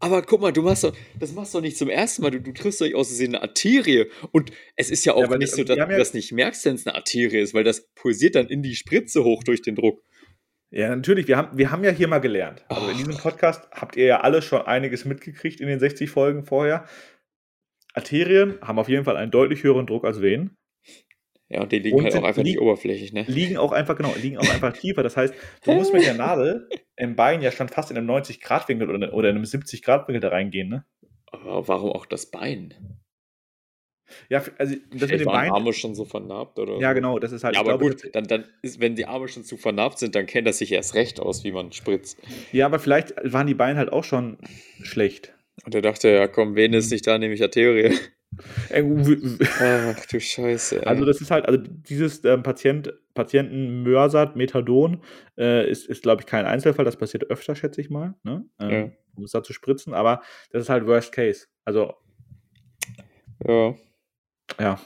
Aber 0.00 0.20
guck 0.22 0.40
mal, 0.40 0.52
du 0.52 0.62
machst 0.62 0.84
doch, 0.84 0.94
das 1.18 1.32
machst 1.32 1.54
du 1.54 1.58
doch 1.58 1.62
nicht 1.62 1.78
zum 1.78 1.88
ersten 1.88 2.22
Mal. 2.22 2.30
Du, 2.30 2.40
du 2.40 2.52
triffst 2.52 2.80
doch 2.80 2.84
nicht 2.86 2.94
aus 2.96 3.08
Versehen 3.08 3.34
eine 3.34 3.42
Arterie. 3.42 4.06
Und 4.32 4.50
es 4.76 4.90
ist 4.90 5.04
ja 5.06 5.14
auch 5.14 5.30
Ja, 5.30 5.38
nicht 5.38 5.52
so, 5.52 5.64
dass 5.64 5.76
du 5.76 5.80
ja- 5.82 5.98
das 5.98 6.12
nicht 6.14 6.32
merkst, 6.32 6.64
wenn 6.66 6.74
es 6.74 6.86
eine 6.86 6.94
Arterie 6.96 7.38
ist, 7.38 7.54
weil 7.54 7.64
das 7.64 7.88
pulsiert 7.94 8.34
dann 8.34 8.48
in 8.48 8.62
die 8.62 8.74
Spritze 8.74 9.24
hoch 9.24 9.42
durch 9.44 9.62
den 9.62 9.76
Druck. 9.76 10.02
Ja, 10.70 10.94
natürlich. 10.94 11.28
Wir 11.28 11.36
haben, 11.36 11.56
wir 11.56 11.70
haben 11.70 11.84
ja 11.84 11.90
hier 11.90 12.08
mal 12.08 12.18
gelernt. 12.18 12.64
Also 12.68 12.88
in 12.88 12.96
diesem 12.98 13.16
Podcast 13.16 13.68
habt 13.70 13.96
ihr 13.96 14.06
ja 14.06 14.20
alle 14.20 14.42
schon 14.42 14.62
einiges 14.62 15.04
mitgekriegt 15.04 15.60
in 15.60 15.68
den 15.68 15.78
60 15.78 16.10
Folgen 16.10 16.44
vorher. 16.44 16.86
Arterien 17.94 18.58
haben 18.60 18.78
auf 18.78 18.88
jeden 18.88 19.04
Fall 19.04 19.16
einen 19.16 19.30
deutlich 19.30 19.62
höheren 19.62 19.86
Druck 19.86 20.04
als 20.04 20.20
Venen. 20.20 20.56
Ja, 21.54 21.62
und 21.62 21.70
die 21.70 21.78
liegen 21.78 21.96
Und 21.96 22.04
halt 22.04 22.16
auch 22.16 22.24
einfach 22.24 22.42
nicht 22.42 22.58
oberflächlich, 22.58 23.12
ne? 23.12 23.24
Liegen 23.28 23.58
auch 23.58 23.70
einfach, 23.70 23.96
genau, 23.96 24.12
liegen 24.20 24.38
auch 24.38 24.48
einfach 24.52 24.72
tiefer. 24.76 25.04
Das 25.04 25.16
heißt, 25.16 25.32
du 25.64 25.72
musst 25.72 25.92
mit 25.92 26.04
der 26.04 26.14
Nadel 26.14 26.68
im 26.96 27.14
Bein 27.14 27.42
ja 27.42 27.52
schon 27.52 27.68
fast 27.68 27.92
in 27.92 27.96
einem 27.96 28.10
90-Grad-Winkel 28.10 28.90
oder, 28.90 29.14
oder 29.14 29.30
in 29.30 29.36
einem 29.36 29.44
70-Grad-Winkel 29.44 30.20
da 30.20 30.30
reingehen, 30.30 30.68
ne? 30.68 30.84
Aber 31.26 31.68
warum 31.68 31.92
auch 31.92 32.06
das 32.06 32.26
Bein? 32.26 32.74
Ja, 34.28 34.42
also 34.58 34.74
das 34.92 35.10
mit 35.10 35.20
dem 35.20 35.26
waren 35.26 35.42
Bein. 35.42 35.52
Arme 35.52 35.72
schon 35.72 35.94
so 35.94 36.04
vernarbt 36.04 36.58
oder 36.58 36.78
Ja, 36.80 36.92
genau, 36.92 37.20
das 37.20 37.30
ist 37.30 37.44
halt. 37.44 37.54
Ja, 37.54 37.60
aber 37.60 37.78
glaube, 37.78 37.94
gut, 37.94 38.10
dann, 38.12 38.24
dann 38.24 38.46
ist, 38.62 38.80
wenn 38.80 38.96
die 38.96 39.06
Arme 39.06 39.28
schon 39.28 39.44
zu 39.44 39.56
vernarbt 39.56 40.00
sind, 40.00 40.16
dann 40.16 40.26
kennt 40.26 40.48
das 40.48 40.58
sich 40.58 40.72
erst 40.72 40.96
recht 40.96 41.20
aus, 41.20 41.44
wie 41.44 41.52
man 41.52 41.70
spritzt. 41.70 42.18
Ja, 42.50 42.66
aber 42.66 42.80
vielleicht 42.80 43.14
waren 43.22 43.46
die 43.46 43.54
Beine 43.54 43.78
halt 43.78 43.92
auch 43.92 44.04
schon 44.04 44.38
schlecht. 44.82 45.34
Und 45.64 45.72
er 45.74 45.82
dachte, 45.82 46.08
ja 46.08 46.26
komm, 46.26 46.56
wen 46.56 46.72
ist 46.74 46.90
nicht 46.90 47.06
da, 47.06 47.16
nehme 47.16 47.34
ich 47.34 47.42
Arterie. 47.42 47.96
Ach 48.70 50.06
du 50.06 50.20
Scheiße. 50.20 50.80
Ey. 50.82 50.86
Also 50.86 51.04
das 51.04 51.20
ist 51.20 51.30
halt, 51.30 51.46
also 51.46 51.58
dieses 51.60 52.24
ähm, 52.24 52.42
Patient, 52.42 52.92
Patienten 53.14 53.82
Mörsat, 53.82 54.36
Methadon 54.36 55.02
äh, 55.38 55.68
ist, 55.70 55.86
ist 55.86 56.02
glaube 56.02 56.22
ich, 56.22 56.26
kein 56.26 56.46
Einzelfall. 56.46 56.84
Das 56.84 56.96
passiert 56.96 57.24
öfter, 57.30 57.54
schätze 57.54 57.80
ich 57.80 57.90
mal. 57.90 58.14
Ne? 58.22 58.44
Ähm, 58.60 58.70
Ja. 58.70 58.90
Um 59.16 59.24
es 59.24 59.30
da 59.30 59.42
zu 59.44 59.52
spritzen, 59.52 59.94
aber 59.94 60.22
das 60.50 60.62
ist 60.62 60.68
halt 60.68 60.86
Worst 60.86 61.12
Case. 61.12 61.46
Also 61.64 61.94
Ja. 63.46 63.74
Ja. 64.60 64.80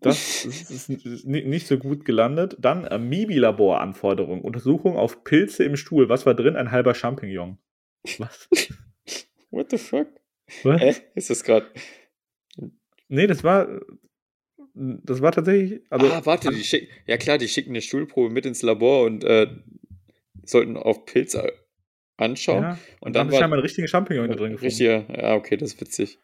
Das 0.00 0.44
ist, 0.44 0.68
ist, 0.70 0.88
ist 0.90 1.26
ni- 1.26 1.44
nicht 1.44 1.68
so 1.68 1.78
gut 1.78 2.04
gelandet. 2.04 2.56
Dann 2.58 2.84
äh, 2.84 2.98
MIBI-Laboranforderung. 2.98 4.40
Untersuchung 4.42 4.96
auf 4.96 5.22
Pilze 5.22 5.62
im 5.62 5.76
Stuhl. 5.76 6.08
Was 6.08 6.26
war 6.26 6.34
drin? 6.34 6.56
Ein 6.56 6.72
halber 6.72 6.94
Champignon. 6.94 7.58
Was? 8.18 8.48
What 9.52 9.70
the 9.70 9.78
fuck? 9.78 10.08
Was? 10.64 10.80
Hä? 10.80 10.94
Ist 11.14 11.30
das 11.30 11.44
gerade. 11.44 11.66
Nee, 13.08 13.26
das 13.26 13.44
war. 13.44 13.68
Das 14.74 15.20
war 15.20 15.32
tatsächlich. 15.32 15.82
Also, 15.90 16.06
ah, 16.06 16.22
warte, 16.24 16.50
die 16.50 16.64
schicken. 16.64 16.88
Ja 17.06 17.16
klar, 17.18 17.36
die 17.38 17.48
schicken 17.48 17.70
eine 17.70 17.82
Stuhlprobe 17.82 18.30
mit 18.32 18.46
ins 18.46 18.62
Labor 18.62 19.04
und 19.04 19.22
äh, 19.24 19.48
sollten 20.44 20.76
auf 20.78 21.04
Pilz 21.04 21.34
a- 21.34 21.46
anschauen. 22.16 22.62
ja, 22.62 22.78
und 23.00 23.14
dann 23.14 23.14
dann 23.14 23.20
haben 23.20 23.30
sie 23.30 23.36
scheinbar 23.36 23.50
war 23.50 23.56
einen 23.58 23.62
richtigen 23.62 23.88
Champignon 23.88 24.28
da 24.28 24.34
drin 24.36 24.52
gefunden. 24.52 24.64
richtiger. 24.64 25.04
Ja, 25.14 25.34
okay, 25.34 25.56
das 25.56 25.74
ist 25.74 25.80
witzig. 25.80 26.18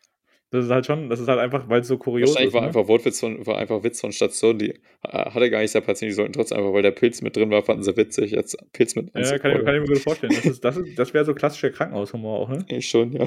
Das 0.51 0.65
ist 0.65 0.71
halt 0.71 0.87
schon, 0.87 1.11
das 1.11 1.21
ist 1.21 1.29
halt 1.29 1.41
einfach, 1.41 1.69
weil 1.69 1.83
es 1.83 1.89
so 1.89 1.99
kurios 1.99 2.31
Wahrscheinlich 2.31 2.49
ist. 2.49 2.55
war 2.55 2.63
ne? 2.63 2.69
einfach 2.69 2.89
Wortwitz 2.89 3.21
von, 3.21 3.47
war 3.47 3.59
einfach 3.59 3.83
Witz 3.85 4.01
von 4.01 4.13
Station, 4.13 4.59
die 4.59 4.71
äh, 4.71 4.79
hatte 5.03 5.51
gar 5.51 5.61
nicht 5.61 5.75
der 5.75 5.83
Patient, 5.83 6.11
die 6.11 6.15
sollten 6.15 6.33
trotzdem 6.33 6.57
einfach, 6.57 6.73
weil 6.73 6.81
der 6.81 6.91
Pilz 6.93 7.21
mit 7.21 7.37
drin 7.37 7.51
war, 7.51 7.63
fanden 7.63 7.83
sie 7.83 7.95
witzig, 7.99 8.31
jetzt 8.31 8.57
Pilz 8.73 8.95
mit 8.97 9.11
Ja, 9.15 9.39
kann 9.39 9.51
ich, 9.59 9.63
kann 9.63 9.75
ich 9.75 9.83
mir 9.83 9.89
gut 9.89 9.99
vorstellen. 9.99 10.33
Das, 10.35 10.47
ist, 10.47 10.65
das, 10.65 10.77
ist, 10.79 10.99
das 10.99 11.13
wäre 11.13 11.27
so 11.27 11.35
klassischer 11.35 11.69
Krankenhaushumor 11.69 12.39
auch, 12.41 12.49
ne? 12.49 12.65
Ich 12.71 12.89
schon, 12.89 13.13
ja. 13.13 13.27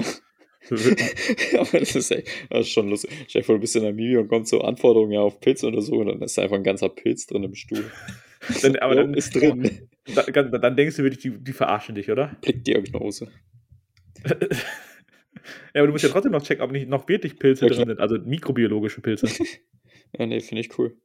Aber 1.58 1.78
das 1.80 1.94
ist 1.96 2.10
echt, 2.10 2.28
das 2.50 2.60
ist 2.60 2.72
schon 2.72 2.88
lustig. 2.88 3.10
Stell 3.28 3.42
dir 3.42 3.46
vor, 3.46 3.54
du 3.56 3.60
bist 3.60 3.76
in 3.76 3.82
der 3.82 3.92
Mimi 3.92 4.16
und 4.16 4.28
kommt 4.28 4.48
so 4.48 4.60
Anforderungen 4.60 5.12
ja 5.12 5.20
auf 5.20 5.40
Pilzuntersuchung, 5.40 6.06
dann 6.06 6.22
ist 6.22 6.38
da 6.38 6.42
einfach 6.42 6.56
ein 6.56 6.64
ganzer 6.64 6.88
Pilz 6.88 7.26
drin 7.26 7.44
im 7.44 7.54
Stuhl. 7.54 7.84
Dann, 8.60 8.74
aber 8.78 8.96
dann, 8.96 9.14
ist 9.14 9.36
drin. 9.36 9.88
dann, 10.16 10.50
dann 10.50 10.74
denkst 10.76 10.96
du 10.96 11.04
wirklich, 11.04 11.22
die, 11.22 11.30
die 11.30 11.52
verarschen 11.52 11.94
dich, 11.94 12.10
oder? 12.10 12.36
Blickdiagnose. 12.40 13.28
Ja, 15.74 15.80
aber 15.80 15.86
du 15.86 15.92
musst 15.92 16.02
ja 16.04 16.10
trotzdem 16.10 16.32
noch 16.32 16.42
checken, 16.42 16.62
ob 16.62 16.72
nicht 16.72 16.88
noch 16.88 17.08
wirklich 17.08 17.38
Pilze 17.38 17.66
Ja, 17.66 17.72
drin 17.72 17.86
sind, 17.86 18.00
also 18.00 18.18
mikrobiologische 18.18 19.00
Pilze. 19.00 19.28
Ja, 20.18 20.26
nee, 20.26 20.40
finde 20.40 20.60
ich 20.60 20.76
cool. 20.78 20.96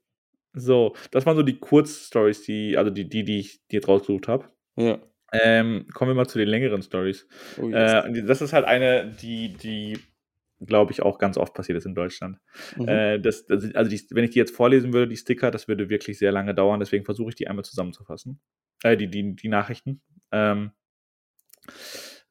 So, 0.53 0.95
das 1.11 1.25
waren 1.25 1.37
so 1.37 1.43
die 1.43 1.59
Kurzstories, 1.59 2.41
die, 2.41 2.77
also 2.77 2.89
die, 2.89 3.07
die, 3.07 3.23
die 3.23 3.39
ich 3.39 3.61
jetzt 3.71 3.87
rausgesucht 3.87 4.27
habe. 4.27 4.49
Ja. 4.75 4.99
Ähm, 5.33 5.87
kommen 5.93 6.11
wir 6.11 6.15
mal 6.15 6.27
zu 6.27 6.37
den 6.37 6.47
längeren 6.47 6.81
Stories. 6.81 7.27
Oh, 7.61 7.69
Äh, 7.69 7.73
yes. 7.73 8.05
die- 8.13 8.25
das 8.25 8.41
ist 8.41 8.53
halt 8.53 8.65
eine, 8.65 9.11
die, 9.21 9.53
die, 9.53 9.99
glaube 10.61 10.91
ich, 10.93 11.01
auch 11.01 11.19
ganz 11.19 11.37
oft 11.37 11.53
passiert 11.53 11.77
ist 11.77 11.85
in 11.85 11.95
Deutschland. 11.95 12.39
Mhm. 12.77 12.87
Äh, 12.87 13.19
das, 13.19 13.45
das, 13.45 13.73
also 13.75 13.89
die, 13.91 14.01
wenn 14.11 14.23
ich 14.23 14.31
die 14.31 14.39
jetzt 14.39 14.55
vorlesen 14.55 14.93
würde, 14.93 15.09
die 15.09 15.17
Sticker, 15.17 15.51
das 15.51 15.67
würde 15.67 15.89
wirklich 15.89 16.17
sehr 16.17 16.31
lange 16.31 16.55
dauern, 16.55 16.79
deswegen 16.79 17.03
versuche 17.05 17.29
ich 17.29 17.35
die 17.35 17.47
einmal 17.47 17.65
zusammenzufassen. 17.65 18.39
Äh, 18.83 18.95
die, 18.95 19.07
die, 19.09 19.35
die 19.35 19.49
Nachrichten. 19.49 20.01
Ähm, 20.31 20.71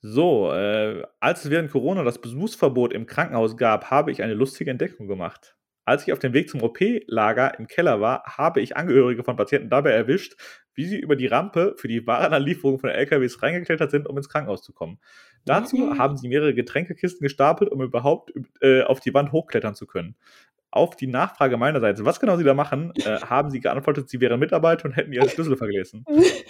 so, 0.01 0.53
äh, 0.53 1.03
als 1.21 1.45
es 1.45 1.51
während 1.51 1.71
Corona 1.71 2.03
das 2.05 2.21
Besuchsverbot 2.21 2.93
im 2.93 3.07
Krankenhaus 3.07 3.57
gab, 3.57 3.91
habe 3.91 4.11
ich 4.13 4.23
eine 4.23 4.35
lustige 4.35 4.71
Entdeckung 4.71 5.09
gemacht. 5.09 5.56
Als 5.87 6.07
ich 6.07 6.13
auf 6.13 6.19
dem 6.19 6.35
Weg 6.35 6.51
zum 6.51 6.63
OP-Lager 6.63 7.59
im 7.59 7.69
Keller 7.69 8.01
war, 8.01 8.25
habe 8.25 8.61
ich 8.61 8.77
Angehörige 8.77 9.23
von 9.25 9.37
Patienten 9.37 9.71
dabei 9.71 9.93
erwischt, 9.93 10.35
wie 10.75 10.85
sie 10.85 10.99
über 10.99 11.17
die 11.17 11.27
Rampe 11.29 11.75
für 11.79 11.89
die 11.89 12.07
Warenanlieferung 12.07 12.79
von 12.81 12.91
LKWs 12.91 13.41
reingeklettert 13.43 13.91
sind, 13.93 14.09
um 14.09 14.17
ins 14.17 14.29
Krankenhaus 14.29 14.63
zu 14.63 14.73
kommen. 14.73 14.99
Dazu 15.45 15.77
Mhm. 15.77 15.99
haben 15.99 16.17
sie 16.17 16.29
mehrere 16.29 16.53
Getränkekisten 16.55 17.25
gestapelt, 17.25 17.71
um 17.71 17.81
überhaupt 17.83 18.33
äh, 18.61 18.83
auf 18.83 18.99
die 19.01 19.15
Wand 19.15 19.31
hochklettern 19.33 19.75
zu 19.77 19.87
können. 19.87 20.17
Auf 20.73 20.97
die 20.97 21.07
Nachfrage 21.07 21.57
meinerseits, 21.57 22.05
was 22.05 22.19
genau 22.21 22.37
sie 22.37 22.45
da 22.45 22.53
machen, 22.53 22.93
äh, 22.97 23.03
haben 23.31 23.51
sie 23.51 23.61
geantwortet, 23.61 24.09
sie 24.11 24.21
wären 24.21 24.41
Mitarbeiter 24.41 24.87
und 24.87 24.93
hätten 24.97 25.13
ihren 25.13 25.29
Schlüssel 25.29 25.57
vergessen. 25.57 26.05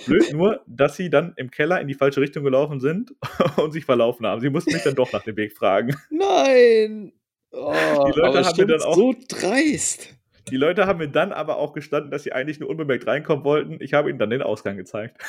Blöd 0.06 0.32
nur, 0.32 0.62
dass 0.66 0.96
sie 0.96 1.10
dann 1.10 1.34
im 1.36 1.50
Keller 1.50 1.80
in 1.80 1.86
die 1.86 1.94
falsche 1.94 2.22
Richtung 2.22 2.42
gelaufen 2.42 2.80
sind 2.80 3.14
und 3.58 3.72
sich 3.72 3.84
verlaufen 3.84 4.26
haben. 4.26 4.40
Sie 4.40 4.50
mussten 4.50 4.72
mich 4.72 4.82
dann 4.82 4.94
doch 4.94 5.12
nach 5.12 5.22
dem 5.22 5.36
Weg 5.36 5.56
fragen. 5.56 5.94
Nein! 6.10 7.12
Oh, 7.52 7.72
Die 8.12 8.18
Leute 8.18 8.44
haben 8.44 8.56
mir 8.56 8.66
dann 8.66 8.82
auch- 8.82 8.94
so 8.94 9.14
dreist. 9.28 10.14
Die 10.50 10.56
Leute 10.56 10.86
haben 10.86 10.98
mir 10.98 11.08
dann 11.08 11.32
aber 11.32 11.56
auch 11.56 11.72
gestanden, 11.72 12.10
dass 12.10 12.22
sie 12.22 12.32
eigentlich 12.32 12.60
nur 12.60 12.68
unbemerkt 12.68 13.06
reinkommen 13.06 13.44
wollten. 13.44 13.78
Ich 13.80 13.94
habe 13.94 14.10
ihnen 14.10 14.18
dann 14.18 14.30
den 14.30 14.42
Ausgang 14.42 14.76
gezeigt. 14.76 15.20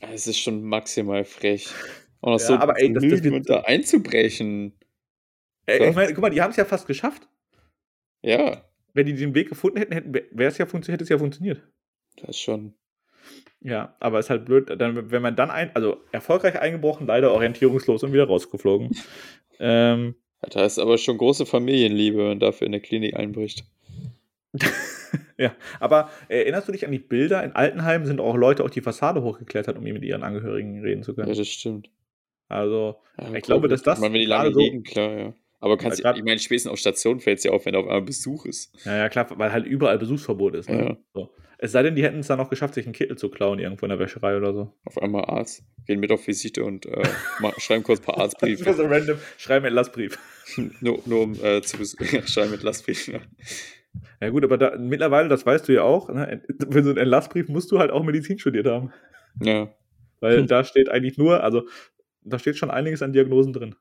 Es 0.00 0.26
ist 0.26 0.38
schon 0.38 0.62
maximal 0.62 1.24
frech. 1.24 1.68
Auch 2.20 2.32
noch 2.32 2.40
Ja, 2.40 2.46
so 2.46 2.54
aber 2.54 2.78
ey, 2.80 2.92
das- 2.92 3.04
das 3.04 3.20
und 3.22 3.48
da 3.48 3.60
einzubrechen. 3.60 4.78
Ja. 5.68 5.88
Ich 5.88 5.94
meine, 5.94 6.12
guck 6.12 6.22
mal, 6.22 6.30
die 6.30 6.40
haben 6.42 6.50
es 6.50 6.56
ja 6.56 6.64
fast 6.64 6.86
geschafft. 6.86 7.28
Ja, 8.22 8.64
Wenn 8.94 9.06
die 9.06 9.14
den 9.14 9.34
Weg 9.34 9.48
gefunden 9.48 9.78
hätten, 9.78 9.92
hätten 9.92 10.12
wäre 10.12 10.50
es 10.50 10.58
ja 10.58 10.66
hätte 10.66 11.02
es 11.04 11.08
ja 11.08 11.18
funktioniert. 11.18 11.62
das 12.16 12.30
ist 12.30 12.40
schon. 12.40 12.74
Ja, 13.60 13.96
aber 14.00 14.18
ist 14.18 14.30
halt 14.30 14.44
blöd, 14.44 14.70
dann, 14.80 15.10
wenn 15.10 15.22
man 15.22 15.36
dann 15.36 15.50
ein, 15.50 15.74
also 15.74 16.02
erfolgreich 16.12 16.58
eingebrochen, 16.60 17.06
leider 17.06 17.32
orientierungslos 17.32 18.02
und 18.02 18.12
wieder 18.12 18.26
rausgeflogen. 18.26 18.90
ähm, 19.60 20.14
Da 20.40 20.64
ist 20.64 20.78
aber 20.78 20.98
schon 20.98 21.18
große 21.18 21.46
Familienliebe, 21.46 22.18
wenn 22.18 22.26
man 22.28 22.40
dafür 22.40 22.66
in 22.66 22.72
eine 22.74 22.80
Klinik 22.80 23.16
einbricht. 23.16 23.64
ja, 25.38 25.54
aber 25.80 26.10
erinnerst 26.28 26.68
du 26.68 26.72
dich 26.72 26.86
an 26.86 26.92
die 26.92 26.98
Bilder? 26.98 27.42
In 27.44 27.52
Altenheimen 27.52 28.06
sind 28.06 28.20
auch 28.20 28.36
Leute 28.36 28.64
auf 28.64 28.70
die 28.70 28.80
Fassade 28.80 29.22
hochgeklettert, 29.22 29.76
um 29.76 29.84
mit 29.84 30.04
ihren 30.04 30.22
Angehörigen 30.22 30.80
reden 30.82 31.02
zu 31.02 31.12
Ja, 31.12 31.16
können. 31.24 31.34
das 31.36 31.48
stimmt. 31.48 31.90
Also, 32.48 32.96
Ja, 33.20 33.34
Ich 33.34 33.42
glaube, 33.42 33.68
dass 33.68 33.82
das 33.82 33.98
Ich 33.98 34.02
meine, 34.02 34.14
wenn 34.14 34.20
die 34.20 34.26
lange 34.26 34.52
so- 34.52 34.60
liegen, 34.60 34.82
klar, 34.84 35.18
ja. 35.18 35.34
Aber 35.60 35.76
kannst 35.76 36.02
grad- 36.02 36.16
ich 36.16 36.24
meine, 36.24 36.38
spätestens 36.38 36.70
auf 36.72 36.78
Station 36.78 37.20
fällt 37.20 37.38
es 37.38 37.44
ja 37.44 37.50
auf, 37.52 37.66
wenn 37.66 37.72
da 37.72 37.80
auf 37.80 37.86
einmal 37.86 38.02
Besuch 38.02 38.46
ist. 38.46 38.72
ja, 38.84 38.96
ja, 38.96 39.08
klar, 39.08 39.26
weil 39.38 39.52
halt 39.52 39.66
überall 39.66 39.98
Besuchsverbot 39.98 40.54
ist. 40.54 40.68
Ne? 40.68 40.84
Ja. 40.84 40.96
So. 41.14 41.30
Es 41.60 41.72
sei 41.72 41.82
denn, 41.82 41.96
die 41.96 42.04
hätten 42.04 42.20
es 42.20 42.28
dann 42.28 42.38
noch 42.38 42.50
geschafft, 42.50 42.74
sich 42.74 42.86
einen 42.86 42.92
Kittel 42.92 43.18
zu 43.18 43.28
klauen 43.30 43.58
irgendwo 43.58 43.84
in 43.84 43.90
der 43.90 43.98
Wäscherei 43.98 44.36
oder 44.36 44.52
so. 44.54 44.72
Auf 44.84 44.96
einmal 45.02 45.24
Arzt, 45.24 45.64
gehen 45.86 45.98
mit 45.98 46.12
auf 46.12 46.24
Visite 46.28 46.62
und 46.62 46.86
äh, 46.86 47.02
schreiben 47.58 47.82
kurz 47.82 47.98
ein 48.00 48.04
paar 48.04 48.14
Das 48.18 48.34
wäre 48.40 48.52
Arztbriefe. 48.52 48.74
so 48.74 48.84
random. 48.86 49.18
Schreiben 49.36 49.64
Entlassbrief. 49.66 50.18
nur, 50.80 51.00
nur 51.06 51.22
um 51.22 51.32
äh, 51.42 51.60
zu 51.62 51.76
bes- 51.78 51.96
ja, 52.14 52.24
schreiben 52.26 52.52
mit 52.52 52.62
Lastbriefen. 52.62 53.14
Ja. 53.14 53.20
Ja 54.20 54.30
gut, 54.30 54.44
aber 54.44 54.58
da, 54.58 54.76
mittlerweile, 54.78 55.28
das 55.28 55.44
weißt 55.44 55.66
du 55.68 55.72
ja 55.74 55.82
auch, 55.82 56.08
ne? 56.08 56.42
für 56.70 56.82
so 56.84 56.90
einen 56.90 56.98
Entlassbrief 56.98 57.48
musst 57.48 57.72
du 57.72 57.80
halt 57.80 57.90
auch 57.90 58.04
Medizin 58.04 58.38
studiert 58.38 58.66
haben. 58.66 58.92
ja. 59.42 59.74
Weil 60.20 60.38
Hm. 60.38 60.46
da 60.48 60.64
steht 60.64 60.88
eigentlich 60.88 61.16
nur, 61.16 61.44
also 61.44 61.62
da 62.24 62.38
steht 62.40 62.56
schon 62.56 62.70
einiges 62.72 63.02
an 63.02 63.12
Diagnosen 63.12 63.52
drin. 63.52 63.76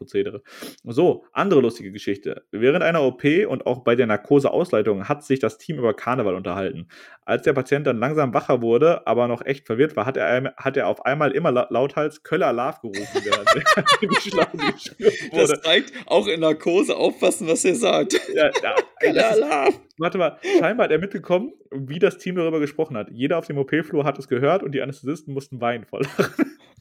Prozedere. 0.00 0.42
So, 0.84 1.26
andere 1.32 1.60
lustige 1.60 1.92
Geschichte. 1.92 2.42
Während 2.50 2.82
einer 2.82 3.02
OP 3.02 3.22
und 3.46 3.66
auch 3.66 3.84
bei 3.84 3.94
der 3.96 4.06
Narkoseausleitung 4.06 5.08
hat 5.10 5.22
sich 5.24 5.40
das 5.40 5.58
Team 5.58 5.76
über 5.78 5.92
Karneval 5.92 6.34
unterhalten. 6.34 6.88
Als 7.26 7.42
der 7.42 7.52
Patient 7.52 7.86
dann 7.86 7.98
langsam 7.98 8.32
wacher 8.32 8.62
wurde, 8.62 9.06
aber 9.06 9.28
noch 9.28 9.44
echt 9.44 9.66
verwirrt 9.66 9.96
war, 9.96 10.06
hat 10.06 10.16
er, 10.16 10.54
hat 10.56 10.76
er 10.78 10.88
auf 10.88 11.04
einmal 11.04 11.32
immer 11.32 11.52
la- 11.52 11.66
lauthals 11.70 12.22
Köller 12.22 12.52
Love 12.54 12.78
gerufen, 12.82 13.20
während 13.22 13.46
er 13.54 15.38
Das 15.38 15.60
zeigt 15.60 15.92
auch 16.06 16.26
in 16.26 16.40
Narkose 16.40 16.96
aufpassen, 16.96 17.46
was 17.46 17.64
er 17.66 17.74
sagt. 17.74 18.14
Ja, 18.34 18.50
ja, 18.62 18.74
ist, 19.00 19.42
Alarm. 19.42 19.74
warte 19.98 20.16
mal, 20.18 20.38
scheinbar 20.58 20.84
hat 20.84 20.92
er 20.92 20.98
mitbekommen, 20.98 21.52
wie 21.70 21.98
das 21.98 22.16
Team 22.16 22.36
darüber 22.36 22.58
gesprochen 22.58 22.96
hat. 22.96 23.08
Jeder 23.12 23.36
auf 23.38 23.46
dem 23.46 23.58
OP-Flur 23.58 24.04
hat 24.04 24.18
es 24.18 24.28
gehört 24.28 24.62
und 24.62 24.72
die 24.72 24.80
Anästhesisten 24.80 25.34
mussten 25.34 25.60
weinen 25.60 25.84
voll. 25.84 26.06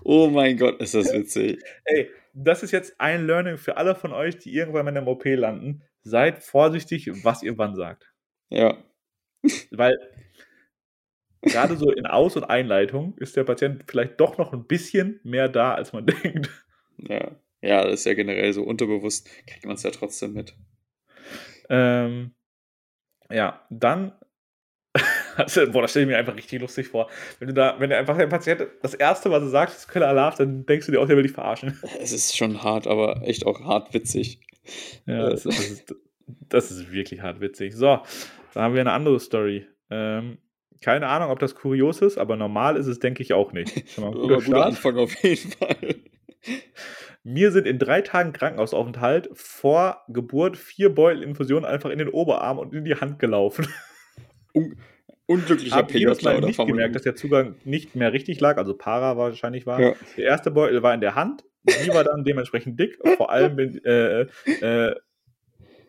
Oh 0.04 0.30
mein 0.30 0.58
Gott, 0.58 0.82
ist 0.82 0.94
das 0.94 1.14
witzig. 1.14 1.62
Ey, 1.86 2.10
das 2.34 2.64
ist 2.64 2.72
jetzt 2.72 3.00
ein 3.00 3.26
Learning 3.26 3.58
für 3.58 3.78
alle 3.78 3.96
von 3.96 4.14
euch, 4.14 4.38
die 4.38 4.54
irgendwann 4.54 4.88
in 4.88 4.98
einem 4.98 5.08
OP 5.08 5.26
landen. 5.26 5.84
Seid 6.02 6.44
vorsichtig, 6.44 7.10
was 7.24 7.44
ihr 7.44 7.58
wann 7.58 7.76
sagt. 7.76 8.14
Ja. 8.50 8.78
Weil 9.72 9.98
gerade 11.42 11.78
so 11.78 11.92
in 11.92 12.06
Aus- 12.06 12.36
und 12.36 12.44
Einleitung 12.46 13.18
ist 13.18 13.36
der 13.36 13.44
Patient 13.44 13.84
vielleicht 13.88 14.20
doch 14.20 14.38
noch 14.38 14.54
ein 14.54 14.66
bisschen 14.68 15.20
mehr 15.24 15.50
da, 15.50 15.74
als 15.74 15.94
man 15.94 16.06
denkt. 16.24 16.50
Ja. 16.98 17.36
Ja, 17.62 17.84
das 17.84 18.02
ist 18.02 18.06
ja 18.06 18.14
generell 18.14 18.54
so 18.54 18.64
unterbewusst, 18.64 19.30
kriegt 19.46 19.66
man 19.66 19.76
es 19.76 19.84
ja 19.84 19.92
trotzdem 19.92 20.32
mit. 20.34 20.56
Ähm, 21.70 22.34
ja, 23.30 23.66
dann. 23.70 24.14
Also, 25.40 25.72
boah, 25.72 25.82
das 25.84 25.92
stelle 25.92 26.06
ich 26.06 26.12
mir 26.12 26.18
einfach 26.18 26.36
richtig 26.36 26.60
lustig 26.62 26.90
vor. 26.90 27.10
Wenn 27.40 27.48
du 27.48 27.54
da, 27.54 27.76
wenn 27.80 27.90
der 27.90 28.00
einfach 28.00 28.18
der 28.18 28.28
Patient 28.28 28.68
das 28.82 28.94
erste, 28.94 29.32
was 29.32 29.42
er 29.42 29.50
sagt, 29.50 29.74
ist 29.74 29.88
Köller 29.88 30.10
Alarv, 30.10 30.36
dann 30.36 30.66
denkst 30.66 30.86
du 30.86 30.92
dir 30.92 31.00
auch, 31.00 31.08
der 31.08 31.16
will 31.16 31.24
dich 31.24 31.32
verarschen. 31.32 31.80
Es 32.00 32.12
ist 32.12 32.36
schon 32.36 32.62
hart, 32.62 32.88
aber 32.88 33.22
echt 33.24 33.46
auch 33.46 33.62
hart 33.62 33.94
witzig. 33.94 34.42
Ja, 35.06 35.30
das, 35.30 35.44
das, 35.44 35.60
ist, 35.60 35.96
das 36.50 36.72
ist 36.72 36.92
wirklich 36.92 37.22
hart 37.22 37.42
witzig. 37.42 37.76
So, 37.76 38.00
dann 38.54 38.64
haben 38.64 38.74
wir 38.74 38.82
eine 38.82 38.92
andere 38.92 39.20
Story. 39.20 39.66
Ähm, 39.90 40.38
keine 40.82 41.08
Ahnung, 41.08 41.30
ob 41.30 41.40
das 41.40 41.56
kurios 41.56 42.02
ist, 42.02 42.18
aber 42.18 42.36
normal 42.36 42.78
ist 42.78 42.88
es, 42.88 43.00
denke 43.00 43.24
ich, 43.24 43.34
auch 43.34 43.52
nicht. 43.52 43.90
Schon 43.90 44.04
mal 44.04 44.12
ein 44.12 44.20
guter 44.20 44.42
guter. 44.42 44.66
Anfang 44.66 44.98
auf 44.98 45.14
jeden 45.24 45.52
Fall. 45.52 45.96
Mir 47.24 47.52
sind 47.52 47.68
in 47.68 47.80
drei 47.80 48.02
Tagen 48.02 48.32
Krankenhausaufenthalt 48.32 49.30
vor 49.34 50.04
Geburt 50.08 50.56
vier 50.58 50.94
Beutelinfusionen 50.94 51.66
einfach 51.66 51.90
in 51.90 52.00
den 52.00 52.10
Oberarm 52.10 52.60
und 52.60 52.74
in 52.74 52.86
die 52.86 52.96
Hand 52.96 53.20
gelaufen. 53.20 53.68
Unglücklicher 55.30 55.76
Hab 55.76 55.94
Mal 55.94 56.38
oder 56.38 56.48
nicht 56.48 56.56
Formulant. 56.56 56.78
gemerkt, 56.78 56.96
dass 56.96 57.04
der 57.04 57.16
Zugang 57.16 57.54
nicht 57.64 57.96
mehr 57.96 58.12
richtig 58.14 58.40
lag, 58.40 58.58
also 58.58 58.74
para 58.74 59.16
wahrscheinlich 59.16 59.68
war. 59.68 59.80
Ja. 59.80 59.94
Der 60.18 60.26
erste 60.26 60.50
Beutel 60.50 60.82
war 60.82 60.92
in 60.96 61.02
der 61.02 61.14
Hand, 61.14 61.44
die 61.64 61.90
war 61.90 62.04
dann 62.04 62.24
dementsprechend 62.24 62.80
dick. 62.80 62.98
Vor 63.16 63.30
allem 63.30 63.60
äh, 63.60 64.22
äh, 64.22 64.96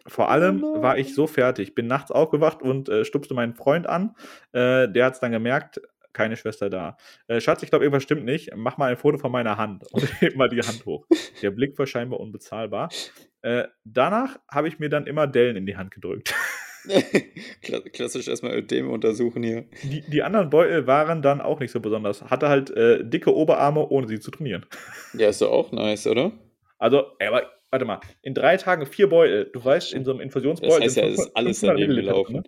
vor 0.07 0.29
allem 0.29 0.63
Oh 0.63 0.83
war 0.83 0.99
ich 0.99 1.15
so 1.15 1.27
fertig. 1.27 1.75
Bin 1.75 1.87
nachts 1.87 2.11
aufgewacht 2.11 2.61
und 2.61 2.91
äh, 2.91 3.07
stupste 3.07 3.33
meinen 3.33 3.55
Freund 3.55 3.87
an. 3.87 4.15
Äh, 4.53 4.89
der 4.89 5.07
hat 5.07 5.15
es 5.15 5.21
dann 5.21 5.33
gemerkt, 5.33 5.81
keine 6.13 6.37
Schwester 6.37 6.69
da. 6.69 6.99
Äh, 7.27 7.41
Schatz, 7.41 7.63
ich 7.63 7.71
glaube, 7.71 7.87
irgendwas 7.87 8.03
stimmt 8.03 8.27
nicht. 8.27 8.51
Mach 8.57 8.77
mal 8.77 8.91
ein 8.91 8.99
Foto 8.99 9.17
von 9.17 9.33
meiner 9.33 9.57
Hand 9.57 9.85
und 9.91 10.03
heb 10.21 10.37
mal 10.37 10.51
die 10.51 10.61
Hand 10.61 10.85
hoch. 10.85 11.07
Der 11.41 11.51
Blick 11.51 11.79
war 11.79 11.87
scheinbar 11.87 12.21
unbezahlbar. 12.21 12.91
Äh, 13.41 13.69
danach 13.85 14.39
habe 14.51 14.69
ich 14.69 14.79
mir 14.79 14.91
dann 14.91 15.07
immer 15.07 15.27
Dellen 15.27 15.57
in 15.57 15.65
die 15.65 15.79
Hand 15.79 15.93
gedrückt. 15.93 16.35
Kla- 17.63 17.89
Klassisch 17.91 18.29
erstmal 18.29 18.57
Ödeme 18.57 18.89
untersuchen 18.91 19.43
hier. 19.43 19.65
Die, 19.83 20.03
die 20.03 20.23
anderen 20.23 20.51
Beutel 20.51 20.87
waren 20.87 21.23
dann 21.23 21.41
auch 21.41 21.61
nicht 21.61 21.71
so 21.73 21.81
besonders. 21.81 22.23
Hatte 22.23 22.49
halt 22.49 22.71
äh, 22.71 23.05
dicke 23.05 23.35
Oberarme, 23.35 23.87
ohne 23.89 24.09
sie 24.09 24.21
zu 24.21 24.31
trainieren. 24.31 24.67
Ja, 25.15 25.29
ist 25.29 25.43
doch 25.43 25.51
auch 25.51 25.73
nice, 25.73 26.07
oder? 26.07 26.33
Also, 26.79 27.03
ey, 27.19 27.27
aber 27.29 27.51
warte 27.71 27.85
mal, 27.85 28.01
in 28.23 28.33
drei 28.35 28.57
Tagen 28.57 28.87
vier 28.87 29.09
Beutel. 29.09 29.51
Du 29.53 29.65
weißt, 29.65 29.93
in 29.93 30.05
so 30.05 30.13
einem 30.13 30.19
Das 30.21 30.25
Infusionsbeutel. 30.27 30.83
heißt 30.85 30.97
ja, 30.97 31.05
es 31.05 31.11
ist 31.19 31.25
500 31.25 31.37
alles 31.37 31.59
500 31.61 31.77
daneben 31.81 31.97
gelaufen. 31.97 32.37
ne? 32.37 32.43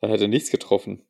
Da 0.00 0.08
hat 0.08 0.20
er 0.20 0.28
nichts 0.28 0.50
getroffen. 0.50 1.02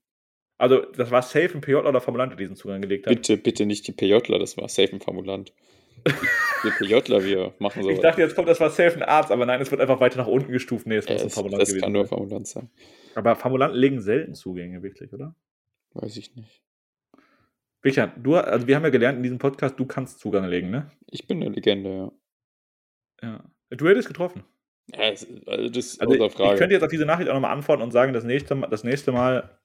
Also, 0.59 0.81
das 0.97 1.11
war 1.11 1.23
safe 1.23 1.51
ein 1.55 1.61
PJ 1.63 1.75
oder 1.77 2.01
Formulant, 2.01 2.33
der 2.33 2.37
diesen 2.37 2.57
Zugang 2.57 2.81
gelegt 2.83 3.07
hat. 3.07 3.15
Bitte, 3.15 3.37
bitte 3.37 3.67
nicht 3.67 3.87
die 3.89 3.93
PJler, 3.93 4.39
das 4.39 4.57
war 4.57 4.69
safe 4.69 4.93
ein 4.93 5.01
Formulant. 5.01 5.53
Die 6.65 6.71
PJler, 6.85 7.23
wir 7.25 7.55
machen 7.59 7.83
sowas. 7.83 7.97
Ich 7.97 8.03
dachte, 8.03 8.21
jetzt 8.23 8.35
kommt, 8.35 8.49
das 8.49 8.61
war 8.61 8.71
safe 8.71 8.97
ein 8.97 9.03
Arzt, 9.03 9.31
aber 9.31 9.47
nein, 9.47 9.61
es 9.61 9.71
wird 9.71 9.81
einfach 9.81 10.01
weiter 10.01 10.19
nach 10.19 10.27
unten 10.27 10.53
gestuft. 10.53 10.87
Nee, 10.87 10.97
es 10.97 11.07
Ja, 11.07 11.13
muss 11.15 11.23
ein 11.25 11.31
Formulant 11.31 11.63
das 11.63 11.69
gewesen 11.69 11.83
kann 11.83 11.93
nur. 11.93 12.07
Formulant 12.07 12.47
sein. 12.47 12.71
Aber 13.15 13.37
Formulanten 13.37 13.79
legen 13.79 14.01
selten 14.01 14.35
Zugänge, 14.35 14.83
wirklich, 14.83 15.13
oder? 15.13 15.35
Weiß 15.95 16.17
ich 16.17 16.35
nicht. 16.35 16.63
Richard, 17.85 18.13
du, 18.23 18.35
also 18.37 18.67
wir 18.67 18.75
haben 18.77 18.83
ja 18.83 18.91
gelernt 18.91 19.17
in 19.19 19.23
diesem 19.23 19.39
Podcast, 19.39 19.79
du 19.79 19.87
kannst 19.87 20.19
Zugang 20.19 20.45
legen, 20.47 20.71
ne? 20.71 20.91
Ich 21.11 21.27
bin 21.27 21.41
eine 21.43 21.51
Legende, 21.55 22.13
ja. 23.23 23.29
Ja. 23.29 23.45
Du 23.71 23.89
hättest 23.89 24.09
getroffen. 24.09 24.45
ja 24.93 25.01
also 25.05 25.27
das 25.69 25.77
ist 25.87 26.01
Also 26.01 26.15
außer 26.15 26.27
ich, 26.27 26.33
Frage. 26.33 26.53
ich 26.55 26.59
könnte 26.59 26.75
jetzt 26.75 26.83
auf 26.85 26.91
diese 26.91 27.07
Nachricht 27.07 27.29
auch 27.31 27.35
nochmal 27.35 27.53
antworten 27.53 27.83
und 27.83 27.93
sagen, 27.93 28.13
das 28.13 28.25
nächste 28.25 28.55
Mal, 28.55 28.69
das 28.69 28.83
nächste 28.85 29.13
Mal 29.13 29.59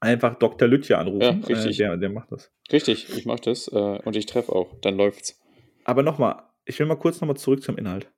einfach 0.00 0.34
Dr. 0.38 0.66
Lütje 0.68 0.98
anrufen. 0.98 1.42
Ja, 1.46 1.54
richtig. 1.54 1.78
Äh, 1.80 1.84
der, 1.84 1.96
der 1.96 2.08
macht 2.10 2.32
das. 2.32 2.52
Richtig, 2.72 3.08
ich 3.16 3.26
mache 3.26 3.42
das 3.42 3.68
äh, 3.68 3.76
und 3.76 4.16
ich 4.16 4.26
treffe 4.26 4.52
auch. 4.52 4.74
Dann 4.80 4.96
läuft's. 4.96 5.40
Aber 5.84 6.02
nochmal, 6.02 6.42
ich 6.64 6.78
will 6.78 6.86
mal 6.86 6.96
kurz 6.96 7.20
nochmal 7.20 7.36
zurück 7.36 7.62
zum 7.62 7.76
Inhalt. 7.78 8.10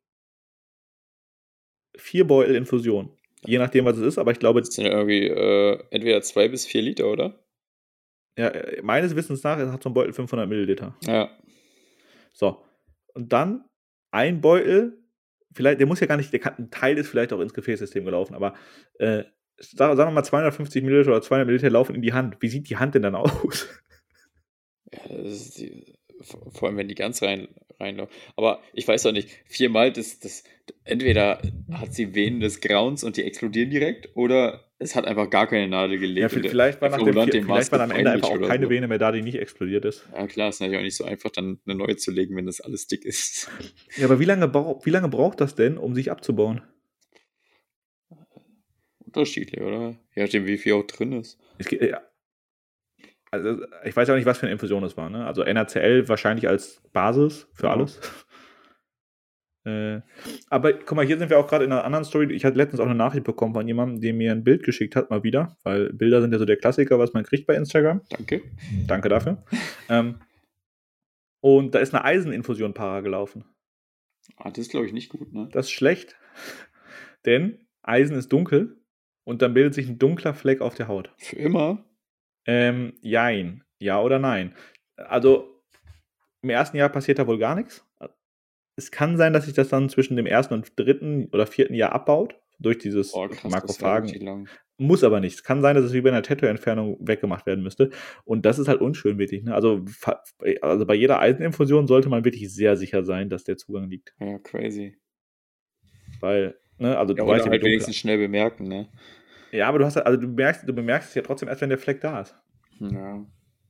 Vier 1.97 2.27
Beutel 2.27 2.57
Infusion. 2.57 3.17
Je 3.47 3.59
nachdem, 3.59 3.85
was 3.85 3.99
es 3.99 4.07
ist, 4.07 4.19
aber 4.19 4.33
ich 4.33 4.39
glaube, 4.39 4.61
Das 4.61 4.75
sind 4.75 4.87
ja 4.87 4.93
irgendwie 4.93 5.29
äh, 5.29 5.79
entweder 5.91 6.23
zwei 6.23 6.49
bis 6.49 6.67
vier 6.67 6.83
Liter, 6.83 7.11
oder? 7.11 7.45
ja, 8.37 8.49
äh, 8.49 8.83
meines 8.83 9.15
Wissens 9.15 9.43
nach 9.43 9.59
hat 9.59 9.83
so 9.83 9.91
ein 9.91 9.95
Beutel 9.95 10.13
500 10.13 10.49
Milliliter. 10.49 10.97
Ja. 11.03 11.31
So. 12.33 12.65
Und 13.15 13.33
dann 13.33 13.65
ein 14.11 14.41
Beutel, 14.41 14.99
vielleicht, 15.53 15.79
der 15.81 15.87
muss 15.87 16.01
ja 16.01 16.07
gar 16.07 16.17
nicht, 16.17 16.33
der 16.33 16.41
kann, 16.41 16.55
ein 16.59 16.71
Teil 16.71 16.99
ist 16.99 17.09
vielleicht 17.09 17.33
auch 17.33 17.41
ins 17.41 17.55
Gefäßsystem 17.55 18.05
gelaufen, 18.05 18.35
aber 18.35 18.55
äh, 18.99 19.25
sagen 19.57 19.97
sagen 19.97 20.11
wir 20.11 20.15
mal 20.15 20.25
250 20.25 20.83
Milliliter 20.83 21.11
oder 21.11 21.23
200 21.23 21.47
Milliliter 21.47 21.71
laufen 21.71 21.95
in 21.95 22.03
die 22.03 22.13
Hand. 22.13 22.37
Wie 22.41 22.49
sieht 22.49 22.69
die 22.69 22.77
Hand 22.77 22.95
denn 22.97 23.03
dann 23.03 23.15
aus? 23.15 23.69
Ja, 24.93 25.17
das 25.17 25.33
ist 25.33 25.59
die, 25.59 25.94
vor 26.25 26.69
allem, 26.69 26.77
wenn 26.77 26.89
die 26.89 26.95
ganz 26.95 27.23
rein, 27.23 27.49
reinlaufen. 27.79 28.15
Aber 28.37 28.63
ich 28.73 28.87
weiß 28.87 29.07
auch 29.07 29.13
nicht, 29.13 29.31
viermal, 29.47 29.93
das, 29.93 30.19
das, 30.21 30.45
entweder 30.85 31.41
hat 31.73 31.95
sie 31.95 32.15
Venen 32.15 32.41
des 32.41 32.61
Grauens 32.61 33.05
und 33.05 33.17
die 33.17 33.25
explodieren 33.25 33.71
direkt, 33.71 34.17
oder 34.17 34.65
es 34.79 34.95
hat 34.97 35.07
einfach 35.07 35.31
gar 35.31 35.47
keine 35.47 35.69
Nadel 35.69 35.99
gelegt. 35.99 36.21
Ja, 36.21 36.29
vielleicht 36.29 36.81
war, 36.81 36.91
nach 36.91 36.99
dem, 36.99 37.15
vier- 37.15 37.43
vielleicht 37.43 37.73
war 37.73 37.81
am 37.81 37.91
Ende 37.91 38.11
einfach 38.11 38.31
auch 38.31 38.41
keine 38.41 38.67
so. 38.67 38.71
Vene 38.71 38.89
mehr 38.89 38.99
da, 38.99 39.13
die 39.13 39.23
nicht 39.23 39.37
explodiert 39.37 39.85
ist. 39.85 40.07
Ja, 40.13 40.27
klar, 40.27 40.49
ist 40.49 40.61
natürlich 40.61 40.79
auch 40.79 40.85
nicht 40.85 40.97
so 40.97 41.05
einfach, 41.05 41.31
dann 41.31 41.61
eine 41.67 41.75
neue 41.77 41.97
zu 41.97 42.11
legen, 42.11 42.37
wenn 42.37 42.47
das 42.47 42.61
alles 42.61 42.87
dick 42.87 43.05
ist. 43.05 43.51
Ja, 43.97 44.07
aber 44.07 44.21
wie 44.21 44.25
lange, 44.25 44.53
wie 44.53 44.91
lange 44.91 45.09
braucht 45.09 45.41
das 45.41 45.55
denn, 45.55 45.79
um 45.79 45.95
sich 45.95 46.11
abzubauen? 46.11 46.63
Unterschiedlich, 48.99 49.61
oder? 49.61 49.97
Je 50.15 50.23
nachdem, 50.23 50.47
wie 50.47 50.59
viel 50.59 50.73
auch 50.75 50.87
drin 50.87 51.13
ist. 51.13 51.39
Es 51.59 51.67
geht, 51.69 51.83
ja. 51.83 52.03
Also, 53.35 53.65
ich 53.85 53.97
weiß 53.97 54.09
auch 54.11 54.15
nicht, 54.15 54.27
was 54.27 54.39
für 54.39 54.47
eine 54.47 54.53
Infusion 54.53 54.83
das 54.83 54.97
war. 54.97 55.11
Ne? 55.11 55.27
Also 55.27 55.43
NaCl 55.45 56.09
wahrscheinlich 56.09 56.49
als 56.49 56.81
Basis 56.93 57.49
für 57.55 57.67
Ja. 57.67 57.73
alles. 57.73 58.01
äh, 59.67 60.01
aber 60.51 60.73
guck 60.75 60.93
mal, 60.97 61.05
hier 61.07 61.19
sind 61.19 61.31
wir 61.31 61.39
auch 61.39 61.47
gerade 61.49 61.65
in 61.65 61.73
einer 61.73 61.85
anderen 61.85 62.05
Story. 62.05 62.33
Ich 62.33 62.45
hatte 62.45 62.57
letztens 62.57 62.81
auch 62.81 62.87
eine 62.87 62.95
Nachricht 62.95 63.25
bekommen 63.25 63.55
von 63.55 63.67
jemandem, 63.67 64.01
der 64.01 64.15
mir 64.15 64.33
ein 64.33 64.45
Bild 64.45 64.63
geschickt 64.63 64.95
hat, 64.97 65.11
mal 65.11 65.23
wieder, 65.23 65.57
weil 65.63 65.93
Bilder 65.93 66.21
sind 66.21 66.33
ja 66.33 66.39
so 66.39 66.45
der 66.45 66.57
Klassiker, 66.57 66.99
was 66.99 67.13
man 67.13 67.25
kriegt 67.25 67.47
bei 67.47 67.55
Instagram. 67.57 68.03
Danke. 68.11 68.43
Danke 68.87 69.09
dafür. 69.09 69.43
ähm, 69.89 70.21
und 71.41 71.75
da 71.75 71.79
ist 71.81 71.95
eine 71.95 72.05
Eiseninfusion 72.05 72.73
para 72.73 73.01
gelaufen. 73.01 73.45
Ah, 74.37 74.49
das 74.51 74.59
ist, 74.59 74.71
glaube 74.71 74.87
ich, 74.87 74.93
nicht 74.93 75.11
gut, 75.11 75.33
ne? 75.33 75.49
Das 75.53 75.67
ist 75.67 75.73
schlecht, 75.73 76.17
denn 77.27 77.59
Eisen 77.83 78.17
ist 78.17 78.33
dunkel 78.33 78.79
und 79.25 79.43
dann 79.43 79.53
bildet 79.55 79.75
sich 79.75 79.89
ein 79.89 79.99
dunkler 79.99 80.33
Fleck 80.35 80.61
auf 80.63 80.75
der 80.75 80.89
Haut. 80.89 81.13
Für 81.19 81.37
immer? 81.37 81.85
Ähm, 82.47 82.95
jein. 83.01 83.65
Ja 83.79 84.01
oder 84.01 84.19
nein? 84.19 84.55
Also, 84.97 85.63
im 86.43 86.51
ersten 86.51 86.77
Jahr 86.77 86.89
passiert 86.89 87.19
da 87.19 87.27
wohl 87.27 87.39
gar 87.39 87.55
nichts. 87.55 87.85
Es 88.77 88.91
kann 88.91 89.17
sein, 89.17 89.33
dass 89.33 89.45
sich 89.45 89.55
das 89.55 89.69
dann 89.69 89.89
zwischen 89.89 90.17
dem 90.17 90.27
ersten 90.27 90.55
und 90.55 90.79
dritten 90.79 91.29
oder 91.33 91.47
vierten 91.47 91.75
Jahr 91.75 91.93
abbaut, 91.93 92.35
durch 92.59 92.79
dieses 92.79 93.15
Oh, 93.15 93.29
krass, 93.29 93.51
Makrophagen. 93.51 94.49
Muss 94.77 95.05
aber 95.05 95.21
nicht. 95.21 95.35
Es 95.35 95.45
kann 95.45 95.63
sein, 95.63 95.77
dass 95.77 95.85
es 95.85 95.93
wie 95.93 96.01
bei 96.01 96.11
einer 96.11 96.23
Tattoo-Entfernung 96.23 96.97
weggemacht 97.01 97.47
werden 97.47 97.63
müsste. 97.63 97.91
Und 98.25 98.45
das 98.45 98.59
ist 98.59 98.67
halt 98.67 98.81
unschön, 98.81 99.19
wirklich. 99.19 99.45
Ne? 99.45 99.55
Also, 99.55 99.85
also 100.63 100.87
bei 100.87 100.95
jeder 100.95 101.21
Eiseninfusion 101.21 101.87
sollte 101.87 102.09
man 102.09 102.25
wirklich 102.25 102.53
sehr 102.53 102.77
sicher 102.77 103.05
sein, 103.05 103.29
dass 103.29 103.45
der 103.45 103.57
Zugang 103.57 103.89
liegt. 103.89 104.15
Ja, 104.19 104.39
crazy. 104.39 104.97
Weil, 106.19 106.59
ne, 106.79 106.99
also 106.99 107.15
Ja, 107.15 107.23
du 107.23 107.31
weißt 107.31 107.47
ja, 107.47 107.53
halt 107.53 107.63
wenigstens 107.63 107.97
schnell 107.97 108.19
bemerken, 108.19 108.65
ne? 108.65 108.89
Ja, 109.55 109.69
aber 109.69 109.79
du 109.79 109.85
hast 109.85 109.97
also 109.97 110.21
du 110.21 110.29
merkst, 110.29 110.69
du 110.69 110.73
bemerkst 110.73 111.11
es 111.11 111.15
ja 111.15 111.23
trotzdem 111.23 111.49
erst, 111.49 111.61
wenn 111.61 111.69
der 111.69 111.79
Fleck 111.79 112.01
da 112.01 112.21
ist. 112.21 112.35
Ja. 112.81 113.25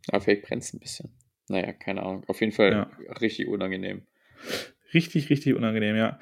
Aber 0.09 0.21
vielleicht 0.21 0.43
brennt 0.43 0.63
es 0.63 0.73
ein 0.73 0.81
bisschen. 0.81 1.15
Naja, 1.49 1.73
keine 1.73 2.03
Ahnung. 2.03 2.25
Auf 2.27 2.41
jeden 2.41 2.53
Fall 2.53 2.73
Ja. 2.73 2.91
richtig 3.21 3.49
unangenehm. 3.49 4.07
Richtig, 4.93 5.29
richtig 5.31 5.55
unangenehm, 5.55 5.97
ja. 5.97 6.19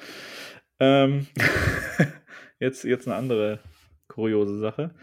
Ähm, 0.81 1.27
jetzt, 2.59 2.85
jetzt 2.85 3.07
eine 3.07 3.17
andere 3.17 3.61
kuriose 4.09 4.59
Sache. 4.59 4.95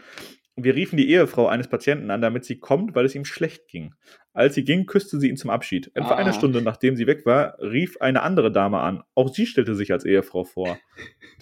Wir 0.56 0.74
riefen 0.74 0.96
die 0.98 1.08
Ehefrau 1.10 1.46
eines 1.46 1.68
Patienten 1.68 2.10
an, 2.10 2.20
damit 2.20 2.44
sie 2.44 2.58
kommt, 2.58 2.94
weil 2.94 3.06
es 3.06 3.14
ihm 3.14 3.24
schlecht 3.24 3.68
ging. 3.68 3.94
Als 4.32 4.54
sie 4.56 4.64
ging, 4.64 4.84
küsste 4.86 5.18
sie 5.18 5.28
ihn 5.30 5.36
zum 5.36 5.48
Abschied. 5.50 5.90
Etwa 5.94 6.10
Ah. 6.10 6.16
eine 6.16 6.32
Stunde 6.34 6.60
nachdem 6.60 6.96
sie 6.96 7.06
weg 7.06 7.24
war, 7.24 7.58
rief 7.60 7.96
eine 8.00 8.22
andere 8.22 8.52
Dame 8.52 8.80
an. 8.80 9.02
Auch 9.14 9.32
sie 9.32 9.46
stellte 9.46 9.74
sich 9.74 9.90
als 9.92 10.04
Ehefrau 10.04 10.44
vor. 10.44 10.78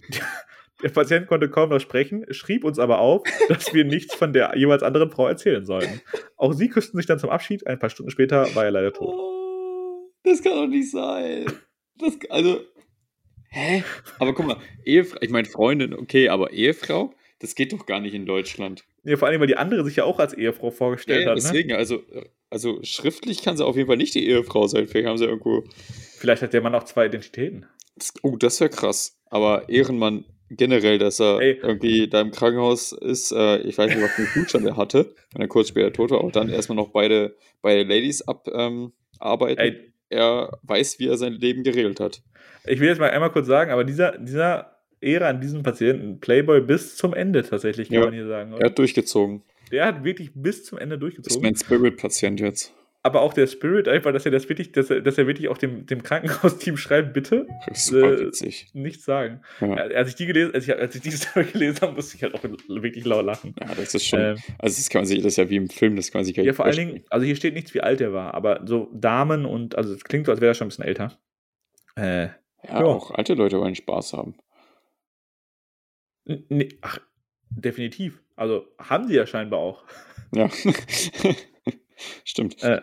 Der 0.83 0.91
Patient 0.91 1.27
konnte 1.27 1.51
kaum 1.51 1.71
noch 1.71 1.81
sprechen, 1.81 2.25
schrieb 2.31 2.64
uns 2.64 2.79
aber 2.79 3.01
auf, 3.01 3.23
dass 3.49 3.75
wir 3.75 3.85
nichts 3.85 4.14
von 4.14 4.33
der 4.33 4.57
jeweils 4.57 4.83
anderen 4.83 5.11
Frau 5.11 5.27
erzählen 5.27 5.64
sollten. 5.67 6.01
Auch 6.37 6.53
sie 6.53 6.69
küssten 6.69 6.97
sich 6.97 7.07
dann 7.07 7.19
zum 7.19 7.31
Abschied. 7.31 7.67
Ein 7.67 7.79
paar 7.79 7.91
Stunden 7.91 8.11
später 8.11 8.55
war 8.55 8.64
er 8.64 8.71
leider 8.71 8.93
tot. 8.93 9.14
Oh, 9.14 10.11
das 10.23 10.43
kann 10.43 10.53
doch 10.53 10.69
nicht 10.69 10.91
sein. 10.91 11.47
Das, 11.99 12.17
also, 12.31 12.61
hä? 13.51 13.83
Aber 14.21 14.35
guck 14.35 14.47
mal, 14.47 14.57
Ehefrau, 14.85 15.19
ich 15.21 15.31
meine 15.31 15.49
Freundin, 15.49 15.95
okay, 15.95 16.29
aber 16.29 16.53
Ehefrau, 16.53 17.12
das 17.41 17.57
geht 17.57 17.73
doch 17.73 17.87
gar 17.87 18.01
nicht 18.01 18.14
in 18.14 18.25
Deutschland. 18.25 18.85
Ja, 19.03 19.17
vor 19.17 19.27
allem, 19.27 19.41
weil 19.41 19.47
die 19.49 19.57
andere 19.57 19.85
sich 19.85 19.97
ja 19.97 20.05
auch 20.05 20.21
als 20.21 20.33
Ehefrau 20.33 20.71
vorgestellt 20.71 21.25
ja, 21.25 21.31
hat. 21.31 21.38
Ne? 21.38 21.43
deswegen, 21.43 21.73
also, 21.73 22.03
also 22.51 22.79
schriftlich 22.83 23.43
kann 23.43 23.57
sie 23.57 23.64
auf 23.64 23.75
jeden 23.75 23.88
Fall 23.88 23.97
nicht 23.97 24.14
die 24.14 24.29
Ehefrau 24.29 24.69
sein. 24.69 24.87
Vielleicht 24.87 25.09
haben 25.09 25.19
sie 25.19 25.25
irgendwo. 25.25 25.64
Vielleicht 26.19 26.43
hat 26.43 26.53
der 26.53 26.61
Mann 26.61 26.75
auch 26.75 26.85
zwei 26.85 27.07
Identitäten. 27.07 27.67
Das, 27.97 28.12
oh, 28.23 28.37
das 28.37 28.61
wäre 28.61 28.71
krass. 28.71 29.21
Aber 29.31 29.69
Ehrenmann 29.69 30.25
generell, 30.51 30.99
dass 30.99 31.21
er 31.21 31.41
Ey. 31.41 31.59
irgendwie 31.63 32.09
da 32.09 32.21
im 32.21 32.31
Krankenhaus 32.31 32.93
ist, 32.93 33.33
äh, 33.33 33.59
ich 33.59 33.77
weiß 33.79 33.95
nicht, 33.95 34.03
was 34.03 34.11
für 34.13 34.23
einen 34.23 34.31
Zustand 34.33 34.65
er 34.67 34.77
hatte, 34.77 35.15
wenn 35.33 35.43
er 35.43 35.49
kurz 35.49 35.69
später 35.69 35.93
tot 35.93 36.11
war, 36.11 36.23
und 36.25 36.37
dann 36.37 36.49
erstmal 36.49 36.77
noch 36.77 36.89
beide, 36.91 37.37
beide 37.63 37.83
Ladies 37.83 38.23
abarbeiten. 38.27 39.65
Ähm, 39.65 39.93
Er 40.11 40.59
weiß, 40.63 40.99
wie 41.01 41.09
er 41.09 41.19
sein 41.19 41.35
Leben 41.35 41.63
geregelt 41.65 42.01
hat. 42.01 42.23
ich 42.67 42.81
will 42.81 42.89
jetzt 42.89 42.99
mal 42.99 43.11
einmal 43.11 43.31
kurz 43.31 43.47
sagen, 43.47 43.71
aber 43.71 43.85
dieser, 43.85 44.17
dieser 44.19 44.79
Ehre 45.01 45.27
an 45.27 45.41
diesem 45.41 45.63
Patienten, 45.63 46.19
Playboy 46.19 46.63
bis 46.63 46.97
zum 46.97 47.13
Ende 47.15 47.43
tatsächlich, 47.43 47.89
kann 47.89 47.99
Ja. 47.99 48.05
man 48.07 48.15
hier 48.15 48.27
sagen. 48.27 48.53
Er 48.59 48.67
hat 48.67 48.79
durchgezogen. 48.79 49.43
Der 49.71 49.85
hat 49.85 50.03
wirklich 50.05 50.31
bis 50.35 50.65
zum 50.65 50.79
Ende 50.79 50.95
Ist 50.97 51.03
durchgezogen. 51.03 51.43
mein 51.43 51.55
Spirit-Patient 51.57 52.41
jetzt. 52.41 52.75
Aber 53.09 53.23
auch 53.23 53.33
der 53.33 53.47
Spirit, 53.47 53.89
einfach, 53.89 54.13
dass 54.13 54.27
er 54.27 54.31
das 54.33 54.47
wirklich, 54.51 54.71
dass 54.73 54.91
er, 54.91 55.01
dass 55.01 55.17
er 55.17 55.27
wirklich 55.27 55.49
auch 55.49 55.57
dem, 55.57 55.87
dem 55.87 56.03
Krankenhausteam 56.03 56.77
schreibt, 56.77 57.15
bitte 57.15 57.47
Äh, 57.91 58.31
nichts 58.75 59.05
sagen. 59.07 59.41
Ja. 59.63 59.75
Als 59.77 60.11
ich 60.11 60.15
die 60.17 60.27
gelesen, 60.27 60.53
als 60.55 60.69
ich, 60.69 60.77
als 60.77 60.95
ich 60.95 61.01
die 61.01 61.11
Story 61.13 61.45
gelesen 61.53 61.81
habe, 61.81 61.93
musste 61.95 62.17
ich 62.17 62.23
halt 62.23 62.35
auch 62.35 62.43
wirklich 62.69 63.07
laut 63.07 63.25
lachen. 63.25 63.55
ja, 63.59 63.75
das 63.75 63.95
ist 63.95 64.05
schon. 64.05 64.21
Ähm, 64.21 64.37
also, 64.59 64.77
das 64.77 64.91
kann 64.91 65.01
man 65.01 65.07
sich, 65.07 65.19
das 65.23 65.33
ist 65.33 65.37
ja 65.39 65.49
wie 65.49 65.57
im 65.57 65.71
Film, 65.71 65.97
das 65.97 66.13
kann 66.13 66.19
man 66.19 66.27
sich 66.27 66.35
gar 66.37 66.45
ja, 66.45 66.51
nicht 66.51 66.57
vor 66.57 66.67
allen. 66.67 66.77
Dingen, 66.77 67.05
also 67.09 67.25
hier 67.25 67.35
steht 67.37 67.55
nichts, 67.55 67.73
wie 67.73 67.81
alt 67.81 68.03
er 68.03 68.13
war, 68.13 68.35
aber 68.35 68.61
so 68.67 68.91
Damen 68.93 69.47
und, 69.47 69.75
also 69.75 69.95
es 69.95 70.05
klingt 70.05 70.27
so, 70.27 70.33
als 70.33 70.43
wäre 70.43 70.51
er 70.51 70.55
schon 70.55 70.67
ein 70.67 70.69
bisschen 70.69 70.85
älter. 70.85 71.19
Äh, 71.97 72.25
Ja, 72.25 72.81
ja. 72.81 72.85
auch 72.85 73.13
alte 73.13 73.33
Leute 73.33 73.59
wollen 73.59 73.75
Spaß 73.75 74.13
haben. 74.13 74.37
nee, 76.27 76.69
ach, 76.83 76.99
definitiv. 77.49 78.21
Also 78.37 78.67
haben 78.79 79.09
sie 79.09 79.15
ja 79.15 79.27
scheinbar 79.27 79.61
auch. 79.61 79.85
Ja. 80.35 80.51
Stimmt. 82.25 82.63
Äh, 82.63 82.83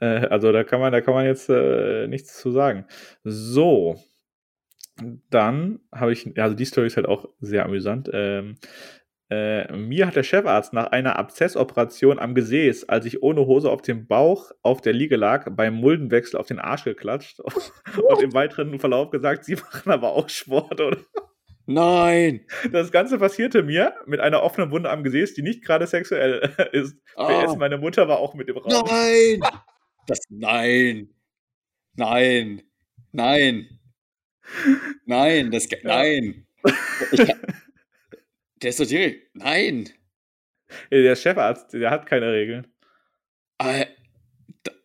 äh, 0.00 0.26
also 0.26 0.52
da 0.52 0.64
kann 0.64 0.80
man, 0.80 0.92
da 0.92 1.00
kann 1.00 1.14
man 1.14 1.26
jetzt 1.26 1.48
äh, 1.48 2.06
nichts 2.08 2.38
zu 2.38 2.50
sagen. 2.50 2.86
So. 3.24 3.96
Dann 5.28 5.80
habe 5.92 6.12
ich, 6.12 6.40
also 6.40 6.56
die 6.56 6.64
Story 6.64 6.86
ist 6.86 6.96
halt 6.96 7.06
auch 7.06 7.28
sehr 7.40 7.66
amüsant. 7.66 8.08
Ähm, 8.12 8.56
äh, 9.28 9.72
mir 9.76 10.06
hat 10.06 10.14
der 10.14 10.22
Chefarzt 10.22 10.72
nach 10.72 10.86
einer 10.92 11.18
Abzessoperation 11.18 12.18
am 12.18 12.34
Gesäß, 12.34 12.88
als 12.88 13.06
ich 13.06 13.22
ohne 13.22 13.46
Hose 13.46 13.70
auf 13.70 13.82
dem 13.82 14.06
Bauch 14.06 14.52
auf 14.62 14.80
der 14.80 14.92
Liege 14.92 15.16
lag, 15.16 15.48
beim 15.50 15.74
Muldenwechsel 15.74 16.38
auf 16.38 16.46
den 16.46 16.60
Arsch 16.60 16.84
geklatscht 16.84 17.40
und 18.08 18.22
im 18.22 18.32
weiteren 18.34 18.78
Verlauf 18.78 19.10
gesagt, 19.10 19.44
sie 19.44 19.56
machen 19.56 19.90
aber 19.90 20.12
auch 20.12 20.28
Sport, 20.28 20.80
oder? 20.80 20.98
Nein! 21.66 22.46
Das 22.70 22.92
Ganze 22.92 23.18
passierte 23.18 23.64
mir 23.64 23.94
mit 24.06 24.20
einer 24.20 24.44
offenen 24.44 24.70
Wunde 24.70 24.88
am 24.88 25.02
Gesäß, 25.02 25.34
die 25.34 25.42
nicht 25.42 25.64
gerade 25.64 25.88
sexuell 25.88 26.48
ist. 26.72 26.96
Ah. 27.16 27.44
PS, 27.44 27.56
meine 27.56 27.78
Mutter 27.78 28.06
war 28.06 28.18
auch 28.18 28.34
mit 28.34 28.48
im 28.48 28.58
Raum. 28.58 28.84
Nein! 28.86 29.40
Das, 30.06 30.20
nein! 30.28 31.08
Nein! 31.94 32.62
Nein! 33.12 33.68
Nein! 35.04 35.50
Das, 35.50 35.68
Ja. 35.70 35.78
nein! 35.82 36.46
Ich 37.12 37.20
der 38.62 38.70
ist 38.70 38.80
doch 38.80 38.86
direkt. 38.86 39.34
Nein! 39.34 39.88
Der 40.90 41.16
Chefarzt, 41.16 41.72
der 41.74 41.90
hat 41.90 42.06
keine 42.06 42.32
Regeln. 42.32 42.66
Ah, 43.58 43.84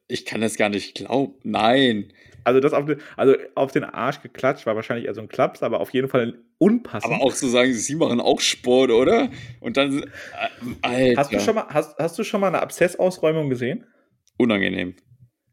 Ich 0.08 0.26
kann 0.26 0.42
das 0.42 0.58
gar 0.58 0.70
nicht 0.70 0.96
glauben. 0.96 1.36
Nein! 1.44 2.14
Also 2.44 2.60
das 2.60 2.74
auf 2.74 2.86
den, 2.86 3.00
also 3.18 3.36
auf 3.54 3.72
den 3.72 3.84
Arsch 3.84 4.22
geklatscht 4.22 4.66
war 4.66 4.76
wahrscheinlich 4.76 5.06
eher 5.06 5.14
so 5.14 5.22
ein 5.22 5.30
Klaps, 5.30 5.62
aber 5.62 5.80
auf 5.80 5.92
jeden 5.94 6.10
Fall 6.10 6.40
unpassend. 6.58 7.14
Aber 7.14 7.24
auch 7.24 7.34
zu 7.34 7.48
sagen, 7.48 7.74
sie 7.74 7.96
machen 7.96 8.20
auch 8.20 8.40
Sport, 8.40 8.90
oder? 8.90 9.30
Und 9.60 9.78
dann. 9.78 10.04
äh, 10.04 10.08
Alter. 10.82 11.20
hast 11.22 11.32
du 11.34 11.40
schon 11.40 11.56
mal, 11.56 11.68
hast, 11.70 11.98
hast 12.00 12.18
du 12.18 12.24
schon 12.24 12.42
mal 12.42 12.48
eine 12.48 12.62
Abszessausräumung 12.62 13.50
gesehen? 13.50 13.86
Unangenehm. 14.38 14.96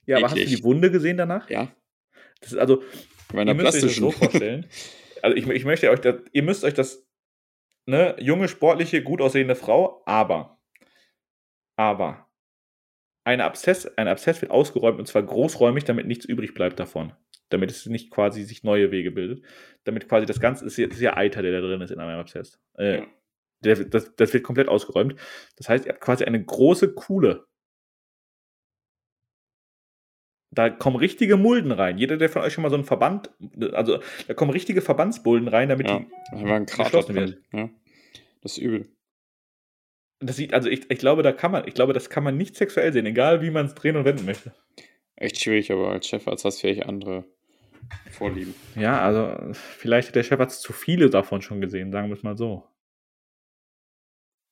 Ja, 0.09 0.17
aber 0.17 0.31
hast 0.31 0.37
du 0.37 0.45
die 0.47 0.65
Wunde 0.65 0.91
gesehen 0.91 1.17
danach? 1.17 1.49
Ja. 1.51 1.71
Das 2.41 2.53
ist 2.53 2.59
also, 2.59 2.83
Bei 3.33 3.41
einer 3.43 3.51
ihr 3.53 3.55
müsst 3.55 3.67
euch 3.69 3.73
das 3.75 3.81
plastischen. 3.83 4.03
so 4.03 4.11
vorstellen. 4.11 4.67
Also 5.21 5.37
ich, 5.37 5.49
ich 5.49 5.65
möchte 5.65 5.91
euch 5.91 5.99
das, 6.01 6.15
ihr 6.33 6.45
müsst 6.45 6.63
euch 6.63 6.75
das, 6.75 7.05
ne, 7.87 8.15
junge, 8.21 8.47
sportliche, 8.47 9.03
gut 9.03 9.21
aussehende 9.21 9.57
Frau, 9.57 10.01
aber, 10.07 10.61
aber, 11.77 12.29
eine 13.25 13.45
Abszess, 13.45 13.87
ein 13.99 14.07
Abszess 14.07 14.41
wird 14.43 14.53
ausgeräumt 14.53 15.01
und 15.01 15.07
zwar 15.07 15.25
großräumig, 15.25 15.83
damit 15.85 16.07
nichts 16.07 16.25
übrig 16.25 16.55
bleibt 16.55 16.79
davon. 16.79 17.13
Damit 17.51 17.71
es 17.71 17.85
nicht 17.87 18.11
quasi 18.11 18.45
sich 18.45 18.63
neue 18.63 18.91
Wege 18.93 19.11
bildet. 19.11 19.45
Damit 19.85 20.09
quasi 20.09 20.25
das 20.25 20.39
Ganze 20.39 20.65
ist 20.65 20.77
ja, 20.77 20.87
ist 20.87 21.01
ja 21.01 21.17
Eiter, 21.17 21.43
der 21.43 21.51
da 21.53 21.61
drin 21.67 21.81
ist 21.81 21.91
in 21.91 21.99
einem 21.99 22.21
Abszess. 22.21 22.61
Äh, 22.79 22.99
Ja. 22.99 23.07
der, 23.65 23.85
das, 23.87 24.15
das 24.15 24.33
wird 24.33 24.45
komplett 24.45 24.69
ausgeräumt. 24.69 25.17
Das 25.57 25.69
heißt, 25.69 25.85
ihr 25.85 25.93
habt 25.93 26.01
quasi 26.01 26.25
eine 26.25 26.43
große 26.43 26.95
Kuhle. 26.95 27.47
Da 30.51 30.71
kommen 30.71 30.97
richtige 30.97 31.37
Mulden 31.37 31.73
rein. 31.73 31.99
Jeder, 31.99 32.17
der 32.17 32.31
von 32.31 32.43
euch 32.43 32.55
schon 32.55 32.63
mal 32.63 32.71
so 32.71 32.77
einen 32.77 32.85
Verband, 32.85 33.31
also 33.73 34.01
da 34.27 34.35
kommen 34.35 34.51
richtige 34.51 34.81
Verbandsbulden 34.81 35.49
rein, 35.49 35.69
damit 35.69 35.89
Ja, 35.89 35.99
die. 35.99 36.07
da 36.33 36.43
war 36.45 36.57
ein 36.57 36.67
Krater 36.67 36.85
geschlossen 36.85 37.15
wird. 37.15 37.39
Ja. 37.53 37.69
Das 38.41 38.53
ist 38.53 38.59
übel. 38.59 38.89
Das 40.21 40.37
sieht, 40.37 40.55
also 40.55 40.69
ich, 40.69 40.91
ich 40.91 40.99
glaube, 40.99 41.23
da 41.23 41.33
kann 41.33 41.53
man, 41.53 41.69
ich 41.69 41.75
glaube, 41.75 41.93
das 41.93 42.09
kann 42.11 42.25
man 42.25 42.37
nicht 42.37 42.57
sexuell 42.57 42.93
sehen, 42.93 43.07
egal 43.07 43.43
wie 43.43 43.51
man 43.51 43.67
es 43.67 43.75
drehen 43.75 43.97
und 43.97 44.05
wenden 44.05 44.25
möchte. 44.25 44.53
Echt 45.17 45.41
schwierig, 45.41 45.71
aber 45.71 45.91
als 45.91 46.07
Chefarzt 46.09 46.45
hast 46.45 46.57
du 46.59 46.61
vielleicht 46.63 46.87
andere 46.87 47.25
Vorlieben. 48.11 48.55
Ja, 48.75 49.01
also 49.01 49.53
vielleicht 49.53 50.09
hat 50.09 50.15
der 50.17 50.23
Chefarzt 50.23 50.63
zu 50.63 50.73
viele 50.73 51.11
davon 51.11 51.43
schon 51.43 51.61
gesehen, 51.61 51.93
sagen 51.93 52.09
wir 52.09 52.17
es 52.17 52.23
mal 52.23 52.37
so. 52.37 52.65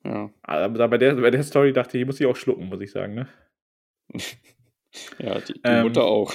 Ja. 0.04 0.30
Aber 0.42 0.88
bei 0.88 0.98
der, 0.98 1.14
bei 1.14 1.30
der 1.30 1.42
Story 1.42 1.72
dachte 1.72 1.96
ich, 1.96 2.02
ich 2.02 2.06
muss 2.06 2.18
sie 2.18 2.26
auch 2.26 2.36
schlucken, 2.36 2.66
muss 2.66 2.80
ich 2.80 2.90
sagen, 2.92 3.14
ne? 3.14 3.28
Ja, 5.18 5.38
die, 5.40 5.52
die 5.52 5.60
Ähm, 5.64 5.82
Mutter 5.82 6.04
auch. 6.04 6.32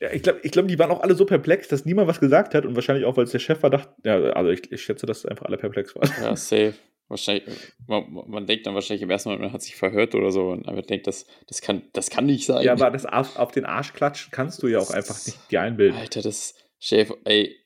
Ja, 0.00 0.12
ich 0.12 0.22
glaube, 0.22 0.40
ich 0.42 0.50
glaub, 0.52 0.66
die 0.66 0.78
waren 0.78 0.90
auch 0.90 1.00
alle 1.00 1.14
so 1.14 1.26
perplex, 1.26 1.68
dass 1.68 1.84
niemand 1.84 2.08
was 2.08 2.20
gesagt 2.20 2.54
hat 2.54 2.64
und 2.64 2.74
wahrscheinlich 2.74 3.04
auch, 3.04 3.16
weil 3.16 3.24
es 3.24 3.32
der 3.32 3.38
Chef 3.38 3.62
war, 3.62 3.70
dachte, 3.70 3.92
ja, 4.04 4.16
also 4.32 4.50
ich, 4.50 4.72
ich 4.72 4.82
schätze, 4.82 5.04
dass 5.04 5.26
einfach 5.26 5.46
alle 5.46 5.58
perplex 5.58 5.94
waren. 5.94 6.10
Ja, 6.22 6.36
safe. 6.36 6.74
Wahrscheinlich, 7.08 7.44
man, 7.88 8.06
man 8.28 8.46
denkt 8.46 8.66
dann 8.66 8.74
wahrscheinlich 8.74 9.02
im 9.02 9.10
ersten 9.10 9.30
Moment, 9.30 9.46
man 9.46 9.52
hat 9.52 9.62
sich 9.62 9.74
verhört 9.74 10.14
oder 10.14 10.30
so, 10.30 10.50
und 10.50 10.68
aber 10.68 10.80
denkt, 10.80 11.08
das, 11.08 11.26
das, 11.48 11.60
kann, 11.60 11.82
das 11.92 12.08
kann 12.08 12.24
nicht 12.24 12.46
sein. 12.46 12.64
Ja, 12.64 12.72
aber 12.72 12.90
das 12.90 13.04
auf, 13.04 13.36
auf 13.36 13.50
den 13.50 13.64
Arsch 13.64 13.92
klatschen 13.92 14.30
kannst 14.30 14.62
du 14.62 14.68
ja 14.68 14.78
auch 14.78 14.90
einfach 14.90 15.16
nicht 15.26 15.50
dir 15.50 15.60
einbilden. 15.60 15.98
Alter, 15.98 16.22
das 16.22 16.54
Chef, 16.78 17.12
ey. 17.24 17.56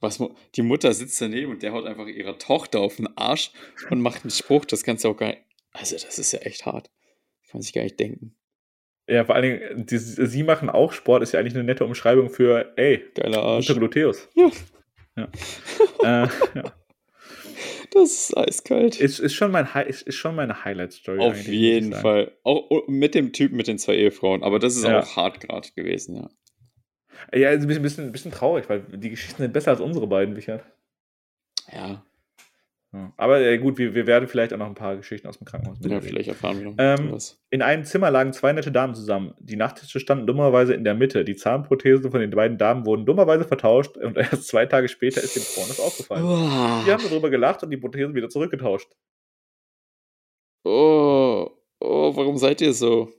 Was, 0.00 0.22
die 0.56 0.62
Mutter 0.62 0.92
sitzt 0.92 1.20
daneben 1.22 1.52
und 1.52 1.62
der 1.62 1.72
haut 1.72 1.86
einfach 1.86 2.06
ihrer 2.06 2.38
Tochter 2.38 2.80
auf 2.80 2.96
den 2.96 3.16
Arsch 3.16 3.50
und 3.88 4.00
macht 4.00 4.24
einen 4.24 4.30
Spruch, 4.30 4.66
das 4.66 4.82
kannst 4.82 5.04
du 5.04 5.08
auch 5.08 5.16
gar 5.16 5.28
nicht. 5.28 5.42
Also, 5.72 5.94
das 5.94 6.18
ist 6.18 6.32
ja 6.32 6.40
echt 6.40 6.66
hart. 6.66 6.90
Kann 7.48 7.60
man 7.60 7.62
sich 7.62 7.72
gar 7.72 7.82
nicht 7.82 7.98
denken. 7.98 8.35
Ja, 9.08 9.24
vor 9.24 9.36
allen 9.36 9.42
Dingen, 9.60 9.86
die, 9.86 9.98
sie 9.98 10.42
machen 10.42 10.68
auch 10.68 10.92
Sport, 10.92 11.22
ist 11.22 11.32
ja 11.32 11.40
eigentlich 11.40 11.54
eine 11.54 11.64
nette 11.64 11.84
Umschreibung 11.84 12.28
für, 12.28 12.72
ey, 12.76 13.04
Geiler 13.14 13.42
Arsch. 13.42 13.68
unter 13.68 13.78
Gluteus. 13.80 14.28
Ja. 14.34 14.50
Ja. 15.16 15.28
äh, 16.24 16.28
ja. 16.54 16.72
Das 17.92 18.10
ist 18.10 18.36
eiskalt. 18.36 19.00
Ist, 19.00 19.20
ist, 19.20 19.34
schon 19.34 19.50
mein 19.52 19.66
ist, 19.86 20.02
ist 20.02 20.16
schon 20.16 20.34
meine 20.34 20.64
Highlight-Story. 20.64 21.20
Auf 21.20 21.46
jeden. 21.46 21.92
Fall. 21.92 22.32
Auch 22.42 22.66
oh, 22.68 22.82
mit 22.88 23.14
dem 23.14 23.32
Typen 23.32 23.56
mit 23.56 23.68
den 23.68 23.78
zwei 23.78 23.94
Ehefrauen. 23.94 24.42
Aber 24.42 24.58
das 24.58 24.76
ist 24.76 24.84
Ja. 24.84 25.00
auch 25.00 25.16
hart 25.16 25.40
gerade 25.40 25.68
gewesen, 25.74 26.16
ja. 26.16 26.28
Ja, 27.32 27.50
ist 27.50 27.62
ein 27.62 27.66
bisschen, 27.68 27.82
bisschen, 27.82 28.12
bisschen 28.12 28.32
traurig, 28.32 28.68
weil 28.68 28.80
die 28.82 29.10
Geschichten 29.10 29.40
sind 29.42 29.52
besser 29.52 29.70
als 29.70 29.80
unsere 29.80 30.06
beiden, 30.06 30.34
Richard. 30.34 30.64
Ja, 31.72 32.04
Ja. 32.96 33.12
Aber 33.18 33.40
äh, 33.40 33.58
gut, 33.58 33.76
wir, 33.76 33.94
wir 33.94 34.06
werden 34.06 34.26
vielleicht 34.26 34.54
auch 34.54 34.58
noch 34.58 34.66
ein 34.66 34.74
paar 34.74 34.96
Geschichten 34.96 35.28
aus 35.28 35.36
dem 35.36 35.44
Krankenhaus 35.44 35.76
ja 35.80 35.82
miterleben. 35.82 36.08
vielleicht 36.08 36.28
erfahren 36.30 36.58
wir 36.58 36.64
noch 36.64 36.74
Ähm, 36.78 37.12
was. 37.12 37.38
In 37.50 37.60
einem 37.60 37.84
Zimmer 37.84 38.10
lagen 38.10 38.32
zwei 38.32 38.54
nette 38.54 38.72
Damen 38.72 38.94
zusammen. 38.94 39.34
Die 39.38 39.56
Nachttische 39.56 40.00
standen 40.00 40.26
dummerweise 40.26 40.72
in 40.72 40.82
der 40.82 40.94
Mitte. 40.94 41.22
Die 41.24 41.36
Zahnprothesen 41.36 42.10
von 42.10 42.20
den 42.20 42.30
beiden 42.30 42.56
Damen 42.56 42.86
wurden 42.86 43.04
dummerweise 43.04 43.44
vertauscht 43.44 43.98
und 43.98 44.16
erst 44.16 44.48
zwei 44.48 44.64
Tage 44.64 44.88
später 44.88 45.22
ist 45.22 45.36
den 45.36 45.42
Frauen 45.42 45.68
das 45.68 45.78
aufgefallen. 45.78 46.24
Die 46.86 46.90
haben 46.90 47.02
darüber 47.06 47.28
gelacht 47.28 47.62
und 47.62 47.70
die 47.70 47.76
Prothesen 47.76 48.14
wieder 48.14 48.30
zurückgetauscht. 48.30 48.88
Oh, 50.64 51.50
oh, 51.80 52.16
warum 52.16 52.38
seid 52.38 52.62
ihr 52.62 52.72
so? 52.72 53.12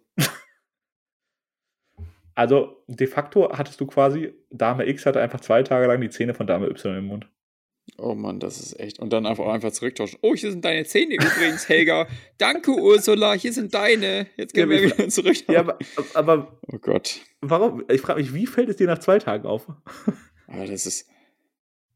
Also 2.36 2.84
de 2.88 3.08
facto 3.08 3.52
hattest 3.52 3.82
du 3.82 3.88
quasi, 3.88 4.34
Dame 4.52 4.88
X 4.88 5.08
hatte 5.08 5.20
einfach 5.20 5.40
zwei 5.40 5.64
Tage 5.64 5.88
lang 5.88 6.00
die 6.02 6.10
Zähne 6.10 6.36
von 6.36 6.46
Dame 6.46 6.68
Y 6.68 6.98
im 6.98 7.06
Mund. 7.06 7.28
Oh 7.98 8.14
Mann, 8.14 8.40
das 8.40 8.60
ist 8.60 8.80
echt. 8.80 9.00
Und 9.00 9.12
dann 9.12 9.26
einfach 9.26 9.46
auch 9.46 9.54
einfach 9.54 9.72
zurücktauschen. 9.72 10.20
Oh, 10.22 10.36
hier 10.36 10.52
sind 10.52 10.64
deine 10.64 10.86
Zähne 10.86 11.16
übrigens, 11.16 11.68
Helga. 11.70 12.08
Danke, 12.38 12.72
Ursula, 12.72 13.34
hier 13.34 13.54
sind 13.54 13.74
deine. 13.74 14.28
Jetzt 14.38 14.56
Ja, 14.56 14.66
gehen 14.66 14.70
wir 14.70 14.78
aber- 14.92 14.98
wieder 15.00 15.10
zurück. 15.10 15.38
Ja, 15.50 15.62
aber, 15.62 15.80
aber 16.14 16.60
oh 16.72 16.78
Gott. 16.80 17.22
warum? 17.42 17.84
Ich 17.90 18.02
frage 18.02 18.22
mich, 18.22 18.34
wie 18.34 18.46
fällt 18.46 18.70
es 18.70 18.76
dir 18.76 18.88
nach 18.88 19.00
zwei 19.00 19.18
Tagen 19.20 19.46
auf? 19.48 19.68
Aber 20.48 20.66
das 20.68 20.86
ist. 20.86 21.10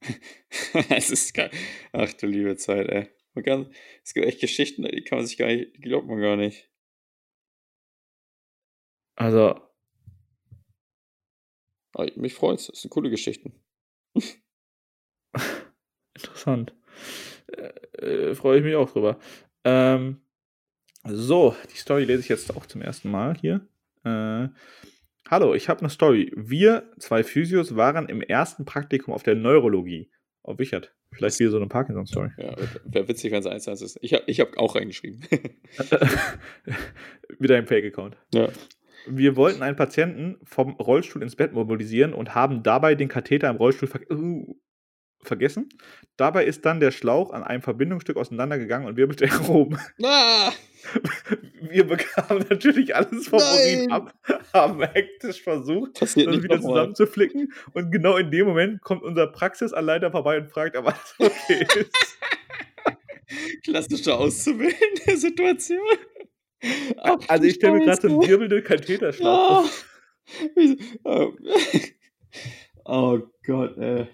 Es 0.89 1.11
ist 1.11 1.33
geil. 1.35 1.51
Ach 1.91 2.11
du 2.13 2.25
liebe 2.25 2.55
Zeit, 2.55 2.87
ey. 2.89 3.09
Man 3.35 3.43
kann, 3.43 3.73
es 4.03 4.13
gibt 4.15 4.25
echt 4.25 4.41
Geschichten, 4.41 4.81
die 4.83 5.03
kann 5.03 5.19
man 5.19 5.27
sich 5.27 5.37
gar 5.37 5.47
nicht, 5.47 5.75
die 5.77 5.81
glaubt 5.81 6.07
man 6.07 6.19
gar 6.19 6.35
nicht. 6.35 6.69
Also, 9.15 9.59
Aber 11.93 12.09
mich 12.15 12.33
freut's. 12.33 12.67
Das 12.67 12.81
sind 12.81 12.89
coole 12.89 13.09
Geschichten. 13.11 13.53
Interessant. 16.23 16.73
Äh, 17.47 18.05
äh, 18.05 18.35
Freue 18.35 18.59
ich 18.59 18.63
mich 18.63 18.75
auch 18.75 18.91
drüber. 18.91 19.17
Ähm, 19.63 20.21
so, 21.03 21.55
die 21.73 21.77
Story 21.77 22.05
lese 22.05 22.21
ich 22.21 22.29
jetzt 22.29 22.55
auch 22.55 22.65
zum 22.65 22.81
ersten 22.81 23.09
Mal 23.09 23.35
hier. 23.35 23.67
Äh, 24.03 24.49
hallo, 25.29 25.53
ich 25.53 25.69
habe 25.69 25.81
eine 25.81 25.89
Story. 25.89 26.31
Wir, 26.35 26.91
zwei 26.99 27.23
Physios, 27.23 27.75
waren 27.75 28.07
im 28.07 28.21
ersten 28.21 28.65
Praktikum 28.65 29.13
auf 29.13 29.23
der 29.23 29.35
Neurologie. 29.35 30.09
Oh, 30.43 30.57
Wichert. 30.57 30.93
Vielleicht 31.13 31.39
wieder 31.39 31.51
so 31.51 31.57
eine 31.57 31.67
Parkinson-Story. 31.67 32.29
Ja, 32.37 32.55
wäre 32.85 33.07
witzig, 33.07 33.31
wenn 33.31 33.39
es 33.39 33.45
eins 33.45 33.67
eins 33.67 33.81
ist. 33.81 33.99
Ich 34.01 34.13
habe 34.13 34.23
ich 34.27 34.39
hab 34.39 34.57
auch 34.57 34.75
reingeschrieben. 34.75 35.21
Wieder 37.39 37.57
ein 37.57 37.67
Fake-Account. 37.67 38.17
ja. 38.33 38.49
Wir 39.07 39.35
wollten 39.35 39.63
einen 39.63 39.75
Patienten 39.75 40.37
vom 40.43 40.75
Rollstuhl 40.75 41.23
ins 41.23 41.35
Bett 41.35 41.53
mobilisieren 41.53 42.13
und 42.13 42.35
haben 42.35 42.61
dabei 42.61 42.93
den 42.93 43.07
Katheter 43.07 43.49
im 43.49 43.55
Rollstuhl 43.55 43.87
ver 43.87 43.99
uh, 44.11 44.55
vergessen. 45.23 45.69
Dabei 46.17 46.45
ist 46.45 46.65
dann 46.65 46.79
der 46.79 46.91
Schlauch 46.91 47.31
an 47.31 47.43
einem 47.43 47.61
Verbindungsstück 47.61 48.17
auseinandergegangen 48.17 48.87
und 48.87 48.97
wirbelte 48.97 49.27
herum. 49.29 49.77
Ah! 50.03 50.51
Wir 51.61 51.85
bekamen 51.85 52.45
natürlich 52.49 52.95
alles 52.95 53.27
vom 53.27 53.39
Nein! 53.39 53.77
Urin 53.79 53.91
ab, 53.91 54.13
haben 54.53 54.81
hektisch 54.81 55.41
versucht, 55.43 56.01
das 56.01 56.15
nicht 56.15 56.27
wieder 56.27 56.55
nochmal. 56.57 56.71
zusammenzuflicken. 56.73 57.53
Und 57.73 57.91
genau 57.91 58.17
in 58.17 58.31
dem 58.31 58.47
Moment 58.47 58.81
kommt 58.81 59.03
unser 59.03 59.27
Praxisanleiter 59.27 60.11
vorbei 60.11 60.37
und 60.39 60.51
fragt, 60.51 60.75
ob 60.75 60.87
alles 60.87 61.15
okay 61.19 61.65
ist. 61.79 62.17
Klassische 63.63 64.15
auszubildende 64.15 65.15
Situation. 65.17 65.79
Ach, 66.97 67.17
also 67.27 67.43
ich 67.45 67.55
stelle 67.55 67.73
mir 67.79 67.85
gerade 67.85 68.01
so 68.01 68.07
einen 68.07 68.27
wirbelnden 68.27 68.63
Katheterschlauch 68.63 69.63
Ah. 69.63 69.63
vor. 69.63 69.69
Oh. 71.03 71.33
oh 72.85 73.19
Gott, 73.45 73.77
ey. 73.77 74.07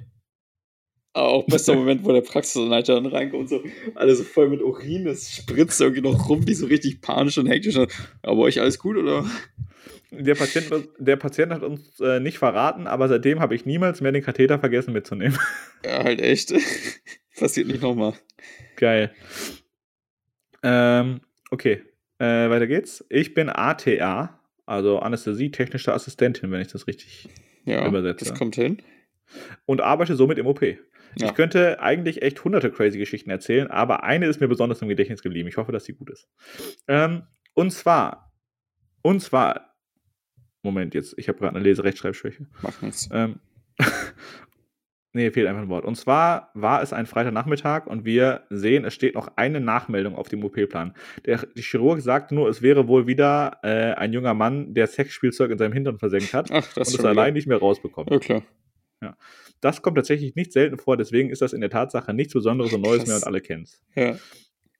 Auch 1.17 1.45
bester 1.47 1.75
Moment, 1.75 2.03
wo 2.05 2.11
der 2.11 2.21
Praxisanleiter 2.21 2.95
dann 2.95 3.07
reinkommt 3.07 3.41
und 3.43 3.47
so, 3.49 3.63
alle 3.95 4.15
so 4.15 4.23
voll 4.23 4.49
mit 4.49 4.61
Urin, 4.61 5.07
es 5.07 5.35
spritzt 5.35 5.81
irgendwie 5.81 6.01
noch 6.01 6.29
rum, 6.29 6.45
die 6.45 6.53
so 6.53 6.67
richtig 6.67 7.01
panisch 7.01 7.37
und 7.37 7.47
hektisch. 7.47 7.77
Aber 8.21 8.41
euch 8.41 8.61
alles 8.61 8.77
gut, 8.79 8.97
oder? 8.97 9.25
Der 10.11 10.35
Patient, 10.35 10.87
der 10.99 11.15
Patient 11.17 11.51
hat 11.51 11.63
uns 11.63 11.99
äh, 11.99 12.19
nicht 12.19 12.37
verraten, 12.37 12.87
aber 12.87 13.07
seitdem 13.09 13.39
habe 13.39 13.55
ich 13.55 13.65
niemals 13.65 13.99
mehr 13.99 14.11
den 14.11 14.23
Katheter 14.23 14.59
vergessen 14.59 14.93
mitzunehmen. 14.93 15.37
Ja, 15.85 16.03
halt 16.03 16.21
echt. 16.21 16.53
Passiert 17.39 17.67
nicht 17.67 17.81
nochmal. 17.83 18.13
Geil. 18.77 19.11
Ähm, 20.63 21.21
okay, 21.51 21.81
äh, 22.19 22.49
weiter 22.49 22.65
geht's. 22.67 23.05
Ich 23.09 23.33
bin 23.35 23.49
ATA, 23.49 24.39
also 24.65 24.99
Anästhesie-technische 24.99 25.93
Assistentin, 25.93 26.51
wenn 26.51 26.61
ich 26.61 26.67
das 26.69 26.87
richtig 26.87 27.29
Ja, 27.65 27.87
übersetze. 27.87 28.25
das 28.25 28.37
kommt 28.37 28.55
hin. 28.55 28.81
Und 29.65 29.81
arbeite 29.81 30.15
somit 30.15 30.37
im 30.37 30.47
OP. 30.47 30.61
Ja. 30.61 30.77
Ich 31.27 31.33
könnte 31.33 31.79
eigentlich 31.81 32.21
echt 32.21 32.43
hunderte 32.43 32.71
crazy 32.71 32.97
Geschichten 32.97 33.29
erzählen, 33.29 33.67
aber 33.67 34.03
eine 34.03 34.27
ist 34.27 34.39
mir 34.39 34.47
besonders 34.47 34.81
im 34.81 34.87
Gedächtnis 34.87 35.21
geblieben. 35.21 35.47
Ich 35.49 35.57
hoffe, 35.57 35.71
dass 35.71 35.85
sie 35.85 35.93
gut 35.93 36.09
ist. 36.09 36.27
Ähm, 36.87 37.23
und 37.53 37.71
zwar, 37.71 38.31
und 39.01 39.21
zwar, 39.21 39.75
Moment, 40.61 40.93
jetzt, 40.93 41.15
ich 41.17 41.27
habe 41.27 41.39
gerade 41.39 41.55
eine 41.55 41.63
Leserechtschreibschwäche. 41.63 42.45
Macht 42.61 42.83
nichts. 42.83 43.09
Ähm, 43.11 43.39
nee, 45.13 45.31
fehlt 45.31 45.47
einfach 45.47 45.63
ein 45.63 45.69
Wort. 45.69 45.85
Und 45.85 45.95
zwar 45.95 46.51
war 46.53 46.83
es 46.83 46.93
ein 46.93 47.07
Freitagnachmittag 47.07 47.87
und 47.87 48.05
wir 48.05 48.43
sehen, 48.49 48.85
es 48.85 48.93
steht 48.93 49.15
noch 49.15 49.31
eine 49.37 49.59
Nachmeldung 49.59 50.15
auf 50.15 50.29
dem 50.29 50.43
OP-Plan. 50.43 50.93
Der 51.25 51.47
die 51.55 51.63
Chirurg 51.63 52.01
sagte 52.01 52.35
nur, 52.35 52.47
es 52.47 52.61
wäre 52.61 52.87
wohl 52.87 53.07
wieder 53.07 53.57
äh, 53.63 53.93
ein 53.93 54.13
junger 54.13 54.35
Mann, 54.35 54.73
der 54.75 54.85
Sexspielzeug 54.85 55.49
in 55.49 55.57
seinem 55.57 55.73
Hintern 55.73 55.97
versenkt 55.97 56.33
hat 56.33 56.51
Ach, 56.51 56.73
das 56.73 56.89
und 56.89 56.99
es 56.99 57.05
allein 57.05 57.33
nicht 57.33 57.47
mehr 57.47 57.57
rausbekommt. 57.57 58.11
Ja, 58.11 58.19
klar. 58.19 58.43
Das 59.61 59.81
kommt 59.81 59.97
tatsächlich 59.97 60.35
nicht 60.35 60.51
selten 60.51 60.77
vor, 60.77 60.97
deswegen 60.97 61.29
ist 61.29 61.41
das 61.41 61.53
in 61.53 61.61
der 61.61 61.69
Tatsache 61.69 62.13
nichts 62.13 62.33
Besonderes 62.33 62.73
und 62.73 62.81
Neues 62.81 62.99
Krass. 62.99 63.07
mehr 63.07 63.17
und 63.17 63.23
alle 63.25 63.41
kennen 63.41 63.63
es. 63.63 63.81
Ja. 63.95 64.17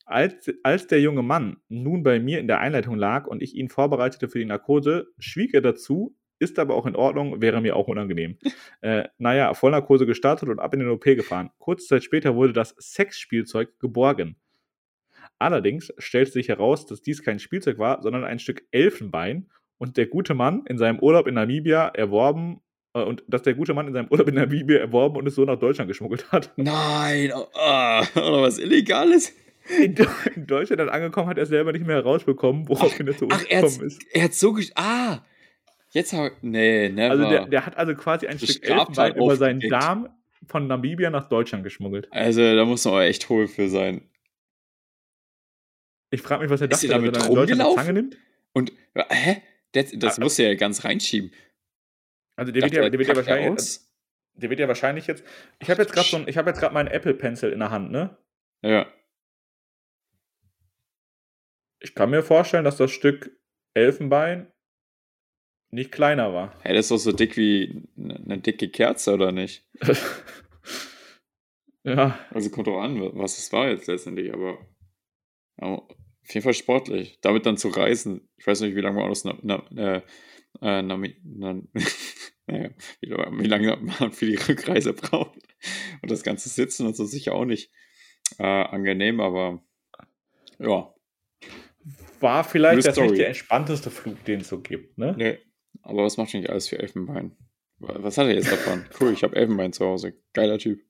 Als, 0.06 0.52
als 0.64 0.88
der 0.88 1.02
junge 1.02 1.22
Mann 1.22 1.58
nun 1.68 2.02
bei 2.02 2.20
mir 2.20 2.40
in 2.40 2.48
der 2.48 2.60
Einleitung 2.60 2.96
lag 2.96 3.28
und 3.28 3.44
ich 3.44 3.56
ihn 3.56 3.70
vorbereitete 3.70 4.30
für 4.30 4.40
die 4.40 4.46
Narkose, 4.46 5.08
schwieg 5.20 5.54
er 5.54 5.62
dazu, 5.62 6.16
ist 6.40 6.60
aber 6.60 6.76
auch 6.76 6.86
in 6.86 6.96
Ordnung, 6.96 7.42
wäre 7.42 7.62
mir 7.62 7.76
auch 7.76 7.88
unangenehm. 7.88 8.38
äh, 8.82 9.06
naja, 9.18 9.54
Vollnarkose 9.54 10.06
gestartet 10.06 10.50
und 10.50 10.60
ab 10.60 10.74
in 10.74 10.80
den 10.80 10.90
OP 10.90 11.04
gefahren. 11.04 11.50
Kurze 11.58 11.88
Zeit 11.88 12.04
später 12.04 12.36
wurde 12.36 12.54
das 12.54 12.76
Sexspielzeug 12.80 13.80
geborgen. 13.80 14.38
Allerdings 15.40 15.94
stellte 15.98 16.32
sich 16.32 16.48
heraus, 16.48 16.86
dass 16.86 17.02
dies 17.02 17.22
kein 17.22 17.40
Spielzeug 17.40 17.78
war, 17.78 18.02
sondern 18.02 18.24
ein 18.24 18.40
Stück 18.40 18.64
Elfenbein 18.72 19.50
und 19.78 19.98
der 19.98 20.08
gute 20.08 20.34
Mann 20.34 20.64
in 20.68 20.78
seinem 20.78 21.00
Urlaub 21.00 21.28
in 21.28 21.36
Namibia 21.36 21.90
erworben 21.90 22.62
und 23.04 23.24
dass 23.28 23.42
der 23.44 23.54
gute 23.54 23.74
Mann 23.74 23.88
in 23.88 23.94
seinem 23.94 24.08
Urlaub 24.10 24.28
in 24.28 24.36
Namibia 24.36 24.80
erworben 24.80 25.16
und 25.18 25.28
es 25.28 25.36
so 25.36 25.44
nach 25.46 25.58
Deutschland 25.60 25.88
geschmuggelt 25.88 26.32
hat. 26.32 26.52
Nein, 26.56 27.32
oh, 27.36 27.48
ah, 27.56 28.02
oder 28.16 28.42
was 28.42 28.58
Illegales? 28.60 29.34
In, 29.82 29.96
in 30.36 30.48
Deutschland 30.48 30.80
dann 30.80 30.90
angekommen 30.90 31.28
hat 31.28 31.38
er 31.38 31.46
selber 31.46 31.74
nicht 31.74 31.86
mehr 31.86 31.98
herausbekommen, 31.98 32.70
woraufhin 32.70 33.08
er 33.08 33.18
zu 33.18 33.26
uns 33.26 33.34
Ach, 33.36 33.48
gekommen 33.48 33.82
ist. 33.88 34.02
er 34.14 34.24
hat 34.24 34.34
so 34.34 34.54
gesch 34.54 34.72
Ah! 34.76 35.20
Jetzt 35.92 36.14
hab 36.14 36.32
Nee, 36.42 36.90
never. 36.90 37.12
Also 37.12 37.30
der, 37.30 37.46
der 37.48 37.66
hat 37.66 37.78
also 37.78 37.94
quasi 37.96 38.28
ein 38.28 38.40
Stück 38.40 38.64
Elfenbein 38.70 39.16
über 39.16 39.36
seinen. 39.36 39.60
Darm 39.62 40.10
von 40.48 40.68
Namibia 40.68 41.10
nach 41.10 41.28
Deutschland 41.28 41.64
geschmuggelt. 41.66 42.08
also, 42.12 42.42
da 42.56 42.64
muss 42.64 42.86
man 42.86 42.94
aber 42.94 43.04
echt 43.06 43.28
hohl 43.28 43.48
für 43.48 43.68
sein. 43.68 44.02
Ich 46.10 46.22
frage 46.22 46.44
mich, 46.44 46.50
was 46.52 46.62
er 46.62 46.72
Ist 46.72 46.84
dachte, 46.84 46.88
er 46.94 47.00
damit 47.00 47.16
dass 47.16 47.24
er 47.24 47.30
in 47.30 47.36
Deutschland 47.36 47.62
eine? 47.62 47.76
Zange 47.76 47.94
nimmt. 47.94 48.18
Und, 48.54 48.72
hä? 49.10 49.42
Das, 49.74 49.92
das 49.96 50.18
Ah, 50.20 50.24
muss 50.24 50.40
er 50.40 50.50
ja 50.50 50.56
ganz 50.56 50.86
reinschieben. 50.86 51.32
Also 52.38 52.52
der 52.52 52.64
wird, 52.64 52.74
ja, 52.74 52.84
er, 52.84 52.90
der, 52.90 53.00
wird 53.00 53.10
ja 53.10 53.16
wahrscheinlich, 53.16 53.50
aus? 53.50 53.92
der 54.36 54.50
wird 54.50 54.60
ja 54.60 54.68
wahrscheinlich 54.68 55.08
jetzt. 55.08 55.24
Ich 55.60 55.70
habe 55.70 55.82
jetzt 55.82 55.92
gerade 55.92 56.08
so 56.08 56.18
ein, 56.18 56.28
ich 56.28 56.38
habe 56.38 56.50
jetzt 56.50 56.60
gerade 56.60 56.74
meinen 56.74 56.88
Apple 56.88 57.16
Pencil 57.16 57.52
in 57.52 57.60
der 57.60 57.72
Hand, 57.72 57.92
ne? 57.92 58.16
Ja. 58.62 58.92
Ich 61.80 61.96
kann 61.96 62.12
mir 62.12 62.24
vorstellen, 62.24 62.64
dass 62.64 62.78
das 62.78 62.92
Stück 62.92 63.32
Elfenbein 63.74 64.52
nicht 65.72 65.92
kleiner 65.92 66.34
war. 66.34 66.56
Hey, 66.62 66.76
das 66.76 66.86
ist 66.86 66.92
doch 66.92 66.98
so 66.98 67.12
dick 67.12 67.38
wie 67.38 67.84
eine 67.98 68.40
dicke 68.40 68.70
Kerze, 68.70 69.14
oder 69.14 69.32
nicht? 69.32 69.68
ja, 71.84 72.20
Also 72.32 72.50
kommt 72.52 72.68
drauf 72.68 72.82
an, 72.82 73.00
was 73.16 73.38
es 73.38 73.52
war 73.52 73.68
jetzt 73.68 73.88
letztendlich, 73.88 74.34
aber 74.34 74.60
ja, 75.60 75.68
auf 75.68 76.34
jeden 76.34 76.44
Fall 76.44 76.54
sportlich. 76.54 77.20
Damit 77.22 77.46
dann 77.46 77.58
zu 77.58 77.70
reisen, 77.70 78.30
ich 78.38 78.46
weiß 78.46 78.62
nicht, 78.62 78.76
wie 78.76 78.82
lange 78.82 79.00
man 79.00 79.10
aus 79.10 79.26
äh, 79.26 80.02
äh, 80.62 80.82
na, 80.82 81.00
na, 81.24 81.62
naja, 82.48 82.70
wie, 83.02 83.10
wie 83.12 83.48
lange 83.48 83.76
man 84.00 84.12
für 84.12 84.26
die 84.26 84.36
Rückreise 84.36 84.94
braucht. 84.94 85.38
Und 86.02 86.10
das 86.12 86.24
ganze 86.24 86.50
Sitzen 86.50 86.88
und 86.88 86.96
so 86.96 87.06
sicher 87.06 87.34
auch 87.34 87.46
nicht 87.46 87.72
äh, 88.40 88.44
angenehm, 88.44 89.20
aber 89.20 89.64
ja, 90.60 90.94
war 92.20 92.44
vielleicht 92.44 92.88
das 92.88 92.98
nicht 92.98 93.18
der 93.18 93.28
entspannteste 93.28 93.92
Flug, 93.92 94.24
den 94.26 94.42
es 94.42 94.48
so 94.50 94.60
gibt, 94.60 94.98
ne? 94.98 95.14
nee. 95.18 95.38
Aber 95.84 96.04
was 96.04 96.18
macht 96.18 96.34
nicht 96.34 96.50
alles 96.50 96.68
für 96.68 96.80
Elfenbein? 96.80 97.38
Wa- 97.78 97.96
Was 98.00 98.18
hat 98.18 98.28
er 98.28 98.34
jetzt 98.34 98.52
davon? 98.52 98.84
Cool, 99.00 99.14
ich 99.14 99.24
habe 99.24 99.36
Elfenbein 99.36 99.72
zu 99.72 99.86
Hause. 99.86 100.14
Geiler 100.34 100.58
Typ. 100.58 100.82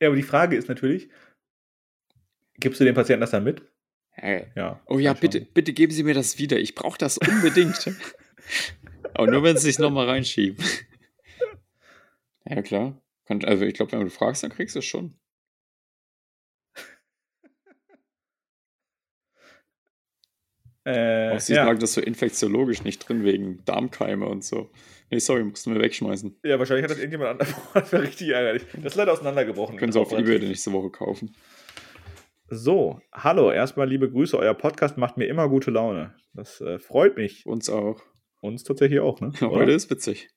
Ja, 0.00 0.08
aber 0.08 0.16
die 0.16 0.22
Frage 0.22 0.56
ist 0.56 0.68
natürlich, 0.68 1.10
gibst 2.58 2.80
du 2.80 2.84
dem 2.84 2.94
Patienten 2.94 3.20
das 3.20 3.30
dann 3.30 3.44
mit? 3.44 3.62
Hey. 4.12 4.46
Ja. 4.56 4.80
Oh 4.86 4.98
ja, 4.98 5.12
bitte, 5.12 5.42
bitte 5.42 5.72
geben 5.72 5.92
Sie 5.92 6.02
mir 6.02 6.14
das 6.14 6.38
wieder. 6.38 6.58
Ich 6.58 6.74
brauche 6.74 6.98
das 6.98 7.18
unbedingt. 7.18 7.92
Aber 9.18 9.30
nur, 9.30 9.42
wenn 9.42 9.56
Sie 9.56 9.70
es 9.70 9.78
nochmal 9.78 10.08
reinschieben. 10.08 10.64
Ja, 12.50 12.62
klar. 12.62 12.98
Also, 13.26 13.66
ich 13.66 13.74
glaube, 13.74 13.92
wenn 13.92 14.00
du 14.00 14.08
fragst, 14.08 14.42
dann 14.42 14.50
kriegst 14.50 14.74
du 14.74 14.78
es 14.78 14.86
schon. 14.86 15.18
Äh, 20.84 21.34
Auch 21.34 21.40
sie 21.40 21.52
ja. 21.52 21.66
sagen 21.66 21.78
das 21.78 21.92
so 21.92 22.00
infektiologisch 22.00 22.82
nicht 22.84 23.06
drin, 23.06 23.22
wegen 23.22 23.62
Darmkeime 23.66 24.26
und 24.26 24.42
so. 24.42 24.70
Nee, 25.10 25.18
sorry, 25.18 25.44
mussten 25.44 25.74
wir 25.74 25.82
wegschmeißen. 25.82 26.38
ja, 26.42 26.58
wahrscheinlich 26.58 26.84
hat 26.84 26.90
das 26.90 26.98
irgendjemand 26.98 27.42
anders. 27.42 27.92
richtig 27.92 28.30
ärgerlich. 28.30 28.64
Das 28.72 28.92
ist 28.92 28.96
leider 28.96 29.12
auseinandergebrochen. 29.12 29.76
Können 29.76 29.92
Sie 29.92 30.00
auf 30.00 30.12
Ebay 30.12 30.38
nächste 30.38 30.72
Woche 30.72 30.88
kaufen. 30.88 31.34
So, 32.48 33.02
hallo, 33.12 33.52
erstmal 33.52 33.86
liebe 33.86 34.10
Grüße. 34.10 34.38
Euer 34.38 34.54
Podcast 34.54 34.96
macht 34.96 35.18
mir 35.18 35.26
immer 35.26 35.50
gute 35.50 35.70
Laune. 35.70 36.14
Das 36.32 36.62
äh, 36.62 36.78
freut 36.78 37.18
mich. 37.18 37.44
Uns 37.44 37.68
auch. 37.68 38.00
Uns 38.40 38.64
tatsächlich 38.64 39.00
auch, 39.00 39.20
ne? 39.20 39.32
Heute 39.40 39.46
Oder? 39.50 39.74
ist 39.74 39.90
witzig. 39.90 40.30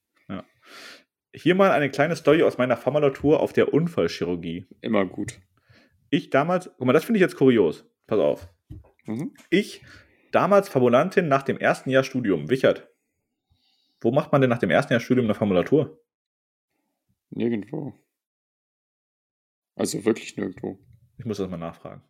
Hier 1.33 1.55
mal 1.55 1.71
eine 1.71 1.89
kleine 1.89 2.15
Story 2.15 2.43
aus 2.43 2.57
meiner 2.57 2.75
Formulatur 2.75 3.39
auf 3.39 3.53
der 3.53 3.73
Unfallchirurgie. 3.73 4.67
Immer 4.81 5.05
gut. 5.05 5.39
Ich 6.09 6.29
damals, 6.29 6.69
guck 6.77 6.85
mal, 6.85 6.93
das 6.93 7.05
finde 7.05 7.19
ich 7.19 7.21
jetzt 7.21 7.37
kurios. 7.37 7.85
Pass 8.05 8.19
auf. 8.19 8.49
Mhm. 9.05 9.33
Ich, 9.49 9.81
damals 10.33 10.67
Formulantin 10.67 11.29
nach 11.29 11.43
dem 11.43 11.57
ersten 11.57 11.89
Jahr 11.89 12.03
Studium. 12.03 12.49
Wichert, 12.49 12.89
wo 14.01 14.11
macht 14.11 14.33
man 14.33 14.41
denn 14.41 14.49
nach 14.49 14.57
dem 14.57 14.69
ersten 14.69 14.91
Jahr 14.91 14.99
Studium 14.99 15.25
eine 15.25 15.35
Formulatur? 15.35 16.03
Nirgendwo. 17.29 17.93
Also 19.75 20.03
wirklich 20.03 20.35
nirgendwo. 20.35 20.79
Ich 21.17 21.23
muss 21.23 21.37
das 21.37 21.49
mal 21.49 21.57
nachfragen. 21.57 22.03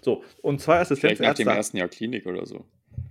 So, 0.00 0.22
und 0.42 0.60
zwei 0.60 0.84
Vielleicht 0.84 1.20
nach 1.20 1.34
dem 1.34 1.48
ersten 1.48 1.76
Jahr 1.76 1.88
Klinik 1.88 2.26
oder 2.26 2.46
so. 2.46 2.66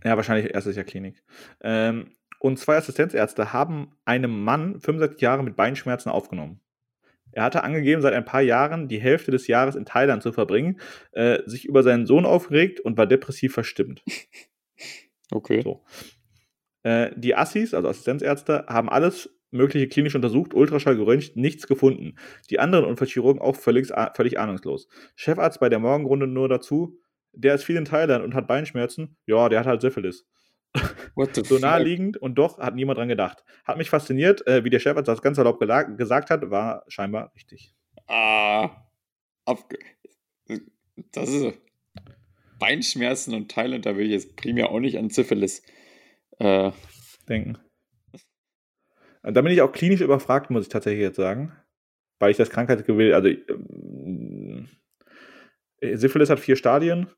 Ja, 0.06 0.16
wahrscheinlich 0.16 0.54
erstes 0.54 0.78
Jahr 0.78 0.86
Klinik. 0.86 1.22
Ähm, 1.62 2.16
und 2.40 2.58
zwei 2.58 2.78
Assistenzärzte 2.78 3.54
haben 3.54 3.92
einem 4.06 4.44
Mann 4.44 4.80
65 4.80 5.22
Jahre 5.22 5.44
mit 5.44 5.56
Beinschmerzen 5.56 6.10
aufgenommen. 6.10 6.62
Er 7.32 7.44
hatte 7.44 7.64
angegeben, 7.64 8.02
seit 8.02 8.14
ein 8.14 8.26
paar 8.26 8.42
Jahren 8.42 8.88
die 8.88 9.00
Hälfte 9.00 9.32
des 9.32 9.48
Jahres 9.48 9.76
in 9.76 9.86
Thailand 9.86 10.24
zu 10.24 10.32
verbringen, 10.32 10.80
äh, 11.12 11.40
sich 11.46 11.66
über 11.66 11.84
seinen 11.84 12.08
Sohn 12.08 12.26
aufgeregt 12.26 12.80
und 12.80 12.98
war 12.98 13.06
depressiv 13.06 13.54
verstimmt. 13.54 14.04
Okay. 15.32 15.62
So. 15.62 15.84
Äh, 16.82 17.12
die 17.16 17.36
Assis, 17.36 17.76
also 17.76 17.88
Assistenzärzte, 17.88 18.66
haben 18.68 18.90
alles 18.90 19.30
mögliche 19.52 19.88
klinisch 19.88 20.16
untersucht, 20.16 20.56
Ultraschall 20.56 20.96
geröntgt, 20.96 21.36
nichts 21.36 21.68
gefunden. 21.68 22.16
Die 22.50 22.60
anderen 22.60 22.86
Unfallchirurgen 22.86 23.40
auch 23.40 23.56
völlig, 23.56 23.92
völlig 24.16 24.40
ahnungslos. 24.40 24.88
Chefarzt 25.16 25.60
bei 25.60 25.70
der 25.70 25.78
Morgenrunde 25.78 26.26
nur 26.28 26.50
dazu, 26.50 27.00
der 27.34 27.56
ist 27.56 27.64
viel 27.64 27.76
in 27.76 27.86
Thailand 27.86 28.24
und 28.24 28.34
hat 28.34 28.48
Beinschmerzen. 28.48 29.18
Ja, 29.26 29.50
der 29.50 29.60
hat 29.60 29.68
halt 29.68 29.82
Syphilis. 29.82 30.26
So 31.44 31.58
naheliegend 31.58 32.18
und 32.18 32.36
doch 32.36 32.60
hat 32.60 32.76
niemand 32.76 32.98
dran 32.98 33.10
gedacht. 33.10 33.44
Hat 33.66 33.78
mich 33.78 33.90
fasziniert, 33.90 34.46
äh, 34.48 34.64
wie 34.64 34.70
der 34.70 34.80
Chefarzt 34.80 35.08
das 35.08 35.22
ganz 35.22 35.38
erlaubt 35.38 35.60
gesagt 35.60 36.30
hat, 36.30 36.50
war 36.50 36.86
scheinbar 36.88 37.32
richtig. 37.36 37.74
Ah. 38.08 38.70
Abge 39.46 39.80
das 41.12 41.30
ist. 41.30 41.58
Beinschmerzen 42.60 43.34
und 43.34 43.50
Thailand, 43.50 43.86
da 43.86 43.96
will 43.96 44.06
ich 44.06 44.12
jetzt 44.12 44.36
primär 44.36 44.70
auch 44.70 44.80
nicht 44.80 44.98
an 44.98 45.10
Syphilis. 45.10 45.64
Äh, 46.40 46.72
Denken. 47.28 47.58
Äh, 49.24 49.32
Da 49.32 49.42
bin 49.42 49.52
ich 49.52 49.62
auch 49.62 49.72
klinisch 49.72 50.02
überfragt, 50.02 50.50
muss 50.50 50.64
ich 50.64 50.70
tatsächlich 50.70 51.02
jetzt 51.02 51.16
sagen. 51.16 51.54
Weil 52.20 52.32
ich 52.32 52.38
das 52.38 52.50
Krankheitsgebild, 52.50 53.14
also 53.14 53.30
ähm, 53.30 54.68
äh, 55.78 55.96
Syphilis 55.96 56.30
hat 56.30 56.40
vier 56.40 56.58
Stadien. 56.58 57.10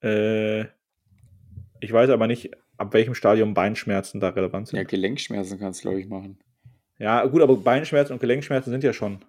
Äh, 0.00 0.66
ich 1.80 1.92
weiß 1.92 2.10
aber 2.10 2.26
nicht, 2.26 2.50
ab 2.76 2.92
welchem 2.92 3.14
Stadium 3.14 3.54
Beinschmerzen 3.54 4.20
da 4.20 4.28
relevant 4.30 4.68
sind. 4.68 4.76
ja, 4.78 4.84
Gelenkschmerzen 4.84 5.58
kannst 5.58 5.80
du, 5.80 5.88
glaube 5.88 6.00
ich, 6.00 6.08
machen. 6.08 6.38
Ja, 6.98 7.24
gut, 7.26 7.42
aber 7.42 7.56
Beinschmerzen 7.56 8.12
und 8.14 8.20
Gelenkschmerzen 8.20 8.70
sind 8.70 8.82
ja 8.84 8.92
schon 8.92 9.24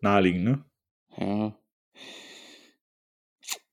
naheliegend, 0.00 0.44
ne? 0.44 0.64
Ja. 1.16 1.56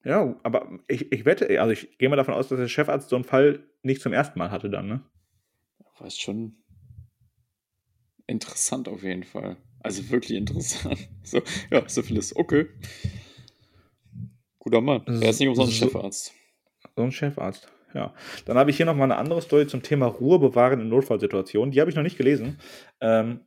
Ja, 0.06 0.36
aber 0.44 0.80
ich, 0.88 1.12
ich 1.12 1.24
wette, 1.26 1.62
also 1.62 1.72
ich 1.72 1.98
gehe 1.98 2.10
mal 2.10 2.16
davon 2.18 2.34
aus, 2.34 2.50
dass 2.50 2.60
der 2.60 2.68
Chefarzt 2.68 3.10
so 3.10 3.16
einen 3.16 3.24
Fall 3.26 3.64
nicht 3.84 4.02
zum 4.02 4.12
ersten 4.14 4.38
Mal 4.38 4.52
hatte 4.52 4.70
dann, 4.70 4.88
ne? 4.88 5.02
War 6.00 6.10
schon 6.10 6.58
interessant 8.28 8.88
auf 8.90 9.04
jeden 9.04 9.24
Fall. 9.24 9.58
Also 9.80 10.10
wirklich 10.10 10.38
interessant. 10.38 11.10
So, 11.24 11.42
ja, 11.72 11.88
Syphilis, 11.88 12.36
okay. 12.36 12.68
Guter 14.60 14.82
Mann. 14.82 15.04
Er 15.08 15.30
ist 15.30 15.40
nicht 15.40 15.48
umsonst 15.48 15.78
So- 15.80 15.86
Chefarzt. 15.86 16.34
So 16.98 17.04
ein 17.04 17.12
Chefarzt. 17.14 17.72
Ja. 17.94 18.14
Dann 18.46 18.58
habe 18.58 18.70
ich 18.72 18.78
hier 18.78 18.86
noch 18.86 18.96
mal 18.96 19.04
eine 19.06 19.18
andere 19.18 19.42
Story 19.42 19.68
zum 19.68 19.84
Thema 19.84 20.08
Ruhe 20.08 20.40
bewahren 20.40 20.82
in 20.82 20.90
Notfallsituationen. 20.90 21.72
Die 21.72 21.80
habe 21.80 21.90
ich 21.90 21.96
noch 21.96 22.04
nicht 22.04 22.18
gelesen. 22.18 22.60
Ähm, 23.02 23.42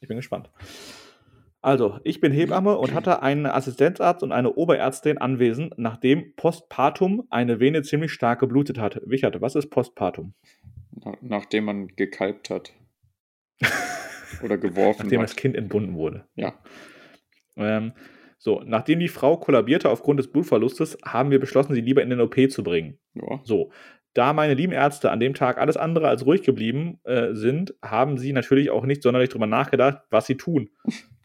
ich 0.00 0.08
bin 0.08 0.16
gespannt. 0.16 0.50
Also, 1.62 1.98
ich 2.04 2.20
bin 2.20 2.32
Hebamme 2.32 2.76
und 2.78 2.94
hatte 2.94 3.22
einen 3.22 3.46
Assistenzarzt 3.46 4.22
und 4.22 4.30
eine 4.30 4.52
Oberärztin 4.54 5.18
anwesend, 5.18 5.74
nachdem 5.78 6.34
postpartum 6.36 7.26
eine 7.30 7.58
Vene 7.58 7.82
ziemlich 7.82 8.12
stark 8.12 8.38
geblutet 8.40 8.78
hatte. 8.78 9.02
Wichert, 9.06 9.40
was 9.40 9.56
ist 9.56 9.70
postpartum? 9.70 10.34
Na- 10.92 11.16
Nachdem 11.22 11.64
man 11.64 11.88
gekalbt 11.88 12.50
hat. 12.50 12.72
Oder 14.42 14.58
geworfen 14.58 15.04
Nachdem 15.04 15.20
hat. 15.22 15.30
das 15.30 15.36
Kind 15.36 15.56
entbunden 15.56 15.94
wurde. 15.94 16.26
Ja. 16.36 16.54
Ähm, 17.56 17.92
so, 18.46 18.62
nachdem 18.64 19.00
die 19.00 19.08
Frau 19.08 19.36
kollabierte 19.38 19.90
aufgrund 19.90 20.20
des 20.20 20.30
Blutverlustes, 20.30 20.96
haben 21.04 21.32
wir 21.32 21.40
beschlossen, 21.40 21.74
sie 21.74 21.80
lieber 21.80 22.00
in 22.00 22.10
den 22.10 22.20
OP 22.20 22.36
zu 22.48 22.62
bringen. 22.62 22.96
Ja. 23.14 23.40
So, 23.42 23.72
da 24.14 24.32
meine 24.32 24.54
lieben 24.54 24.72
Ärzte 24.72 25.10
an 25.10 25.18
dem 25.18 25.34
Tag 25.34 25.58
alles 25.58 25.76
andere 25.76 26.06
als 26.06 26.24
ruhig 26.24 26.42
geblieben 26.42 27.00
äh, 27.02 27.34
sind, 27.34 27.74
haben 27.82 28.18
sie 28.18 28.32
natürlich 28.32 28.70
auch 28.70 28.86
nicht 28.86 29.02
sonderlich 29.02 29.30
drüber 29.30 29.48
nachgedacht, 29.48 30.02
was 30.10 30.26
sie 30.26 30.36
tun. 30.36 30.70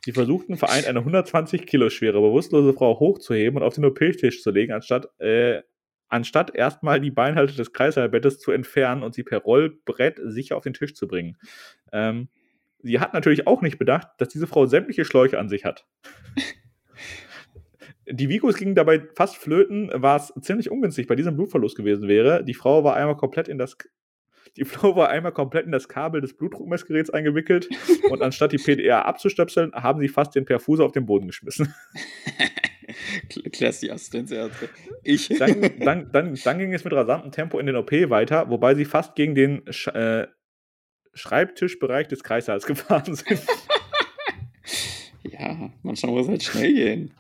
Sie 0.04 0.14
versuchten 0.14 0.58
vereint 0.58 0.88
eine 0.88 0.98
120 0.98 1.68
Kilo 1.68 1.92
schwere, 1.92 2.20
bewusstlose 2.22 2.74
Frau 2.74 3.00
hochzuheben 3.00 3.58
und 3.58 3.64
auf 3.68 3.76
den 3.76 3.86
OP-Tisch 3.86 4.42
zu 4.42 4.50
legen, 4.50 4.74
anstatt, 4.74 5.08
äh, 5.20 5.62
anstatt 6.08 6.56
erstmal 6.56 7.00
die 7.00 7.12
Beinhalte 7.12 7.56
des 7.56 7.72
Kreißsaalbettes 7.72 8.40
zu 8.40 8.52
entfernen 8.52 9.04
und 9.04 9.14
sie 9.14 9.22
per 9.22 9.44
Rollbrett 9.44 10.20
sicher 10.24 10.58
auf 10.58 10.64
den 10.64 10.74
Tisch 10.74 10.96
zu 10.96 11.08
bringen. 11.08 11.38
Ähm, 11.94 12.30
sie 12.80 13.00
hat 13.00 13.14
natürlich 13.14 13.46
auch 13.46 13.62
nicht 13.62 13.78
bedacht, 13.78 14.08
dass 14.18 14.30
diese 14.30 14.48
Frau 14.48 14.66
sämtliche 14.66 15.06
Schläuche 15.06 15.38
an 15.38 15.50
sich 15.50 15.66
hat. 15.66 15.86
Die 18.12 18.30
Vigos 18.30 18.56
gingen 18.56 18.76
dabei 18.76 19.02
fast 19.16 19.38
flöten, 19.38 19.90
was 19.94 20.34
ziemlich 20.42 20.70
ungünstig 20.70 21.08
bei 21.08 21.16
diesem 21.16 21.36
Blutverlust 21.36 21.78
gewesen 21.78 22.08
wäre. 22.08 22.44
Die 22.44 22.54
Frau 22.54 22.84
war 22.84 22.96
einmal 22.96 23.16
komplett 23.16 23.48
in 23.48 23.58
das 23.58 23.78
die 24.58 24.66
Frau 24.66 24.96
war 24.96 25.10
einmal 25.10 25.32
komplett 25.32 25.66
in 25.66 25.72
das 25.72 25.88
Kabel 25.88 26.20
des 26.20 26.36
Blutdruckmessgeräts 26.36 27.10
eingewickelt 27.10 27.70
und 28.10 28.22
anstatt 28.22 28.52
die 28.52 28.58
PDA 28.58 29.04
abzustöpseln, 29.04 29.72
haben 29.74 30.00
sie 30.02 30.10
fast 30.10 30.36
den 30.36 30.46
Perfuser 30.46 30.84
auf 30.84 30.92
den 30.92 31.06
Boden 31.06 31.28
geschmissen. 31.28 31.74
Die 33.34 33.92
Assistenzärzte. 33.92 34.68
Ich. 35.04 35.30
Dann, 35.30 35.62
dann, 35.80 36.12
dann, 36.12 36.36
dann 36.44 36.60
ging 36.60 36.74
es 36.74 36.84
mit 36.84 36.92
rasantem 36.92 37.32
Tempo 37.32 37.58
in 37.58 37.66
den 37.66 37.78
OP 37.78 37.92
weiter, 37.92 38.50
wobei 38.50 38.76
sie 38.76 38.84
fast 38.84 39.16
gegen 39.16 39.34
den 39.34 39.64
Sch 39.72 39.88
äh, 39.88 40.28
Schreibtischbereich 41.14 42.08
des 42.10 42.24
Kreissaals 42.24 42.66
gefahren 42.66 43.16
sind. 43.16 43.42
ja, 45.24 45.72
manchmal 45.84 46.12
muss 46.12 46.24
es 46.24 46.30
halt 46.30 46.44
schnell 46.44 46.74
gehen. 46.74 47.14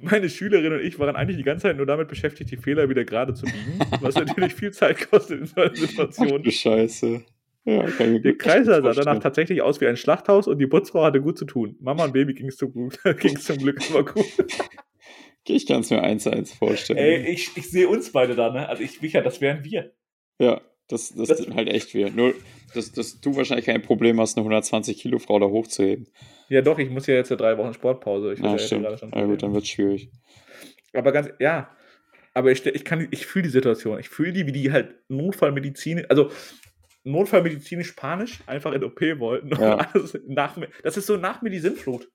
Meine 0.00 0.28
Schülerin 0.28 0.72
und 0.72 0.80
ich 0.80 0.98
waren 0.98 1.16
eigentlich 1.16 1.36
die 1.36 1.42
ganze 1.42 1.64
Zeit 1.64 1.76
nur 1.76 1.86
damit 1.86 2.08
beschäftigt, 2.08 2.50
die 2.50 2.56
Fehler 2.56 2.88
wieder 2.88 3.04
gerade 3.04 3.34
zu 3.34 3.44
biegen, 3.46 3.78
was 4.00 4.14
natürlich 4.14 4.54
viel 4.54 4.72
Zeit 4.72 5.10
kostet 5.10 5.40
in 5.40 5.46
solchen 5.46 5.74
Ach 5.84 5.88
Situationen. 5.88 6.42
du 6.42 6.50
Scheiße. 6.50 7.22
Ja, 7.64 7.82
Der 7.98 8.38
Kreißsaal 8.38 8.82
sah 8.82 8.92
danach 9.02 9.20
tatsächlich 9.20 9.60
aus 9.60 9.80
wie 9.80 9.88
ein 9.88 9.96
Schlachthaus 9.96 10.46
und 10.46 10.58
die 10.60 10.66
Putzfrau 10.68 11.02
hatte 11.04 11.20
gut 11.20 11.36
zu 11.36 11.44
tun. 11.46 11.76
Mama 11.80 12.04
und 12.04 12.12
Baby 12.12 12.34
ging 12.34 12.46
es 12.46 12.56
zum, 12.58 12.72
zum 13.40 13.58
Glück 13.58 13.80
aber 13.90 14.04
gut. 14.04 14.24
Ich 15.48 15.64
kann 15.66 15.80
es 15.82 15.90
mir 15.90 16.02
eins 16.02 16.24
zu 16.24 16.30
eins 16.32 16.52
vorstellen. 16.52 16.98
Ey, 16.98 17.32
ich, 17.32 17.50
ich 17.56 17.70
sehe 17.70 17.86
uns 17.88 18.10
beide 18.10 18.34
da, 18.34 18.50
ne? 18.52 18.68
Also 18.68 18.82
ich, 18.82 19.00
Micha, 19.00 19.20
das 19.20 19.40
wären 19.40 19.62
wir. 19.64 19.92
Ja, 20.40 20.60
das, 20.88 21.14
das, 21.14 21.28
Das- 21.28 21.38
ist 21.40 21.54
halt 21.54 21.68
echt 21.68 21.94
wir. 21.94 22.10
Nur, 22.10 22.34
dass, 22.74 22.90
dass 22.90 23.20
du 23.20 23.36
wahrscheinlich 23.36 23.66
kein 23.66 23.80
Problem 23.80 24.20
hast, 24.20 24.36
eine 24.36 24.42
120 24.42 24.98
Kilo 24.98 25.20
Frau 25.20 25.38
da 25.38 25.46
hochzuheben. 25.46 26.08
Ja 26.48 26.62
doch, 26.62 26.78
ich 26.78 26.90
muss 26.90 27.06
ja 27.06 27.14
jetzt 27.14 27.30
ja 27.30 27.36
drei 27.36 27.58
Wochen 27.58 27.74
Sportpause. 27.74 28.32
Ich 28.32 28.40
Ja, 28.40 28.52
ja 28.52 28.58
stimmt. 28.58 28.86
schon 28.98 29.10
Ja, 29.12 29.24
gut, 29.24 29.42
dann 29.42 29.52
wird 29.52 29.64
es 29.64 29.70
schwierig. 29.70 30.10
Aber 30.92 31.12
ganz, 31.12 31.28
ja. 31.38 31.70
Aber 32.34 32.52
ich, 32.52 32.64
ich 32.66 32.84
kann, 32.84 33.08
ich 33.10 33.26
fühle 33.26 33.44
die 33.44 33.50
Situation. 33.50 33.98
Ich 33.98 34.08
fühle 34.08 34.32
die, 34.32 34.46
wie 34.46 34.52
die 34.52 34.70
halt 34.70 34.94
Notfallmedizin, 35.08 36.06
also 36.08 36.30
Notfallmedizinisch 37.04 37.92
Panisch 37.92 38.42
einfach 38.46 38.72
in 38.72 38.84
OP 38.84 39.00
wollten. 39.18 39.50
Ja. 39.58 39.76
alles 39.92 40.18
nach. 40.26 40.56
Das 40.82 40.96
ist 40.96 41.06
so 41.06 41.16
nach 41.16 41.42
mir 41.42 41.50
die 41.50 41.60
Sinnflut. 41.60 42.08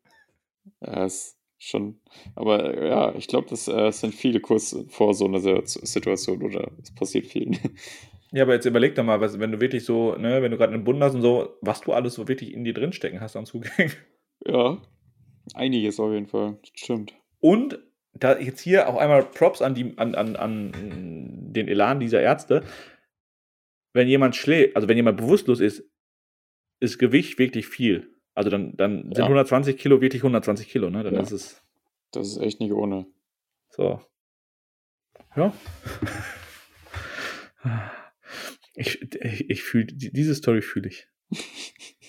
Ja, 0.82 1.06
ist 1.06 1.38
schon. 1.58 2.00
Aber 2.36 2.86
ja, 2.86 3.16
ich 3.16 3.28
glaube, 3.28 3.48
das 3.50 3.68
äh, 3.68 3.92
sind 3.92 4.14
viele 4.14 4.40
kurz 4.40 4.76
vor 4.90 5.14
so 5.14 5.26
einer 5.26 5.40
Si- 5.40 5.62
Situation 5.86 6.42
oder 6.44 6.72
es 6.82 6.94
passiert 6.94 7.28
vielen. 7.28 7.58
Ja, 8.34 8.44
aber 8.44 8.54
jetzt 8.54 8.66
überleg 8.66 8.96
doch 8.96 9.04
mal, 9.04 9.20
was, 9.20 9.38
wenn 9.40 9.52
du 9.52 9.60
wirklich 9.60 9.84
so, 9.84 10.16
ne, 10.16 10.42
wenn 10.42 10.52
du 10.52 10.58
gerade 10.58 10.74
einen 10.74 10.86
Bund 10.86 11.04
hast 11.04 11.16
und 11.16 11.22
so, 11.22 11.58
was 11.60 11.82
du 11.82 11.92
alles 11.92 12.14
so 12.14 12.30
wirklich 12.30 12.54
in 12.54 12.64
dir 12.64 12.74
drinstecken 12.74 13.20
hast 13.20 13.36
an 13.36 13.46
Zugängen. 13.46 13.92
Ja, 14.46 14.82
einiges 15.54 16.00
auf 16.00 16.12
jeden 16.12 16.28
Fall. 16.28 16.58
Stimmt. 16.74 17.14
Und 17.40 17.80
da 18.14 18.38
jetzt 18.38 18.60
hier 18.62 18.88
auch 18.90 18.98
einmal 18.98 19.24
Props 19.24 19.62
an, 19.62 19.74
die, 19.76 19.98
an, 19.98 20.16
an, 20.16 20.36
an 20.36 20.72
den 21.54 21.68
Elan 21.68 22.00
dieser 22.00 22.22
Ärzte. 22.22 22.64
Wenn 23.94 24.08
jemand 24.08 24.36
schlägt, 24.36 24.76
also 24.76 24.88
wenn 24.88 24.98
jemand 24.98 25.18
bewusstlos 25.18 25.60
ist, 25.60 25.84
ist 26.80 26.98
Gewicht 26.98 27.40
wirklich 27.40 27.68
viel. 27.68 28.16
Also 28.34 28.50
dann, 28.50 28.76
dann 28.78 29.04
sind 29.04 29.18
Ja. 29.18 29.24
120 29.26 29.78
Kilo 29.78 30.00
wirklich 30.02 30.22
120 30.24 30.70
Kilo, 30.70 30.90
ne? 30.90 31.04
Dann 31.04 31.14
Ja. 31.16 31.22
ist 31.22 31.32
es 31.32 31.62
Das 32.12 32.28
ist 32.28 32.38
echt 32.38 32.60
nicht 32.60 32.72
ohne. 32.74 33.06
so. 33.70 34.02
Ja. 35.36 35.54
Ich, 38.76 39.02
ich, 39.02 39.50
ich 39.50 39.64
fühle, 39.64 39.86
diese 39.86 40.34
Story 40.36 40.62
fühle 40.62 40.90
ich. 40.90 41.08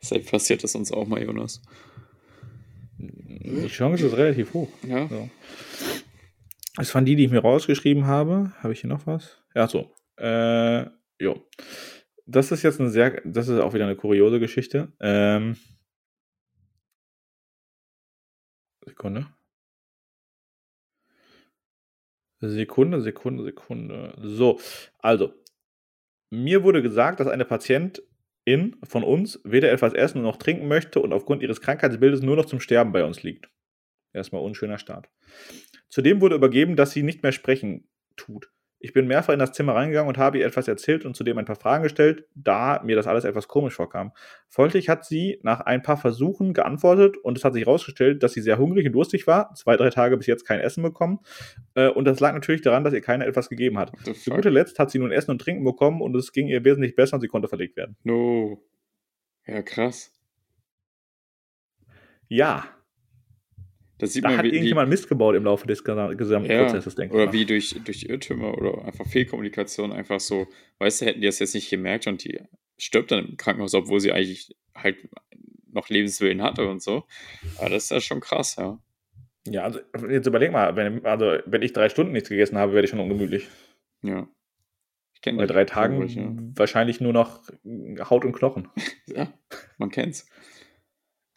Safe 0.00 0.20
passiert 0.20 0.64
das 0.64 0.74
uns 0.74 0.92
auch 0.92 1.06
mal, 1.06 1.22
Jonas. 1.22 1.62
Die 2.98 3.68
Chance 3.68 4.06
ist 4.06 4.16
relativ 4.16 4.52
hoch. 4.54 4.68
Ja. 4.82 5.08
So. 5.08 5.30
Das 6.76 6.94
waren 6.94 7.04
die, 7.04 7.16
die 7.16 7.24
ich 7.24 7.30
mir 7.30 7.40
rausgeschrieben 7.40 8.06
habe. 8.06 8.52
Habe 8.58 8.72
ich 8.72 8.80
hier 8.80 8.90
noch 8.90 9.06
was? 9.06 9.42
Ja, 9.54 9.66
so. 9.68 9.92
Äh, 10.16 10.86
jo. 11.20 11.44
Das 12.26 12.52
ist 12.52 12.62
jetzt 12.62 12.80
eine 12.80 12.90
sehr, 12.90 13.20
das 13.24 13.48
ist 13.48 13.58
auch 13.58 13.72
wieder 13.74 13.84
eine 13.86 13.96
kuriose 13.96 14.38
Geschichte. 14.38 14.92
Ähm, 15.00 15.56
Sekunde. 18.84 19.26
Sekunde, 22.40 23.00
Sekunde, 23.00 23.44
Sekunde. 23.44 24.14
So, 24.20 24.60
also. 24.98 25.34
Mir 26.30 26.62
wurde 26.62 26.82
gesagt, 26.82 27.20
dass 27.20 27.26
eine 27.26 27.46
Patientin 28.48 28.76
von 28.82 29.04
uns 29.04 29.40
weder 29.44 29.70
etwas 29.70 29.92
essen 29.92 30.22
noch 30.22 30.36
trinken 30.36 30.68
möchte 30.68 31.00
und 31.00 31.12
aufgrund 31.12 31.42
ihres 31.42 31.60
Krankheitsbildes 31.60 32.22
nur 32.22 32.36
noch 32.36 32.46
zum 32.46 32.60
Sterben 32.60 32.92
bei 32.92 33.04
uns 33.04 33.22
liegt. 33.22 33.50
Erstmal 34.14 34.42
unschöner 34.42 34.78
Start. 34.78 35.08
Zudem 35.88 36.20
wurde 36.20 36.36
übergeben, 36.36 36.74
dass 36.76 36.92
sie 36.92 37.02
nicht 37.02 37.22
mehr 37.22 37.32
sprechen 37.32 37.88
tut. 38.16 38.50
Ich 38.80 38.92
bin 38.92 39.08
mehrfach 39.08 39.32
in 39.32 39.40
das 39.40 39.52
Zimmer 39.52 39.74
reingegangen 39.74 40.08
und 40.08 40.18
habe 40.18 40.38
ihr 40.38 40.46
etwas 40.46 40.68
erzählt 40.68 41.04
und 41.04 41.16
zudem 41.16 41.38
ein 41.38 41.44
paar 41.44 41.56
Fragen 41.56 41.82
gestellt, 41.82 42.26
da 42.34 42.80
mir 42.84 42.94
das 42.94 43.06
alles 43.06 43.24
etwas 43.24 43.48
komisch 43.48 43.74
vorkam. 43.74 44.12
Folglich 44.48 44.88
hat 44.88 45.04
sie 45.04 45.40
nach 45.42 45.60
ein 45.60 45.82
paar 45.82 45.96
Versuchen 45.96 46.54
geantwortet 46.54 47.16
und 47.16 47.36
es 47.36 47.44
hat 47.44 47.54
sich 47.54 47.66
herausgestellt, 47.66 48.22
dass 48.22 48.34
sie 48.34 48.40
sehr 48.40 48.58
hungrig 48.58 48.86
und 48.86 48.92
durstig 48.92 49.26
war, 49.26 49.52
zwei, 49.54 49.76
drei 49.76 49.90
Tage 49.90 50.16
bis 50.16 50.26
jetzt 50.26 50.44
kein 50.46 50.60
Essen 50.60 50.82
bekommen. 50.82 51.18
Äh, 51.74 51.88
und 51.88 52.04
das 52.04 52.20
lag 52.20 52.34
natürlich 52.34 52.62
daran, 52.62 52.84
dass 52.84 52.94
ihr 52.94 53.00
keiner 53.00 53.26
etwas 53.26 53.48
gegeben 53.48 53.78
hat. 53.78 53.92
Zu 54.04 54.30
guter 54.30 54.50
Letzt 54.50 54.78
hat 54.78 54.90
sie 54.90 55.00
nun 55.00 55.10
Essen 55.10 55.32
und 55.32 55.40
Trinken 55.40 55.64
bekommen 55.64 56.00
und 56.00 56.14
es 56.14 56.32
ging 56.32 56.46
ihr 56.46 56.64
wesentlich 56.64 56.94
besser 56.94 57.14
und 57.14 57.20
sie 57.20 57.28
konnte 57.28 57.48
verlegt 57.48 57.76
werden. 57.76 57.96
No. 58.04 58.62
Ja, 59.46 59.62
krass. 59.62 60.12
Ja, 62.28 62.64
Das 63.98 64.12
sieht 64.12 64.24
da 64.24 64.28
man, 64.28 64.38
hat 64.38 64.44
wie, 64.44 64.50
wie, 64.50 64.54
irgendjemand 64.54 64.88
Mist 64.88 65.08
gebaut 65.08 65.34
im 65.34 65.44
Laufe 65.44 65.66
des 65.66 65.84
gesa- 65.84 66.14
gesamten 66.14 66.50
ja, 66.50 66.64
Prozesses, 66.64 66.94
denke 66.94 67.14
ich. 67.14 67.16
oder 67.16 67.26
mal. 67.26 67.32
wie 67.32 67.46
durch, 67.46 67.74
durch 67.84 68.04
Irrtümer 68.04 68.56
oder 68.56 68.84
einfach 68.84 69.06
Fehlkommunikation 69.06 69.92
einfach 69.92 70.20
so, 70.20 70.46
weißt 70.78 71.00
du, 71.00 71.06
hätten 71.06 71.20
die 71.20 71.26
das 71.26 71.38
jetzt 71.40 71.54
nicht 71.54 71.68
gemerkt 71.68 72.06
und 72.06 72.24
die 72.24 72.40
stirbt 72.78 73.10
dann 73.10 73.26
im 73.26 73.36
Krankenhaus, 73.36 73.74
obwohl 73.74 74.00
sie 74.00 74.12
eigentlich 74.12 74.56
halt 74.74 74.96
noch 75.72 75.88
Lebenswillen 75.88 76.42
hatte 76.42 76.68
und 76.68 76.82
so. 76.82 77.04
Aber 77.58 77.70
das 77.70 77.84
ist 77.84 77.90
ja 77.90 78.00
schon 78.00 78.20
krass, 78.20 78.56
ja. 78.56 78.78
Ja, 79.46 79.64
also 79.64 79.80
jetzt 80.08 80.26
überleg 80.26 80.52
mal, 80.52 80.76
wenn, 80.76 81.04
also, 81.04 81.38
wenn 81.46 81.62
ich 81.62 81.72
drei 81.72 81.88
Stunden 81.88 82.12
nichts 82.12 82.28
gegessen 82.28 82.58
habe, 82.58 82.74
werde 82.74 82.84
ich 82.84 82.90
schon 82.90 83.00
ungemütlich. 83.00 83.48
Ja. 84.02 84.28
Ich 85.14 85.22
kenne 85.22 85.38
Bei 85.38 85.46
drei 85.46 85.64
Tagen 85.64 86.52
wahrscheinlich 86.56 87.00
nur 87.00 87.12
noch 87.12 87.42
Haut 88.08 88.24
und 88.24 88.32
Knochen. 88.32 88.68
Ja, 89.06 89.32
man 89.78 89.90
kennt's. 89.90 90.28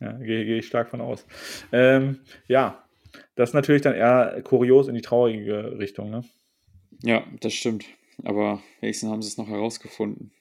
Ja, 0.01 0.13
gehe 0.13 0.45
gehe 0.45 0.57
ich 0.57 0.67
stark 0.67 0.89
von 0.89 0.99
aus. 0.99 1.25
Ähm, 1.71 2.19
ja, 2.47 2.83
das 3.35 3.51
ist 3.51 3.53
natürlich 3.53 3.83
dann 3.83 3.93
eher 3.93 4.41
kurios 4.43 4.87
in 4.87 4.95
die 4.95 5.01
traurige 5.01 5.77
Richtung. 5.77 6.09
Ne? 6.09 6.23
Ja, 7.03 7.23
das 7.39 7.53
stimmt. 7.53 7.85
Aber 8.23 8.61
wenigstens 8.81 9.11
haben 9.11 9.21
sie 9.21 9.29
es 9.29 9.37
noch 9.37 9.47
herausgefunden. 9.47 10.31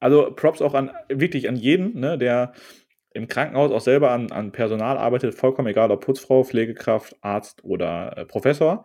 Also 0.00 0.32
Props 0.34 0.62
auch 0.62 0.74
an 0.74 0.90
wirklich 1.08 1.48
an 1.48 1.56
jeden, 1.56 1.98
ne, 1.98 2.18
der 2.18 2.52
im 3.14 3.28
Krankenhaus 3.28 3.70
auch 3.70 3.80
selber 3.80 4.10
an, 4.10 4.32
an 4.32 4.52
Personal 4.52 4.98
arbeitet, 4.98 5.34
vollkommen 5.34 5.68
egal, 5.68 5.90
ob 5.90 6.04
Putzfrau, 6.04 6.42
Pflegekraft, 6.42 7.16
Arzt 7.22 7.64
oder 7.64 8.16
äh, 8.18 8.26
Professor. 8.26 8.84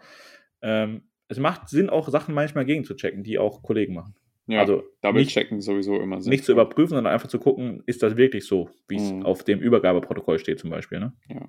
Ähm, 0.61 1.03
es 1.27 1.39
macht 1.39 1.69
Sinn, 1.69 1.89
auch 1.89 2.09
Sachen 2.09 2.33
manchmal 2.33 2.65
gegenzuchecken, 2.65 3.23
die 3.23 3.39
auch 3.39 3.63
Kollegen 3.63 3.93
machen. 3.93 4.15
Ja, 4.49 4.61
also 4.61 4.83
Double 5.01 5.21
nicht, 5.21 5.31
checken 5.31 5.61
sowieso 5.61 5.99
immer 6.01 6.15
nicht 6.15 6.23
sinnvoll. 6.25 6.43
zu 6.43 6.51
überprüfen, 6.53 6.95
sondern 6.95 7.13
einfach 7.13 7.27
zu 7.29 7.37
gucken, 7.39 7.83
ist 7.85 8.01
das 8.03 8.17
wirklich 8.17 8.45
so, 8.45 8.69
wie 8.87 8.95
es 8.97 9.11
Mhm. 9.11 9.23
auf 9.25 9.43
dem 9.43 9.59
Übergabeprotokoll 9.59 10.39
steht 10.39 10.59
zum 10.59 10.69
Beispiel. 10.71 10.99
Ne? 10.99 11.13
Ja, 11.27 11.47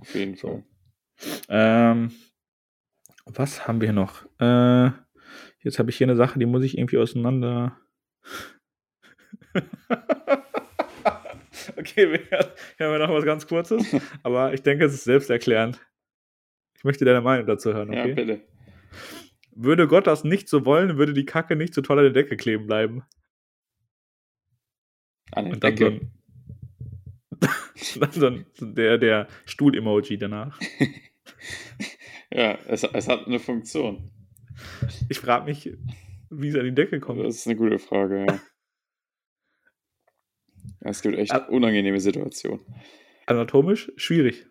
auf 0.00 0.14
jeden 0.14 0.36
So. 0.36 0.48
Fall. 0.48 0.64
Ähm, 1.48 2.12
was 3.26 3.68
haben 3.68 3.80
wir 3.82 3.92
noch? 3.92 4.24
Äh, 4.40 4.90
jetzt 5.62 5.78
habe 5.78 5.90
ich 5.90 5.96
hier 5.98 6.06
eine 6.06 6.16
Sache, 6.16 6.38
die 6.38 6.46
muss 6.46 6.64
ich 6.64 6.78
irgendwie 6.78 6.96
auseinander. 6.98 7.76
okay, 11.76 12.10
wir, 12.10 12.20
hier 12.76 12.86
haben 12.86 12.92
wir 12.92 12.98
noch 12.98 13.10
was 13.14 13.24
ganz 13.24 13.46
Kurzes, 13.46 13.84
aber 14.22 14.52
ich 14.54 14.62
denke, 14.62 14.84
es 14.84 14.94
ist 14.94 15.04
selbsterklärend. 15.04 15.80
Ich 16.76 16.84
möchte 16.84 17.04
deine 17.04 17.20
Meinung 17.20 17.46
dazu 17.46 17.74
hören, 17.74 17.92
Ja, 17.92 18.02
okay? 18.04 18.14
bitte. 18.14 18.40
Würde 19.62 19.86
Gott 19.88 20.06
das 20.06 20.24
nicht 20.24 20.48
so 20.48 20.64
wollen, 20.64 20.96
würde 20.96 21.12
die 21.12 21.24
Kacke 21.24 21.56
nicht 21.56 21.74
so 21.74 21.82
toll 21.82 21.98
an 21.98 22.04
der 22.04 22.12
Decke 22.12 22.36
kleben 22.36 22.66
bleiben. 22.66 23.02
An 25.32 25.44
der 25.44 25.54
Und 25.54 25.64
dann 25.64 25.76
so 25.76 25.90
Decke. 25.90 26.00
ein, 26.00 27.40
dann 28.00 28.12
so 28.12 28.26
ein 28.26 28.46
der, 28.60 28.98
der 28.98 29.28
Stuhl-Emoji 29.46 30.18
danach. 30.18 30.58
Ja, 32.32 32.58
es, 32.66 32.84
es 32.84 33.08
hat 33.08 33.26
eine 33.26 33.40
Funktion. 33.40 34.10
Ich 35.08 35.18
frage 35.18 35.46
mich, 35.46 35.76
wie 36.30 36.48
es 36.48 36.54
an 36.54 36.64
die 36.64 36.74
Decke 36.74 37.00
kommt. 37.00 37.20
Das 37.24 37.34
ist 37.34 37.46
eine 37.46 37.56
gute 37.56 37.78
Frage, 37.78 38.26
ja. 38.26 38.40
Es 40.82 41.02
gibt 41.02 41.18
echt 41.18 41.34
unangenehme 41.48 42.00
Situationen. 42.00 42.64
Anatomisch 43.26 43.92
schwierig. 43.96 44.46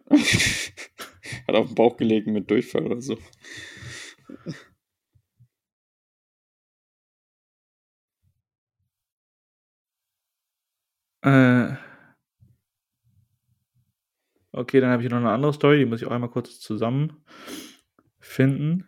Hat 1.47 1.55
auf 1.55 1.68
den 1.68 1.76
Bauch 1.76 1.97
gelegen 1.97 2.34
mit 2.34 2.51
Durchfall 2.51 2.86
oder 2.86 3.01
so. 3.01 3.18
Äh, 11.22 11.74
okay, 14.51 14.80
dann 14.80 14.91
habe 14.91 15.03
ich 15.03 15.09
noch 15.09 15.17
eine 15.17 15.32
andere 15.32 15.53
Story, 15.53 15.80
die 15.80 15.86
muss 15.86 16.01
ich 16.01 16.07
auch 16.07 16.11
einmal 16.11 16.30
kurz 16.30 16.59
zusammenfinden. 16.59 18.88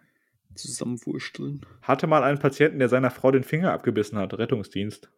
Zusammenwursteln. 0.56 1.66
Hatte 1.82 2.08
mal 2.08 2.24
einen 2.24 2.40
Patienten, 2.40 2.80
der 2.80 2.90
seiner 2.90 3.12
Frau 3.12 3.32
den 3.32 3.44
Finger 3.44 3.74
abgebissen 3.74 4.18
hat, 4.18 4.38
Rettungsdienst. 4.38 5.12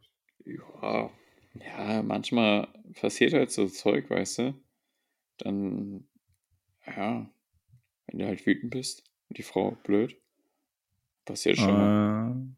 Ja. 0.45 1.11
Ja, 1.55 2.01
manchmal 2.01 2.68
passiert 2.99 3.34
halt 3.34 3.51
so 3.51 3.68
Zeug, 3.68 4.09
weißt 4.09 4.39
du? 4.39 4.53
Dann, 5.38 6.07
ja, 6.86 7.30
wenn 8.07 8.20
du 8.20 8.26
halt 8.26 8.45
wütend 8.45 8.72
bist 8.72 9.03
und 9.30 9.38
die 9.38 9.43
Frau 9.43 9.78
blöd, 9.84 10.20
passiert 11.26 11.57
schon 11.57 11.78
mal. 11.78 12.55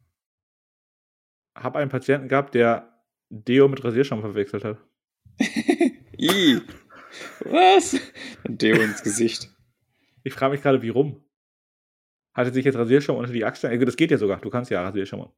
Äh, 1.56 1.62
habe 1.62 1.80
einen 1.80 1.90
Patienten 1.90 2.30
gehabt, 2.30 2.56
der 2.56 2.95
Deo 3.44 3.68
mit 3.68 3.84
Rasierschaum 3.84 4.22
verwechselt 4.22 4.64
hat. 4.64 4.78
I, 6.20 6.62
was? 7.42 8.00
Ein 8.44 8.58
Deo 8.58 8.82
ins 8.82 9.04
Gesicht. 9.04 9.50
Ich 10.24 10.34
frage 10.34 10.54
mich 10.54 10.62
gerade, 10.62 10.82
wie 10.82 10.90
rum? 10.90 11.22
Hatte 12.34 12.54
sich 12.54 12.66
jetzt 12.66 12.78
Rasierschaum 12.78 13.18
unter 13.18 13.32
die 13.32 13.46
Achseln? 13.46 13.74
Äh, 13.80 13.86
Das 13.86 13.96
geht 13.96 14.12
ja 14.12 14.18
sogar. 14.18 14.40
Du 14.42 14.50
kannst 14.50 14.72
ja 14.72 14.82
Rasierschaum. 14.82 15.32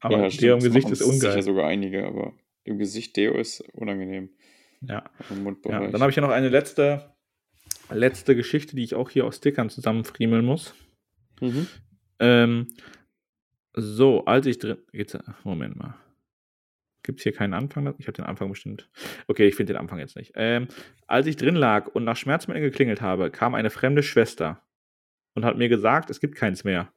Aber 0.00 0.18
ja, 0.22 0.28
Deo 0.28 0.54
im 0.56 0.62
Gesicht 0.62 0.90
ist 0.90 0.98
Sicher 1.00 1.10
ungeil. 1.28 1.42
sogar 1.42 1.66
einige, 1.66 2.06
aber 2.06 2.34
im 2.64 2.78
Gesicht 2.78 3.16
Deo 3.16 3.34
ist 3.38 3.60
unangenehm. 3.72 4.30
Ja. 4.82 5.04
Ja. 5.66 5.88
Dann 5.90 6.00
habe 6.00 6.10
ich 6.10 6.16
ja 6.16 6.22
noch 6.22 6.30
eine 6.30 6.48
letzte, 6.50 7.14
letzte 7.90 8.36
Geschichte, 8.36 8.76
die 8.76 8.84
ich 8.84 8.94
auch 8.94 9.08
hier 9.10 9.24
aus 9.24 9.36
Stickern 9.36 9.70
zusammenfriemeln 9.70 10.44
muss. 10.44 10.74
mhm. 11.40 11.66
Ähm, 12.20 12.68
so, 13.76 14.24
als 14.24 14.46
ich 14.46 14.58
drin. 14.58 14.76
Moment 15.42 15.74
mal. 15.76 15.96
Gibt 17.04 17.20
es 17.20 17.22
hier 17.22 17.32
keinen 17.32 17.54
Anfang? 17.54 17.94
Ich 17.98 18.06
habe 18.08 18.14
den 18.16 18.24
Anfang 18.24 18.48
bestimmt. 18.48 18.88
Okay, 19.28 19.46
ich 19.46 19.54
finde 19.54 19.74
den 19.74 19.80
Anfang 19.80 19.98
jetzt 20.00 20.16
nicht. 20.16 20.32
Ähm, 20.34 20.66
als 21.06 21.26
ich 21.26 21.36
drin 21.36 21.54
lag 21.54 21.86
und 21.88 22.02
nach 22.04 22.16
Schmerzmitteln 22.16 22.64
geklingelt 22.64 23.00
habe, 23.02 23.30
kam 23.30 23.54
eine 23.54 23.70
fremde 23.70 24.02
Schwester 24.02 24.62
und 25.34 25.44
hat 25.44 25.56
mir 25.58 25.68
gesagt, 25.68 26.08
es 26.10 26.18
gibt 26.18 26.34
keins 26.34 26.64
mehr. 26.64 26.92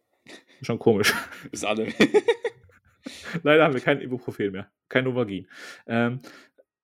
Schon 0.62 0.80
komisch. 0.80 1.14
Ist 1.52 1.66
alle. 1.66 1.88
Leider 3.44 3.64
haben 3.66 3.74
wir 3.74 3.82
kein 3.82 4.02
Ibuprofen 4.02 4.52
mehr. 4.52 4.72
Kein 4.90 5.04
Novagin. 5.04 5.48
Ähm, 5.88 6.20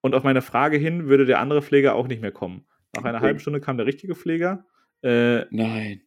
und 0.02 0.14
auf 0.14 0.22
meine 0.22 0.42
Frage 0.42 0.76
hin 0.76 1.06
würde 1.08 1.24
der 1.24 1.40
andere 1.40 1.62
Pfleger 1.62 1.94
auch 1.94 2.06
nicht 2.06 2.20
mehr 2.20 2.32
kommen. 2.32 2.66
Nach 2.94 3.04
einer 3.04 3.16
Okay. 3.18 3.24
halben 3.26 3.40
Stunde 3.40 3.60
kam 3.60 3.78
der 3.78 3.86
richtige 3.86 4.14
Pfleger. 4.14 4.66
Äh, 5.02 5.46
Nein. 5.50 6.02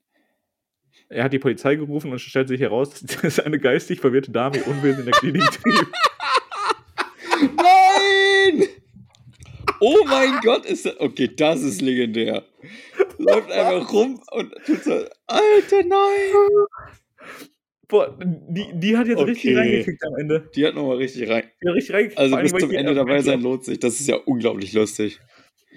er 1.10 1.24
hat 1.24 1.34
die 1.34 1.40
Polizei 1.40 1.76
gerufen 1.76 2.12
und 2.12 2.20
stellt 2.20 2.48
sich 2.48 2.62
heraus, 2.62 3.02
dass 3.24 3.40
eine 3.40 3.58
geistig 3.58 4.00
verwirrte 4.02 4.32
Dame 4.32 4.62
Unwesen 4.64 5.00
in 5.00 5.06
der 5.06 5.14
Klinik 5.20 5.44
trieb. 5.52 5.88
Nein! 7.56 8.68
Oh 9.80 10.04
mein 10.06 10.40
Gott, 10.42 10.66
ist 10.66 10.86
das. 10.86 11.00
Okay, 11.00 11.30
das 11.36 11.62
ist 11.62 11.82
legendär. 11.82 12.44
Läuft 13.18 13.52
einfach 13.52 13.92
rum 13.94 14.22
und 14.32 14.54
tut 14.66 14.84
so. 14.84 14.92
Alter, 15.28 15.84
nein! 15.84 16.68
Boah, 17.88 18.18
die, 18.20 18.68
die 18.74 18.98
hat 18.98 19.08
jetzt 19.08 19.26
richtig 19.26 19.52
Okay. 19.52 19.60
reingekickt 19.60 20.04
am 20.06 20.16
Ende. 20.18 20.50
Die 20.56 20.66
hat 20.66 20.76
nochmal 20.76 20.98
richtig 20.98 21.30
rein. 21.30 21.50
Die 21.64 21.68
hat 21.70 21.76
richtig 21.76 21.96
reingekickt. 21.96 22.20
Also 22.20 22.38
bis 22.38 22.54
zum 22.54 22.72
Ende 22.72 22.94
dabei 22.94 23.22
sein 23.22 23.42
lohnt 23.42 23.64
sich. 23.64 23.80
Das 23.80 24.00
ist 24.00 24.08
ja 24.08 24.18
unglaublich 24.18 24.74
lustig. 24.74 25.20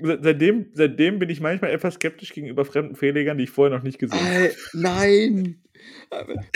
Se- 0.03 0.18
Seitdem, 0.22 0.66
seitdem 0.74 1.18
bin 1.18 1.28
ich 1.30 1.40
manchmal 1.40 1.70
etwas 1.70 1.94
skeptisch 1.94 2.32
gegenüber 2.32 2.64
fremden 2.64 2.94
Pflegern, 2.96 3.38
die 3.38 3.44
ich 3.44 3.51
vorher 3.51 3.76
noch 3.76 3.82
nicht 3.84 3.98
gesehen 3.98 4.18
habe. 4.20 4.34
Al 4.34 4.53
nein! 4.72 5.62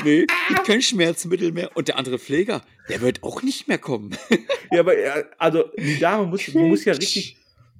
Nee, 0.04 0.26
gibt 0.48 0.64
kein 0.66 0.82
Schmerzmittel 0.82 1.52
mehr. 1.52 1.70
Und 1.76 1.88
der 1.88 1.96
andere 1.98 2.18
Pfleger, 2.18 2.62
der 2.88 3.00
wird 3.00 3.22
auch 3.22 3.42
nicht 3.42 3.68
mehr 3.68 3.78
kommen. 3.78 4.16
Ja, 4.72 4.80
aber 4.80 4.96
er- 4.96 5.30
also 5.38 5.64
die 5.78 6.00
Dame 6.00 6.26
muss, 6.26 6.46
die 6.46 6.58
muss 6.58 6.84
ja 6.84 6.94
richtig, 6.94 7.36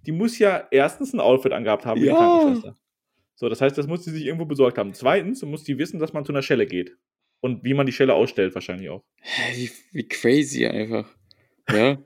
die 0.07 0.13
muss 0.13 0.39
ja 0.39 0.69
erstens 0.71 1.13
ein 1.13 1.19
Outfit 1.19 1.51
angehabt 1.53 1.85
haben, 1.87 2.01
Ja. 2.05 2.15
Krankenschwester. 2.15 2.77
So, 3.35 3.49
das 3.49 3.61
heißt, 3.61 3.77
das 3.77 3.89
muss 3.89 4.05
sie 4.05 4.13
sich 4.13 4.25
irgendwo 4.27 4.45
besorgt 4.45 4.79
haben. 4.79 4.95
Zweitens 4.95 5.43
muss 5.43 5.65
die 5.65 5.77
wissen, 5.79 5.99
dass 5.99 6.13
man 6.13 6.25
zu 6.25 6.31
einer 6.33 6.43
Schelle 6.43 6.67
geht. 6.67 6.97
Und 7.41 7.65
wie 7.65 7.75
man 7.75 7.85
die 7.87 7.93
Schelle 7.93 8.15
ausstellt, 8.15 8.55
wahrscheinlich 8.55 8.91
auch. 8.91 9.03
Wie, 9.55 9.71
wie 9.93 10.07
crazy 10.07 10.67
einfach. 10.67 11.09
Ja? 11.73 11.99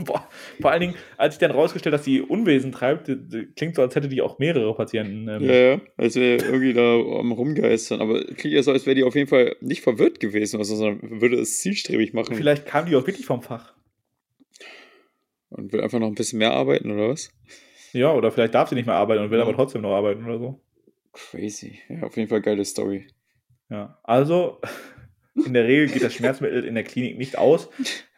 Boah, 0.04 0.28
vor 0.60 0.70
allen 0.70 0.80
Dingen, 0.80 0.94
als 1.16 1.34
ich 1.34 1.38
dann 1.38 1.50
rausgestellt, 1.50 1.92
dass 1.94 2.02
die 2.02 2.20
Unwesen 2.22 2.72
treibt, 2.72 3.10
klingt 3.56 3.74
so, 3.76 3.82
als 3.82 3.94
hätte 3.94 4.08
die 4.08 4.22
auch 4.22 4.38
mehrere 4.38 4.74
Patienten. 4.74 5.28
Ähm, 5.28 5.42
Ja, 5.42 5.54
ja. 5.54 5.80
Als 5.96 6.16
wäre 6.16 6.44
irgendwie 6.44 6.72
da 6.72 6.94
am 6.94 7.32
Rumgeistern. 7.32 8.00
Aber 8.00 8.22
klingt 8.24 8.54
ja 8.54 8.62
so, 8.62 8.72
als 8.72 8.86
wäre 8.86 8.94
die 8.96 9.04
auf 9.04 9.14
jeden 9.14 9.28
Fall 9.28 9.56
nicht 9.60 9.82
verwirrt 9.82 10.20
gewesen, 10.20 10.58
also, 10.58 10.74
sondern 10.76 11.20
würde 11.20 11.38
es 11.40 11.60
zielstrebig 11.60 12.12
machen. 12.12 12.34
Vielleicht 12.34 12.66
kam 12.66 12.86
die 12.86 12.96
auch 12.96 13.06
wirklich 13.06 13.26
vom 13.26 13.42
Fach. 13.42 13.74
Und 15.50 15.72
will 15.72 15.80
einfach 15.80 15.98
noch 15.98 16.06
ein 16.06 16.14
bisschen 16.14 16.38
mehr 16.38 16.52
arbeiten, 16.52 16.90
oder 16.90 17.08
was? 17.08 17.30
Ja, 17.92 18.12
oder 18.14 18.30
vielleicht 18.30 18.54
darf 18.54 18.68
sie 18.68 18.76
nicht 18.76 18.86
mehr 18.86 18.94
arbeiten 18.94 19.22
und 19.24 19.30
will 19.30 19.38
Ja. 19.38 19.44
aber 19.44 19.54
trotzdem 19.54 19.82
noch 19.82 19.94
arbeiten 19.96 20.24
oder 20.24 20.38
so. 20.38 20.60
Crazy. 21.12 21.80
Ja, 21.88 22.04
auf 22.04 22.16
jeden 22.16 22.28
Fall 22.28 22.40
geile 22.40 22.64
Story. 22.64 23.08
Ja, 23.68 23.98
also 24.04 24.60
in 25.44 25.52
der 25.54 25.64
Regel 25.66 25.88
geht 25.88 26.02
das 26.02 26.14
Schmerzmittel 26.14 26.64
in 26.64 26.74
der 26.74 26.84
Klinik 26.84 27.18
nicht 27.18 27.36
aus. 27.38 27.68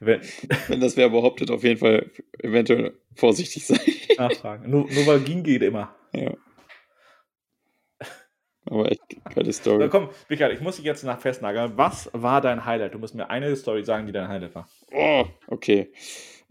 Wenn, 0.00 0.20
Wenn 0.68 0.80
das 0.80 0.96
wer 0.96 1.08
behauptet, 1.10 1.50
auf 1.50 1.62
jeden 1.64 1.78
Fall 1.78 2.10
eventuell 2.38 2.98
vorsichtig 3.14 3.66
sein. 3.66 3.80
nachfragen. 4.16 4.70
No, 4.70 4.86
Novagin 4.90 5.42
geht 5.42 5.62
immer. 5.62 5.94
ja. 6.12 6.34
Aber 8.64 8.90
echt 8.90 9.02
geile 9.34 9.52
Story. 9.52 9.88
komm, 9.88 10.08
Richard, 10.30 10.52
ich 10.52 10.60
muss 10.60 10.76
dich 10.76 10.84
jetzt 10.84 11.02
nach 11.02 11.20
festnageln. 11.20 11.72
Was 11.76 12.08
war 12.12 12.40
dein 12.40 12.64
Highlight? 12.64 12.94
Du 12.94 12.98
musst 12.98 13.14
mir 13.14 13.28
eine 13.28 13.54
Story 13.56 13.84
sagen, 13.84 14.06
die 14.06 14.12
dein 14.12 14.28
Highlight 14.28 14.54
war. 14.54 14.68
Oh, 14.92 15.24
okay. 15.48 15.92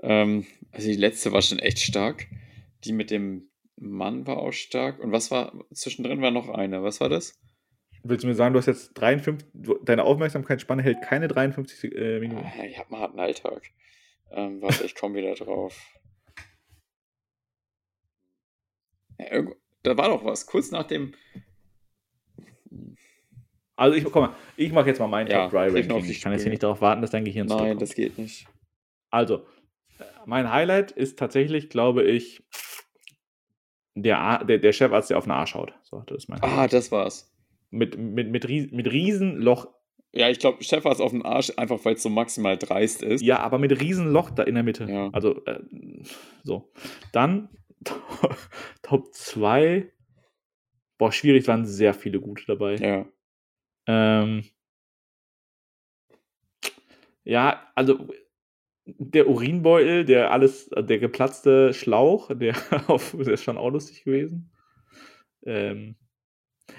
Ähm, 0.03 0.45
also 0.73 0.87
die 0.89 0.97
letzte 0.97 1.31
war 1.31 1.41
schon 1.41 1.59
echt 1.59 1.79
stark. 1.79 2.27
Die 2.83 2.91
mit 2.91 3.11
dem 3.11 3.49
Mann 3.77 4.27
war 4.27 4.37
auch 4.39 4.51
stark. 4.51 4.99
Und 4.99 5.13
was 5.13 5.31
war, 5.31 5.53
zwischendrin 5.73 6.21
war 6.21 6.31
noch 6.31 6.49
eine. 6.49 6.83
Was 6.83 6.99
war 6.99 7.07
das? 7.09 7.39
Willst 8.03 8.23
du 8.23 8.27
mir 8.27 8.33
sagen, 8.35 8.53
du 8.53 8.59
hast 8.59 8.65
jetzt 8.65 8.93
53, 8.95 9.47
du- 9.53 9.77
deine 9.83 10.03
Aufmerksamkeitsspanne 10.03 10.81
hält 10.81 11.01
keine 11.03 11.27
53 11.27 11.95
äh, 11.95 12.19
Minuten. 12.19 12.43
Ah, 12.45 12.63
Ich 12.65 12.77
habe 12.79 12.91
einen 12.93 13.01
harten 13.01 13.19
Alltag. 13.19 13.61
Ähm, 14.31 14.61
warte, 14.61 14.83
ich 14.85 14.95
komme 14.95 15.15
wieder 15.15 15.35
drauf. 15.35 15.77
Ja, 19.19 19.43
da 19.83 19.97
war 19.97 20.09
doch 20.09 20.23
was. 20.25 20.45
Kurz 20.45 20.71
nach 20.71 20.83
dem. 20.83 21.13
Also 23.75 23.95
ich, 23.95 24.13
mal, 24.13 24.35
ich 24.57 24.71
mache 24.71 24.87
jetzt 24.89 24.99
mal 24.99 25.07
mein 25.07 25.27
Ja, 25.27 25.43
Top 25.43 25.51
3 25.51 25.69
krieg 25.71 25.87
noch 25.87 25.95
Ranking. 25.97 26.11
Ich 26.11 26.21
kann 26.21 26.31
jetzt 26.33 26.43
hier 26.43 26.51
nicht 26.51 26.63
darauf 26.63 26.81
warten, 26.81 27.01
dass 27.01 27.11
dein 27.11 27.25
Gehirn 27.25 27.47
Nein, 27.47 27.77
das 27.79 27.93
geht 27.95 28.17
nicht. 28.17 28.47
Also, 29.09 29.45
mein 30.25 30.51
Highlight 30.51 30.91
ist 30.91 31.17
tatsächlich, 31.19 31.69
glaube 31.69 32.03
ich, 32.03 32.43
der, 33.95 34.19
Ar- 34.19 34.45
der, 34.45 34.59
der 34.59 34.71
Chefarzt, 34.71 35.09
der 35.09 35.17
auf 35.17 35.25
den 35.25 35.31
Arsch 35.31 35.55
haut. 35.55 35.73
So, 35.83 36.01
das 36.07 36.17
ist 36.19 36.29
mein 36.29 36.41
Ah, 36.43 36.51
Highlight. 36.51 36.73
das 36.73 36.91
war's. 36.91 37.30
Mit, 37.71 37.97
mit, 37.97 38.29
mit, 38.29 38.45
Ries- 38.47 38.71
mit 38.71 38.91
Riesenloch 38.91 39.67
Ja, 40.13 40.29
ich 40.29 40.39
glaube, 40.39 40.63
Chefarzt 40.63 41.01
auf 41.01 41.11
den 41.11 41.23
Arsch, 41.23 41.51
einfach 41.57 41.83
weil 41.85 41.95
es 41.95 42.03
so 42.03 42.09
maximal 42.09 42.57
dreist 42.57 43.01
ist. 43.01 43.21
Ja, 43.21 43.39
aber 43.39 43.57
mit 43.59 43.79
Riesenloch 43.81 44.29
da 44.29 44.43
in 44.43 44.55
der 44.55 44.63
Mitte. 44.63 44.85
Ja. 44.89 45.09
Also, 45.13 45.43
äh, 45.45 45.59
so. 46.43 46.71
Dann 47.13 47.49
Top 48.83 49.13
2. 49.13 49.89
Boah, 50.97 51.11
schwierig, 51.11 51.47
waren 51.47 51.65
sehr 51.65 51.93
viele 51.93 52.19
gute 52.19 52.45
dabei. 52.45 52.75
Ja. 52.75 53.05
Ähm, 53.87 54.43
ja, 57.23 57.67
also 57.75 58.07
der 58.85 59.27
Urinbeutel, 59.29 60.05
der 60.05 60.31
alles, 60.31 60.69
der 60.69 60.99
geplatzte 60.99 61.73
Schlauch, 61.73 62.31
der, 62.35 62.55
auf, 62.87 63.15
der 63.17 63.33
ist 63.33 63.43
schon 63.43 63.57
auch 63.57 63.69
lustig 63.69 64.03
gewesen. 64.03 64.51
Ähm, 65.43 65.95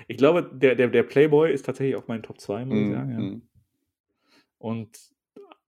ich 0.09 0.16
glaube, 0.16 0.51
der, 0.53 0.74
der, 0.74 0.88
der 0.88 1.03
Playboy 1.03 1.53
ist 1.53 1.64
tatsächlich 1.66 1.97
auch 1.97 2.09
mein 2.09 2.22
Top 2.22 2.40
2, 2.40 2.64
muss 2.64 2.78
ich 2.78 2.86
Mhm, 2.86 2.93
sagen. 2.93 3.11
Ja. 3.12 3.18
mhm. 3.20 3.43
Und 4.59 4.99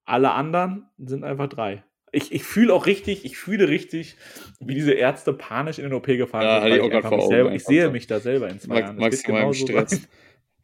alle 0.04 0.32
anderen 0.32 0.86
sind 0.98 1.24
einfach 1.24 1.48
drei. 1.48 1.82
Ich, 2.12 2.30
ich 2.32 2.44
fühle 2.44 2.72
auch 2.72 2.86
richtig, 2.86 3.24
ich 3.24 3.36
fühle 3.36 3.68
richtig, 3.68 4.16
wie 4.60 4.74
diese 4.74 4.92
Ärzte 4.92 5.32
panisch 5.32 5.78
in 5.78 5.84
den 5.84 5.94
OP 5.94 6.06
gefahren 6.06 6.44
Ja, 6.44 6.54
sind. 6.54 6.62
hatte 6.64 6.76
ich 6.76 6.80
auch 6.82 6.90
einfach 6.90 7.08
vor 7.08 7.18
Augen 7.18 7.28
selber, 7.28 7.54
ich 7.54 7.64
sehe 7.64 7.90
mich 7.90 8.06
da 8.06 8.20
selber 8.20 8.48
in 8.48 8.60
zwei 8.60 8.74
Max- 8.74 8.86
Jahren. 8.86 8.96
Maximal 8.98 9.46
im 9.46 9.54
Stress. 9.54 10.08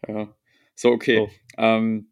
Ja. 0.07 0.37
So, 0.77 0.91
okay. 0.93 1.17
So. 1.17 1.31
Ähm, 1.59 2.07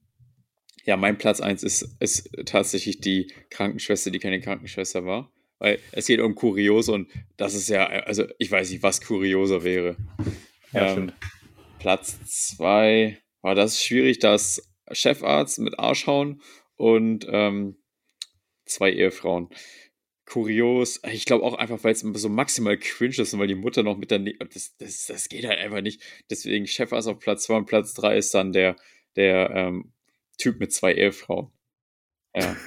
ja, 0.85 0.97
mein 0.97 1.19
Platz 1.19 1.41
1 1.41 1.63
ist, 1.63 1.97
ist 2.01 2.31
tatsächlich 2.47 3.01
die 3.01 3.33
Krankenschwester, 3.51 4.11
die 4.11 4.19
keine 4.19 4.41
Krankenschwester 4.41 5.05
war. 5.05 5.31
Weil 5.61 5.79
es 5.93 6.07
geht 6.07 6.21
um 6.21 6.35
Kuriose 6.35 6.93
und 6.93 7.09
das 7.37 7.55
ist 7.55 7.69
ja, 7.69 7.87
also 7.87 8.25
ich 8.39 8.51
weiß 8.51 8.71
nicht, 8.71 8.83
was 8.83 9.01
kurioser 9.01 9.65
wäre. 9.65 9.97
Ja, 10.73 10.87
Ähm, 10.87 10.91
stimmt. 10.93 11.15
Platz 11.79 12.19
2 12.57 13.19
war 13.43 13.55
das 13.55 13.83
schwierig, 13.83 14.19
das 14.19 14.69
Chefarzt 14.93 15.59
mit 15.59 15.79
Arschhauen 15.79 16.43
und 16.77 17.27
ähm, 17.31 17.77
zwei 18.65 18.93
Ehefrauen. 18.93 19.49
Kurios, 20.27 21.01
ich 21.11 21.25
glaube 21.25 21.45
auch 21.45 21.55
einfach, 21.55 21.83
weil 21.85 21.93
es 21.93 22.01
so 22.01 22.29
maximal 22.29 22.77
cringe 22.77 23.17
ist 23.19 23.33
und 23.33 23.41
weil 23.41 23.47
die 23.47 23.55
Mutter 23.55 23.83
noch 23.83 23.97
mit 23.97 24.11
daneben, 24.11 24.39
das, 24.53 24.77
das, 24.77 25.07
das 25.07 25.29
geht 25.29 25.47
halt 25.47 25.59
einfach 25.59 25.81
nicht. 25.81 26.03
Deswegen 26.29 26.67
Chefarzt 26.67 27.09
auf 27.09 27.19
Platz 27.19 27.45
2 27.45 27.57
und 27.57 27.67
Platz 27.67 27.95
3 27.95 28.19
ist 28.19 28.35
dann 28.35 28.53
der, 28.53 28.77
der 29.17 29.51
ähm, 29.55 29.93
Typ 30.37 30.61
mit 30.61 30.73
zwei 30.73 30.95
Ehefrauen. 30.95 31.51
Ja. 32.35 32.57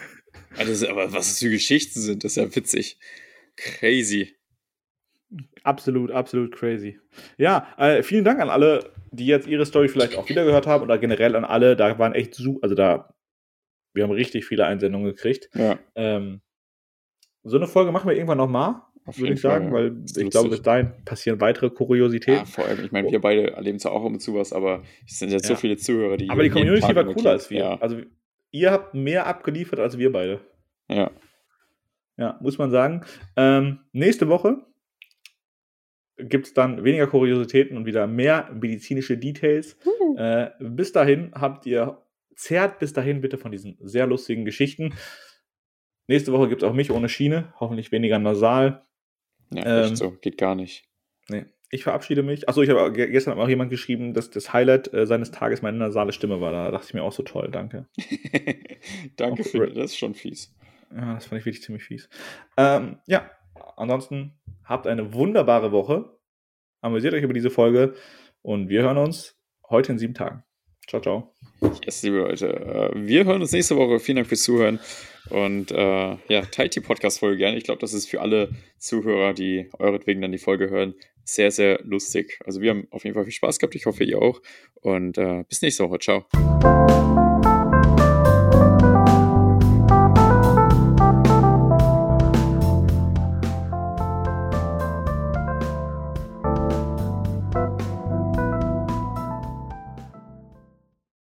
Also, 0.58 0.90
aber 0.90 1.14
was 1.14 1.30
das 1.30 1.40
für 1.40 1.50
Geschichten 1.50 2.02
sind, 2.02 2.26
das 2.26 2.34
ist 2.34 2.36
ja 2.36 2.56
witzig. 2.56 2.98
Crazy. 3.56 4.36
Absolut, 5.64 6.12
absolut 6.12 6.52
crazy. 6.54 7.00
Ja, 7.38 7.68
äh, 7.78 8.04
vielen 8.04 8.26
Dank 8.26 8.40
an 8.42 8.50
alle, 8.50 8.92
die 9.12 9.26
jetzt 9.28 9.48
ihre 9.48 9.66
Story 9.66 9.88
vielleicht 9.88 10.18
auch 10.18 10.28
wieder 10.28 10.44
gehört 10.44 10.68
haben 10.68 10.84
oder 10.84 10.98
generell 10.98 11.36
an 11.36 11.46
alle. 11.46 11.76
Da 11.76 11.98
waren 12.00 12.14
echt 12.14 12.36
su, 12.36 12.60
also 12.62 12.76
da, 12.76 13.14
wir 13.94 14.04
haben 14.04 14.12
richtig 14.12 14.46
viele 14.46 14.66
Einsendungen 14.66 15.08
gekriegt. 15.08 15.50
Ja, 15.54 15.80
Ähm, 15.96 16.42
so 17.44 17.58
eine 17.58 17.68
Folge 17.68 17.92
machen 17.92 18.08
wir 18.10 18.16
irgendwann 18.16 18.38
nochmal, 18.38 18.82
würde 19.16 19.34
ich 19.34 19.42
sagen, 19.42 19.72
Fall. 19.72 19.96
weil 19.96 20.04
ich 20.24 20.30
glaube, 20.30 20.50
bis 20.50 20.62
dahin 20.62 20.92
passieren 21.06 21.40
weitere 21.42 21.68
Ja, 21.68 21.74
Kuriositäten. 21.74 22.46
vor 22.46 22.66
allem, 22.66 22.84
ich 22.86 22.92
meine, 22.92 23.10
wir 23.10 23.20
beide 23.22 23.52
erleben 23.54 23.80
zwar 23.80 23.94
auch 23.94 24.06
immer 24.06 24.20
zu 24.20 24.36
was, 24.36 24.54
aber 24.54 24.84
es 25.08 25.18
sind 25.20 25.32
jetzt 25.32 25.48
so 25.48 25.54
Ja. 25.54 25.60
viele 25.60 25.78
Zuhörer, 25.78 26.18
die. 26.18 26.30
Aber 26.30 26.44
die 26.44 26.50
Community 26.50 26.82
Tag 26.82 26.96
war 26.96 27.06
cooler 27.06 27.32
als 27.32 27.50
wir. 27.50 27.60
Ja, 27.60 27.78
Also 27.80 28.02
ihr 28.52 28.72
habt 28.72 28.94
mehr 28.94 29.26
abgeliefert 29.28 29.80
als 29.80 29.98
wir 29.98 30.12
beide. 30.12 30.42
ja. 30.90 31.10
Ja, 32.18 32.38
muss 32.42 32.60
man 32.60 32.70
sagen. 32.70 33.04
Ähm, 33.36 33.80
nächste 33.94 34.28
Woche 34.28 34.58
gibt 36.28 36.48
es 36.48 36.54
dann 36.54 36.84
weniger 36.84 37.08
Kuriositäten 37.08 37.78
und 37.78 37.86
wieder 37.86 38.08
mehr 38.08 38.50
medizinische 38.54 39.18
Details. 39.18 39.78
Äh, 40.18 40.50
bis 40.60 40.92
dahin 40.92 41.32
habt 41.34 41.66
ihr, 41.66 42.02
zerrt 42.36 42.80
bis 42.80 42.94
dahin 42.94 43.22
bitte 43.22 43.38
von 43.38 43.52
diesen 43.52 43.78
sehr 43.82 44.08
lustigen 44.08 44.46
Geschichten. 44.46 44.94
Nächste 46.08 46.32
Woche 46.34 46.50
gibt 46.50 46.64
es 46.64 46.68
auch 46.70 46.74
mich 46.74 46.92
ohne 46.92 47.10
Schiene, 47.10 47.54
hoffentlich 47.60 47.92
weniger 47.92 48.20
nasal. 48.20 48.84
Ja, 49.54 49.66
Ähm, 49.66 49.86
echt 49.86 49.98
so. 49.98 50.12
Geht 50.12 50.38
gar 50.38 50.56
nicht. 50.56 50.84
Nee, 51.30 51.46
ich 51.70 51.84
verabschiede 51.84 52.24
mich. 52.24 52.50
Achso, 52.50 52.62
ich 52.62 52.70
habe 52.70 52.92
ge- 52.92 53.10
gestern 53.12 53.40
auch 53.40 53.48
jemand 53.48 53.70
geschrieben, 53.70 54.14
dass 54.14 54.30
das 54.30 54.52
Highlight 54.52 54.94
äh, 54.94 55.06
seines 55.06 55.32
Tages 55.32 55.62
meine 55.62 55.78
nasale 55.78 56.12
Stimme 56.12 56.42
war. 56.42 56.52
Da 56.52 56.72
dachte 56.72 56.88
ich 56.88 56.94
mir 56.94 57.04
auch 57.04 57.14
so 57.14 57.24
toll, 57.24 57.50
danke. 57.52 57.88
Danke 59.16 59.44
für 59.44 59.68
das 59.68 59.92
ist 59.92 59.98
schon 59.98 60.16
fies. 60.16 60.54
Ja, 60.94 61.14
das 61.14 61.26
fand 61.28 61.40
ich 61.40 61.46
wirklich 61.46 61.64
ziemlich 61.64 61.84
fies. 61.84 62.10
Ähm, 62.58 62.98
ja, 63.08 63.30
ansonsten 63.78 64.40
habt 64.64 64.88
eine 64.88 65.14
wunderbare 65.14 65.72
Woche. 65.72 66.18
Amüsiert 66.82 67.14
euch 67.14 67.24
über 67.24 67.34
diese 67.34 67.50
Folge 67.50 67.94
und 68.42 68.70
wir 68.70 68.82
hören 68.84 68.98
uns 68.98 69.38
heute 69.70 69.92
in 69.92 70.00
sieben 70.00 70.14
Tagen. 70.14 70.44
Ciao, 70.88 71.02
ciao. 71.02 71.36
Yes, 71.86 72.02
liebe 72.04 72.18
Leute. 72.18 72.48
äh, 72.50 73.08
Wir 73.08 73.26
hören 73.26 73.42
uns 73.42 73.52
nächste 73.52 73.78
Woche. 73.78 74.00
Vielen 74.00 74.18
Dank 74.18 74.28
fürs 74.28 74.44
Zuhören. 74.44 74.80
Und 75.30 75.72
äh, 75.72 76.18
ja, 76.28 76.42
teilt 76.52 76.76
die 76.76 76.82
Podcast-Folge 76.82 77.38
gerne. 77.38 77.58
Ich 77.58 77.64
glaube, 77.64 77.80
das 77.80 77.94
ist 77.94 78.10
für 78.10 78.20
alle 78.20 78.50
Zuhörer, 78.80 79.34
die 79.34 79.70
euretwegen 79.78 80.22
dann 80.22 80.32
die 80.32 80.40
Folge 80.40 80.70
hören, 80.70 80.96
sehr, 81.24 81.52
sehr 81.52 81.80
lustig. 81.84 82.40
Also 82.46 82.62
wir 82.62 82.72
haben 82.72 82.88
auf 82.90 83.04
jeden 83.04 83.14
Fall 83.14 83.26
viel 83.26 83.32
Spaß 83.34 83.60
gehabt. 83.60 83.76
Ich 83.76 83.86
hoffe, 83.86 84.04
ihr 84.04 84.20
auch. 84.20 84.42
Und 84.82 85.18
äh, 85.20 85.44
bis 85.48 85.62
nächste 85.62 85.88
Woche. 85.88 86.00
Ciao. 86.00 86.81